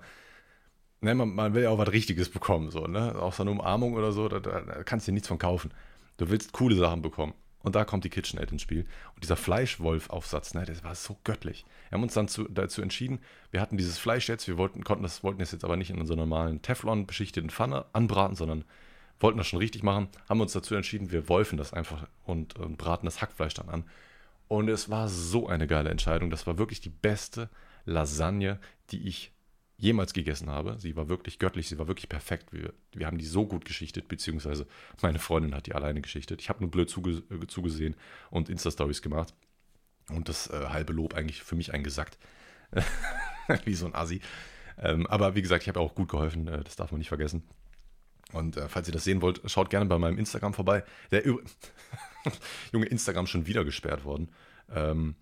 ne, 1.02 1.16
man, 1.16 1.34
man, 1.34 1.54
will 1.56 1.64
ja 1.64 1.70
auch 1.70 1.80
was 1.80 1.92
Richtiges 1.92 2.30
bekommen. 2.30 2.70
So, 2.70 2.86
ne? 2.86 3.16
Auch 3.20 3.34
so 3.34 3.42
eine 3.42 3.52
Umarmung 3.52 3.94
oder 3.96 4.12
so, 4.12 4.30
da, 4.30 4.40
da, 4.40 4.84
kannst 4.84 5.08
du 5.08 5.12
dir 5.12 5.16
nichts 5.16 5.28
von 5.28 5.40
kaufen. 5.40 5.74
Du 6.18 6.30
willst 6.30 6.54
coole 6.54 6.76
Sachen 6.76 7.02
bekommen. 7.02 7.34
Und 7.64 7.76
da 7.76 7.86
kommt 7.86 8.04
die 8.04 8.10
KitchenAid 8.10 8.52
ins 8.52 8.62
Spiel. 8.62 8.86
Und 9.16 9.24
dieser 9.24 9.36
Fleischwolf-Aufsatz, 9.36 10.54
ne, 10.54 10.66
das 10.66 10.84
war 10.84 10.96
so 10.96 11.18
göttlich. 11.24 11.66
Wir 11.90 11.98
haben 11.98 12.04
uns 12.04 12.14
dann 12.14 12.28
zu, 12.28 12.46
dazu 12.46 12.82
entschieden, 12.82 13.20
wir 13.52 13.62
hatten 13.62 13.78
dieses 13.78 13.98
Fleisch 13.98 14.28
jetzt, 14.30 14.48
wir 14.48 14.58
wollten, 14.58 14.84
konnten 14.84 15.04
das, 15.04 15.24
wollten 15.24 15.42
es 15.42 15.52
jetzt 15.52 15.64
aber 15.64 15.78
nicht 15.78 15.90
in 15.90 16.00
unserer 16.00 16.18
normalen 16.18 16.62
Teflon 16.62 17.06
beschichteten 17.06 17.50
Pfanne 17.50 17.86
anbraten, 17.94 18.36
sondern 18.36 18.66
wollten 19.20 19.38
das 19.38 19.48
schon 19.48 19.60
richtig 19.60 19.84
machen, 19.84 20.08
haben 20.28 20.42
uns 20.42 20.54
dazu 20.54 20.74
entschieden, 20.76 21.12
wir 21.12 21.30
wolfen 21.30 21.58
das 21.58 21.74
einfach 21.74 22.08
und, 22.26 22.56
und 22.58 22.78
braten 22.78 23.06
das 23.06 23.22
Hackfleisch 23.22 23.54
dann 23.54 23.70
an. 23.70 23.84
Und 24.48 24.68
es 24.68 24.90
war 24.90 25.08
so 25.08 25.48
eine 25.48 25.68
geile 25.68 25.90
Entscheidung. 25.90 26.30
Das 26.30 26.46
war 26.46 26.58
wirklich 26.58 26.82
die 26.82 26.90
beste 26.90 27.50
Lasagne, 27.86 28.60
die 28.90 29.08
ich 29.08 29.32
jemals 29.82 30.14
gegessen 30.14 30.50
habe. 30.50 30.78
Sie 30.80 30.96
war 30.96 31.10
wirklich 31.10 31.40
göttlich, 31.40 31.68
sie 31.68 31.80
war 31.80 31.88
wirklich 31.88 32.08
perfekt. 32.08 32.54
Wir, 32.54 32.72
wir 32.94 33.08
haben 33.08 33.18
die 33.18 33.26
so 33.26 33.48
gut 33.48 33.66
geschichtet, 33.66 34.08
beziehungsweise 34.08 34.68
meine 35.02 35.18
Freundin 35.18 35.56
hat 35.56 35.66
die 35.66 35.74
alleine 35.74 36.02
geschichtet. 36.02 36.40
Ich 36.40 36.50
habe 36.50 36.62
nur 36.62 36.70
blöd 36.70 36.90
zuge 36.90 37.24
äh, 37.30 37.48
zugesehen 37.48 37.96
und 38.30 38.48
Insta-Stories 38.48 39.02
gemacht. 39.02 39.34
Und 40.10 40.30
das 40.30 40.50
äh, 40.50 40.68
halbe 40.68 40.94
Lob 40.94 41.16
eigentlich 41.16 41.42
für 41.42 41.56
mich 41.56 41.74
eingesackt. 41.74 42.18
Wie 43.66 43.74
so 43.74 43.88
ein 43.88 43.96
Assi. 43.96 44.22
Ähm, 44.78 45.08
aber 45.08 45.36
wie 45.36 45.42
gesagt, 45.42 45.64
ich 45.64 45.70
habe 45.70 45.80
auch 45.80 45.96
gut 45.96 46.10
geholfen, 46.10 46.48
äh, 46.48 46.64
das 46.64 46.76
darf 46.76 46.92
man 46.92 47.00
nicht 47.00 47.10
vergessen. 47.10 47.44
Und 48.34 48.58
äh, 48.58 48.70
falls 48.70 48.88
ihr 48.88 48.94
das 48.94 49.04
sehen 49.04 49.22
wollt, 49.22 49.42
schaut 49.46 49.72
gerne 49.72 49.88
bei 49.88 49.98
meinem 49.98 50.20
Instagram 50.20 50.54
vorbei. 50.54 50.84
Der 51.10 51.26
Junge, 52.72 52.86
Instagram 52.86 53.26
schon 53.26 53.48
wieder 53.48 53.66
gesperrt 53.66 54.06
worden. 54.06 54.30
Ähm, 54.74 55.16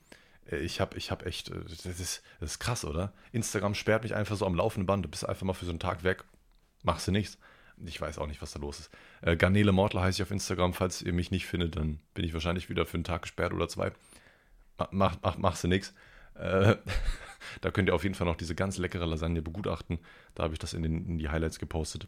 ich 0.58 0.82
habe 0.82 0.98
ich 0.98 1.12
hab 1.12 1.26
echt, 1.26 1.50
äh, 1.50 1.64
das 1.64 1.86
ist, 1.86 2.24
das 2.40 2.52
ist 2.52 2.60
krass, 2.60 2.86
oder? 2.86 3.14
Instagram 3.32 3.76
sperrt 3.76 4.04
mich 4.04 4.16
einfach 4.16 4.36
so 4.36 4.46
am 4.46 4.56
laufenden 4.56 4.86
Band. 4.86 5.06
Du 5.06 5.10
bist 5.10 5.28
einfach 5.28 5.46
mal 5.46 5.54
für 5.54 5.66
so 5.66 5.72
einen 5.72 5.80
Tag 5.80 6.04
weg, 6.04 6.24
machst 6.84 7.08
du 7.08 7.12
nichts. 7.12 7.38
Ich 7.86 8.02
weiß 8.02 8.18
auch 8.18 8.28
nicht, 8.28 8.42
was 8.42 8.52
da 8.52 8.60
los 8.60 8.80
ist. 8.80 8.92
Äh, 9.22 9.38
Garnele 9.38 9.72
Mortler 9.72 10.02
heiße 10.02 10.18
ich 10.18 10.24
auf 10.24 10.32
Instagram. 10.32 10.74
Falls 10.74 11.02
ihr 11.02 11.14
mich 11.14 11.32
nicht 11.32 11.46
findet, 11.46 11.78
dann 11.78 12.00
bin 12.14 12.26
ich 12.26 12.34
wahrscheinlich 12.34 12.70
wieder 12.70 12.86
für 12.86 12.96
einen 12.96 13.06
Tag 13.06 13.22
gesperrt 13.22 13.54
oder 13.54 13.70
zwei. 13.70 13.92
Mach, 14.92 15.16
mach, 15.22 15.38
machst 15.38 15.64
du 15.64 15.70
nichts. 15.70 15.94
Äh, 16.36 16.76
da 17.62 17.72
könnt 17.72 17.90
ihr 17.90 17.96
auf 17.96 18.04
jeden 18.04 18.16
Fall 18.16 18.28
noch 18.28 18.36
diese 18.36 18.56
ganz 18.56 18.78
leckere 18.78 19.06
Lasagne 19.06 19.42
begutachten. 19.42 20.00
Da 20.36 20.44
habe 20.44 20.54
ich 20.54 20.60
das 20.60 20.74
in, 20.74 20.84
den, 20.84 21.06
in 21.06 21.18
die 21.18 21.30
Highlights 21.30 21.60
gepostet. 21.60 22.08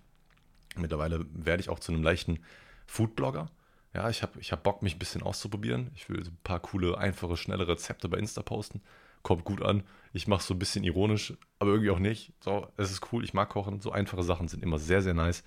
Mittlerweile 0.76 1.26
werde 1.34 1.62
ich 1.62 1.70
auch 1.70 1.80
zu 1.80 1.94
einem 1.94 2.04
leichten 2.04 2.40
Foodblogger. 2.86 3.50
Ja, 3.94 4.10
ich 4.10 4.22
habe 4.22 4.40
ich 4.40 4.52
hab 4.52 4.64
Bock, 4.64 4.82
mich 4.82 4.96
ein 4.96 5.00
bisschen 5.00 5.22
auszuprobieren. 5.22 5.92
Ich 5.96 6.10
will 6.10 6.22
ein 6.22 6.38
paar 6.44 6.60
coole, 6.60 6.98
einfache, 6.98 7.36
schnelle 7.36 7.68
Rezepte 7.68 8.08
bei 8.08 8.18
Insta 8.18 8.42
posten. 8.42 8.82
Kommt 9.22 9.44
gut 9.44 9.62
an. 9.62 9.84
Ich 10.14 10.28
mache 10.28 10.44
so 10.44 10.54
ein 10.54 10.60
bisschen 10.60 10.84
ironisch, 10.84 11.34
aber 11.60 11.72
irgendwie 11.72 11.92
auch 11.92 12.00
nicht. 12.00 12.34
So, 12.40 12.68
es 12.78 12.92
ist 12.92 13.12
cool, 13.12 13.24
ich 13.24 13.34
mag 13.34 13.50
kochen. 13.50 13.82
So 13.82 13.92
einfache 13.92 14.24
Sachen 14.24 14.48
sind 14.48 14.64
immer 14.64 14.80
sehr, 14.80 15.02
sehr 15.02 15.14
nice. 15.14 15.44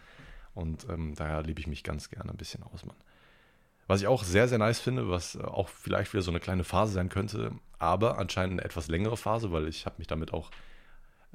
Und 0.54 0.86
ähm, 0.88 1.14
daher 1.14 1.42
liebe 1.42 1.60
ich 1.60 1.66
mich 1.66 1.82
ganz 1.82 2.10
gerne 2.10 2.30
ein 2.30 2.36
bisschen 2.36 2.62
aus, 2.62 2.84
Mann. 2.84 2.96
Was 3.86 4.00
ich 4.00 4.06
auch 4.06 4.24
sehr, 4.24 4.48
sehr 4.48 4.58
nice 4.58 4.80
finde, 4.80 5.08
was 5.08 5.36
auch 5.36 5.68
vielleicht 5.68 6.12
wieder 6.12 6.22
so 6.22 6.30
eine 6.30 6.40
kleine 6.40 6.64
Phase 6.64 6.92
sein 6.92 7.08
könnte, 7.08 7.52
aber 7.78 8.18
anscheinend 8.18 8.60
eine 8.60 8.64
etwas 8.64 8.88
längere 8.88 9.16
Phase, 9.16 9.52
weil 9.52 9.68
ich 9.68 9.84
habe 9.84 9.96
mich 9.98 10.06
damit 10.06 10.32
auch 10.32 10.50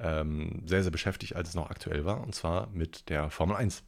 ähm, 0.00 0.62
sehr, 0.66 0.82
sehr 0.82 0.90
beschäftigt, 0.90 1.36
als 1.36 1.50
es 1.50 1.54
noch 1.54 1.70
aktuell 1.70 2.04
war, 2.04 2.20
und 2.22 2.34
zwar 2.34 2.68
mit 2.70 3.08
der 3.08 3.30
Formel 3.30 3.56
1. 3.56 3.84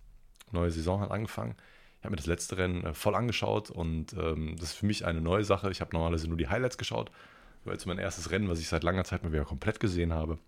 Neue 0.53 0.71
Saison 0.71 1.01
hat 1.01 1.11
angefangen. 1.11 1.57
Ich 2.03 2.05
habe 2.05 2.15
mir 2.15 2.17
das 2.17 2.27
letzte 2.27 2.59
Rennen 2.59 2.85
äh, 2.85 2.95
voll 2.95 3.15
angeschaut 3.15 3.71
und 3.71 4.13
ähm, 4.15 4.57
das 4.59 4.71
ist 4.71 4.79
für 4.79 4.87
mich 4.87 5.07
eine 5.07 5.21
neue 5.21 5.45
Sache. 5.45 5.71
Ich 5.71 5.81
habe 5.81 5.93
normalerweise 5.93 6.27
nur 6.27 6.37
die 6.37 6.49
Highlights 6.49 6.77
geschaut. 6.77 7.13
Das 7.59 7.67
war 7.67 7.73
jetzt 7.75 7.87
mein 7.87 7.99
erstes 7.99 8.33
Rennen, 8.33 8.49
was 8.49 8.59
ich 8.59 8.67
seit 8.67 8.83
langer 8.83 9.05
Zeit 9.05 9.23
mal 9.23 9.31
wieder 9.31 9.45
komplett 9.45 9.79
gesehen 9.79 10.13
habe. 10.13 10.39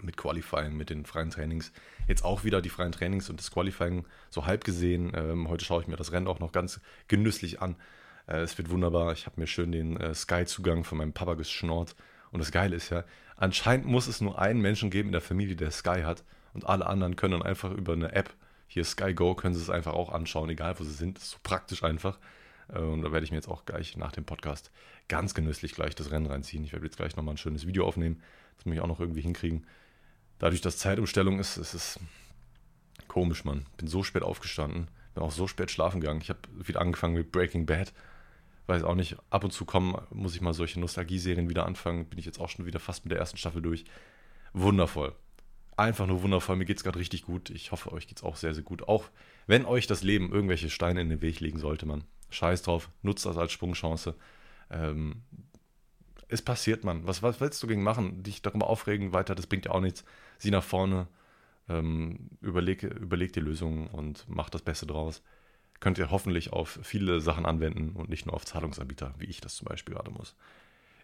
Mit 0.00 0.16
Qualifying, 0.16 0.74
mit 0.74 0.88
den 0.88 1.04
freien 1.04 1.28
Trainings. 1.28 1.70
Jetzt 2.08 2.24
auch 2.24 2.44
wieder 2.44 2.62
die 2.62 2.70
freien 2.70 2.92
Trainings 2.92 3.28
und 3.28 3.38
das 3.38 3.50
Qualifying 3.50 4.06
so 4.30 4.46
halb 4.46 4.64
gesehen. 4.64 5.12
Ähm, 5.14 5.50
heute 5.50 5.66
schaue 5.66 5.82
ich 5.82 5.86
mir 5.86 5.96
das 5.96 6.12
Rennen 6.12 6.26
auch 6.26 6.40
noch 6.40 6.50
ganz 6.50 6.80
genüsslich 7.08 7.60
an. 7.60 7.76
Äh, 8.26 8.38
es 8.38 8.56
wird 8.56 8.70
wunderbar. 8.70 9.12
Ich 9.12 9.26
habe 9.26 9.38
mir 9.38 9.46
schön 9.46 9.72
den 9.72 9.98
äh, 9.98 10.14
Sky-Zugang 10.14 10.84
von 10.84 10.96
meinem 10.96 11.12
Papa 11.12 11.34
geschnort. 11.34 11.94
Und 12.30 12.38
das 12.38 12.52
Geile 12.52 12.76
ist 12.76 12.88
ja, 12.88 13.04
anscheinend 13.36 13.84
muss 13.84 14.06
es 14.06 14.22
nur 14.22 14.38
einen 14.38 14.62
Menschen 14.62 14.88
geben 14.88 15.10
in 15.10 15.12
der 15.12 15.20
Familie, 15.20 15.56
der 15.56 15.72
Sky 15.72 16.04
hat. 16.04 16.24
Und 16.54 16.64
alle 16.64 16.86
anderen 16.86 17.16
können 17.16 17.32
dann 17.32 17.42
einfach 17.42 17.70
über 17.70 17.92
eine 17.92 18.12
App, 18.12 18.32
hier 18.72 18.84
Sky 18.84 19.14
Go, 19.14 19.34
können 19.34 19.54
sie 19.54 19.60
es 19.60 19.70
einfach 19.70 19.92
auch 19.92 20.10
anschauen, 20.10 20.48
egal 20.48 20.78
wo 20.78 20.84
sie 20.84 20.92
sind. 20.92 21.16
Das 21.16 21.24
ist 21.24 21.30
so 21.30 21.38
praktisch 21.42 21.82
einfach. 21.82 22.18
Äh, 22.68 22.78
und 22.78 23.02
da 23.02 23.12
werde 23.12 23.24
ich 23.24 23.30
mir 23.30 23.36
jetzt 23.36 23.48
auch 23.48 23.64
gleich 23.64 23.96
nach 23.96 24.12
dem 24.12 24.24
Podcast 24.24 24.70
ganz 25.08 25.34
genüsslich 25.34 25.74
gleich 25.74 25.94
das 25.94 26.10
Rennen 26.10 26.26
reinziehen. 26.26 26.64
Ich 26.64 26.72
werde 26.72 26.86
jetzt 26.86 26.96
gleich 26.96 27.16
nochmal 27.16 27.34
ein 27.34 27.38
schönes 27.38 27.66
Video 27.66 27.86
aufnehmen. 27.86 28.22
Das 28.56 28.66
muss 28.66 28.74
ich 28.74 28.80
auch 28.80 28.86
noch 28.86 29.00
irgendwie 29.00 29.22
hinkriegen. 29.22 29.66
Dadurch, 30.38 30.60
dass 30.60 30.78
Zeitumstellung 30.78 31.38
ist, 31.38 31.56
ist 31.56 31.74
es 31.74 32.00
komisch, 33.08 33.44
Mann. 33.44 33.66
Bin 33.76 33.88
so 33.88 34.02
spät 34.02 34.22
aufgestanden, 34.22 34.88
bin 35.14 35.22
auch 35.22 35.32
so 35.32 35.48
spät 35.48 35.70
schlafen 35.70 36.00
gegangen. 36.00 36.20
Ich 36.22 36.30
habe 36.30 36.40
wieder 36.54 36.80
angefangen 36.80 37.14
mit 37.14 37.32
Breaking 37.32 37.66
Bad 37.66 37.92
weiß 38.70 38.84
auch 38.84 38.94
nicht, 38.94 39.16
ab 39.28 39.44
und 39.44 39.50
zu 39.50 39.66
kommen, 39.66 40.00
muss 40.10 40.34
ich 40.34 40.40
mal 40.40 40.54
solche 40.54 40.80
Nostalgie-Serien 40.80 41.48
wieder 41.50 41.66
anfangen. 41.66 42.06
Bin 42.06 42.18
ich 42.18 42.24
jetzt 42.24 42.40
auch 42.40 42.48
schon 42.48 42.64
wieder 42.64 42.80
fast 42.80 43.04
mit 43.04 43.12
der 43.12 43.18
ersten 43.18 43.36
Staffel 43.36 43.60
durch. 43.60 43.84
Wundervoll. 44.54 45.12
Einfach 45.80 46.06
nur 46.06 46.22
wundervoll. 46.22 46.56
Mir 46.56 46.66
geht 46.66 46.76
es 46.76 46.84
gerade 46.84 46.98
richtig 46.98 47.22
gut. 47.22 47.48
Ich 47.48 47.72
hoffe, 47.72 47.90
euch 47.90 48.06
geht 48.06 48.18
es 48.18 48.22
auch 48.22 48.36
sehr, 48.36 48.52
sehr 48.52 48.62
gut. 48.62 48.86
Auch 48.86 49.06
wenn 49.46 49.64
euch 49.64 49.86
das 49.86 50.02
Leben 50.02 50.30
irgendwelche 50.30 50.68
Steine 50.68 51.00
in 51.00 51.08
den 51.08 51.22
Weg 51.22 51.40
legen 51.40 51.58
sollte, 51.58 51.86
man. 51.86 52.04
Scheiß 52.28 52.60
drauf, 52.60 52.90
nutzt 53.00 53.24
das 53.24 53.38
als 53.38 53.50
Sprungchance. 53.52 54.14
Ähm, 54.70 55.22
es 56.28 56.42
passiert, 56.42 56.84
man. 56.84 57.06
Was, 57.06 57.22
was 57.22 57.40
willst 57.40 57.62
du 57.62 57.66
gegen 57.66 57.82
machen? 57.82 58.22
Dich 58.22 58.42
darüber 58.42 58.66
aufregen 58.66 59.14
weiter, 59.14 59.34
das 59.34 59.46
bringt 59.46 59.64
ja 59.64 59.70
auch 59.70 59.80
nichts. 59.80 60.04
Sieh 60.36 60.50
nach 60.50 60.62
vorne, 60.62 61.08
ähm, 61.66 62.28
überleg, 62.42 62.82
überleg 62.82 63.32
die 63.32 63.40
Lösung 63.40 63.86
und 63.86 64.26
mach 64.28 64.50
das 64.50 64.60
Beste 64.60 64.86
draus 64.86 65.22
könnt 65.80 65.98
ihr 65.98 66.10
hoffentlich 66.10 66.52
auf 66.52 66.78
viele 66.82 67.20
Sachen 67.20 67.46
anwenden 67.46 67.96
und 67.96 68.10
nicht 68.10 68.26
nur 68.26 68.34
auf 68.34 68.44
Zahlungsanbieter, 68.44 69.14
wie 69.18 69.24
ich 69.24 69.40
das 69.40 69.56
zum 69.56 69.66
Beispiel 69.66 69.94
gerade 69.94 70.10
muss. 70.10 70.36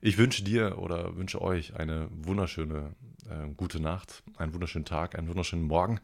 Ich 0.00 0.18
wünsche 0.18 0.44
dir 0.44 0.78
oder 0.78 1.16
wünsche 1.16 1.40
euch 1.40 1.74
eine 1.74 2.08
wunderschöne 2.10 2.94
äh, 3.28 3.48
gute 3.56 3.80
Nacht, 3.80 4.22
einen 4.36 4.52
wunderschönen 4.52 4.84
Tag, 4.84 5.16
einen 5.16 5.28
wunderschönen 5.28 5.64
Morgen. 5.64 6.00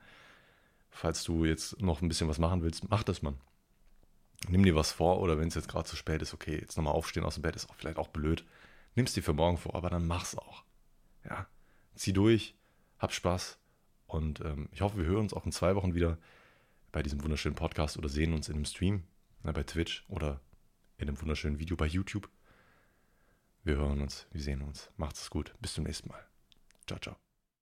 Falls 0.90 1.24
du 1.24 1.44
jetzt 1.44 1.80
noch 1.80 2.02
ein 2.02 2.08
bisschen 2.08 2.28
was 2.28 2.38
machen 2.38 2.62
willst, 2.62 2.88
mach 2.90 3.02
das, 3.02 3.22
Mann. 3.22 3.38
Nimm 4.48 4.64
dir 4.64 4.74
was 4.74 4.92
vor 4.92 5.20
oder 5.20 5.38
wenn 5.38 5.48
es 5.48 5.54
jetzt 5.54 5.68
gerade 5.68 5.88
zu 5.88 5.96
spät 5.96 6.20
ist, 6.22 6.34
okay, 6.34 6.58
jetzt 6.58 6.76
nochmal 6.76 6.94
aufstehen 6.94 7.24
aus 7.24 7.34
dem 7.34 7.42
Bett 7.42 7.56
ist 7.56 7.70
auch 7.70 7.74
vielleicht 7.74 7.98
auch 7.98 8.08
blöd. 8.08 8.44
Nimm 8.94 9.06
es 9.06 9.12
dir 9.12 9.22
für 9.22 9.32
morgen 9.32 9.56
vor, 9.56 9.74
aber 9.74 9.88
dann 9.88 10.06
mach's 10.06 10.36
auch. 10.36 10.64
Ja, 11.24 11.46
zieh 11.94 12.12
durch, 12.12 12.54
hab 12.98 13.12
Spaß 13.12 13.58
und 14.06 14.40
ähm, 14.40 14.68
ich 14.72 14.80
hoffe, 14.80 14.98
wir 14.98 15.04
hören 15.04 15.22
uns 15.22 15.34
auch 15.34 15.46
in 15.46 15.52
zwei 15.52 15.76
Wochen 15.76 15.94
wieder 15.94 16.18
bei 16.90 17.02
diesem 17.02 17.22
wunderschönen 17.22 17.54
Podcast 17.54 17.96
oder 17.96 18.08
sehen 18.08 18.34
uns 18.34 18.48
in 18.48 18.56
einem 18.56 18.64
Stream 18.64 19.04
na, 19.42 19.52
bei 19.52 19.62
Twitch 19.62 20.04
oder 20.08 20.40
in 20.98 21.08
einem 21.08 21.20
wunderschönen 21.20 21.58
Video 21.58 21.76
bei 21.76 21.86
YouTube. 21.86 22.28
Wir 23.64 23.76
hören 23.76 24.00
uns, 24.00 24.26
wir 24.32 24.40
sehen 24.40 24.62
uns. 24.62 24.90
Macht's 24.96 25.30
gut. 25.30 25.54
Bis 25.60 25.74
zum 25.74 25.84
nächsten 25.84 26.08
Mal. 26.08 26.24
Ciao, 26.86 26.98
ciao. 26.98 27.21